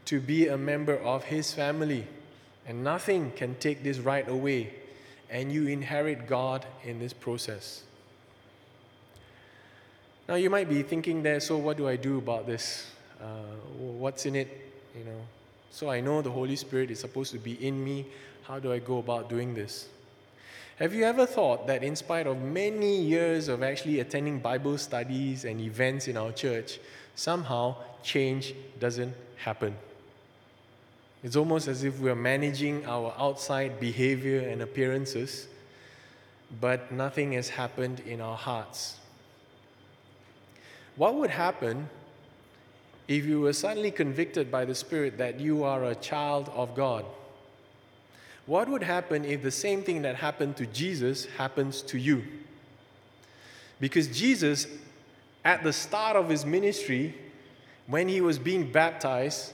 to 0.06 0.20
be 0.20 0.48
a 0.48 0.58
member 0.58 0.98
of 0.98 1.26
his 1.26 1.54
family, 1.54 2.08
and 2.66 2.84
nothing 2.84 3.32
can 3.32 3.56
take 3.56 3.84
this 3.84 4.00
right 4.00 4.28
away, 4.28 4.74
and 5.30 5.52
you 5.52 5.68
inherit 5.68 6.28
God 6.28 6.66
in 6.84 7.00
this 7.00 7.14
process. 7.14 7.84
Now 10.28 10.36
you 10.36 10.50
might 10.50 10.70
be 10.70 10.84
thinking 10.84 11.24
there, 11.24 11.40
so 11.40 11.58
what 11.58 11.78
do 11.78 11.88
I 11.88 11.96
do 11.96 12.18
about 12.18 12.48
this? 12.48 12.88
Uh, 13.22 13.26
what's 13.78 14.26
in 14.26 14.36
it? 14.36 14.48
You 14.98 15.06
know, 15.06 15.22
so 15.72 15.90
I 15.90 16.02
know 16.02 16.22
the 16.22 16.32
Holy 16.32 16.56
Spirit 16.56 16.92
is 16.92 17.00
supposed 17.00 17.32
to 17.34 17.40
be 17.40 17.54
in 17.66 17.84
me. 17.84 18.06
How 18.44 18.60
do 18.60 18.72
I 18.72 18.80
go 18.80 18.98
about 19.00 19.30
doing 19.30 19.54
this? 19.54 19.88
Have 20.78 20.94
you 20.94 21.04
ever 21.06 21.26
thought 21.26 21.66
that, 21.68 21.84
in 21.84 21.96
spite 21.96 22.28
of 22.28 22.40
many 22.40 23.02
years 23.02 23.48
of 23.48 23.64
actually 23.64 24.00
attending 24.00 24.40
Bible 24.40 24.78
studies 24.78 25.44
and 25.44 25.60
events 25.60 26.08
in 26.08 26.18
our 26.18 26.32
church, 26.32 26.80
somehow 27.16 27.76
change 28.04 28.54
doesn't 28.80 29.16
happen? 29.38 29.76
It's 31.24 31.36
almost 31.36 31.68
as 31.68 31.84
if 31.84 32.00
we're 32.00 32.16
managing 32.16 32.86
our 32.86 33.14
outside 33.18 33.80
behavior 33.80 34.48
and 34.48 34.62
appearances, 34.62 35.48
but 36.62 36.92
nothing 36.92 37.32
has 37.34 37.50
happened 37.50 38.02
in 38.02 38.22
our 38.22 38.38
hearts. 38.38 39.00
What 40.96 41.16
would 41.16 41.32
happen 41.32 41.90
if 43.08 43.26
you 43.26 43.42
were 43.42 43.54
suddenly 43.54 43.92
convicted 43.92 44.52
by 44.52 44.66
the 44.66 44.76
Spirit 44.76 45.18
that 45.18 45.40
you 45.40 45.64
are 45.64 45.86
a 45.86 45.96
child 45.96 46.50
of 46.54 46.76
God? 46.76 47.06
What 48.46 48.70
would 48.70 48.84
happen 48.84 49.26
if 49.26 49.44
the 49.44 49.52
same 49.52 49.84
thing 49.84 50.02
that 50.04 50.16
happened 50.16 50.58
to 50.58 50.66
Jesus 50.66 51.26
happens 51.38 51.82
to 51.84 51.98
you? 51.98 52.24
Because 53.80 54.08
Jesus, 54.08 54.68
at 55.44 55.64
the 55.64 55.74
start 55.74 56.16
of 56.16 56.30
his 56.30 56.46
ministry, 56.46 57.16
when 57.86 58.08
he 58.08 58.22
was 58.22 58.40
being 58.40 58.72
baptized, 58.72 59.54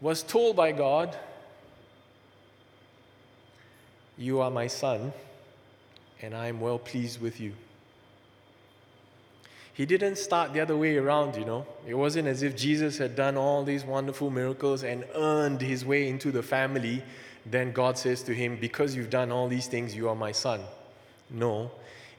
was 0.00 0.22
told 0.22 0.56
by 0.56 0.72
God, 0.72 1.16
You 4.16 4.40
are 4.40 4.50
my 4.50 4.66
son, 4.66 5.12
and 6.22 6.34
I 6.34 6.46
am 6.46 6.60
well 6.60 6.78
pleased 6.78 7.20
with 7.20 7.40
you. 7.40 7.52
He 9.74 9.84
didn't 9.84 10.16
start 10.16 10.52
the 10.52 10.60
other 10.60 10.76
way 10.76 10.96
around, 10.96 11.36
you 11.36 11.44
know. 11.44 11.66
It 11.86 11.94
wasn't 11.94 12.28
as 12.28 12.42
if 12.42 12.56
Jesus 12.56 12.96
had 12.96 13.14
done 13.14 13.36
all 13.36 13.64
these 13.64 13.84
wonderful 13.84 14.30
miracles 14.30 14.82
and 14.82 15.04
earned 15.14 15.60
his 15.60 15.84
way 15.84 16.08
into 16.08 16.30
the 16.30 16.42
family 16.42 17.02
then 17.46 17.72
God 17.72 17.98
says 17.98 18.22
to 18.24 18.34
him, 18.34 18.56
Because 18.56 18.96
you've 18.96 19.10
done 19.10 19.30
all 19.30 19.48
these 19.48 19.66
things, 19.66 19.94
you 19.94 20.08
are 20.08 20.14
my 20.14 20.32
son. 20.32 20.60
No, 21.30 21.70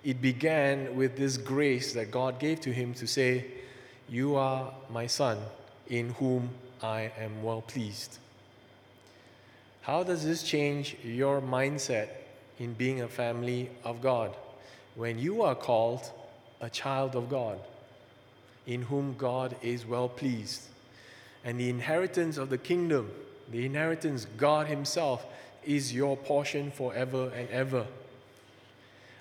it 0.03 0.21
began 0.21 0.95
with 0.95 1.17
this 1.17 1.37
grace 1.37 1.93
that 1.93 2.11
God 2.11 2.39
gave 2.39 2.61
to 2.61 2.71
him 2.71 2.93
to 2.95 3.07
say, 3.07 3.45
You 4.07 4.35
are 4.35 4.73
my 4.91 5.07
son, 5.07 5.39
in 5.87 6.09
whom 6.11 6.49
I 6.81 7.11
am 7.17 7.43
well 7.43 7.61
pleased. 7.61 8.19
How 9.81 10.03
does 10.03 10.25
this 10.25 10.43
change 10.43 10.97
your 11.03 11.41
mindset 11.41 12.09
in 12.59 12.73
being 12.73 13.01
a 13.01 13.07
family 13.07 13.69
of 13.83 14.01
God 14.01 14.35
when 14.95 15.19
you 15.19 15.41
are 15.41 15.55
called 15.55 16.11
a 16.61 16.69
child 16.69 17.15
of 17.15 17.29
God, 17.29 17.59
in 18.65 18.83
whom 18.83 19.15
God 19.17 19.55
is 19.61 19.85
well 19.85 20.09
pleased? 20.09 20.61
And 21.43 21.59
the 21.59 21.69
inheritance 21.69 22.37
of 22.37 22.49
the 22.49 22.57
kingdom 22.57 23.11
the 23.49 23.65
inheritance, 23.65 24.25
God 24.37 24.67
Himself, 24.67 25.25
is 25.63 25.93
your 25.93 26.17
portion 26.17 26.71
forever 26.71 27.31
and 27.35 27.49
ever. 27.49 27.85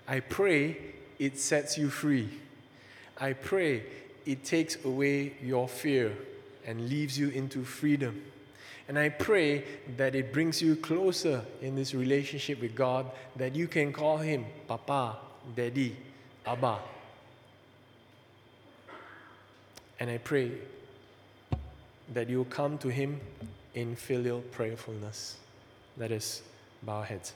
I 0.07 0.20
pray 0.20 0.76
it 1.18 1.39
sets 1.39 1.78
you 1.78 1.89
free. 1.89 2.28
I 3.18 3.32
pray 3.32 3.85
it 4.26 4.45
takes 4.45 4.82
away 4.85 5.35
your 5.43 5.68
fear 5.68 6.16
and 6.66 6.89
leaves 6.89 7.18
you 7.18 7.28
into 7.28 7.64
freedom. 7.64 8.22
And 8.89 8.99
I 8.99 9.09
pray 9.09 9.64
that 9.97 10.14
it 10.14 10.32
brings 10.32 10.61
you 10.61 10.76
closer 10.76 11.43
in 11.62 11.74
this 11.74 11.95
relationship 11.95 12.61
with 12.61 12.74
God, 12.74 13.11
that 13.37 13.55
you 13.55 13.66
can 13.66 13.93
call 13.93 14.18
Him 14.18 14.45
Papa, 14.66 15.16
Daddy, 15.55 15.97
Abba. 16.47 16.80
And 20.01 20.11
I 20.11 20.18
pray 20.18 20.53
that 22.12 22.28
you'll 22.28 22.45
come 22.47 22.78
to 22.78 22.88
Him 22.88 23.20
in 23.74 23.97
filial 23.97 24.40
prayerfulness. 24.53 25.36
Let 25.97 26.12
us 26.12 26.42
bow 26.82 26.99
our 26.99 27.05
heads. 27.05 27.32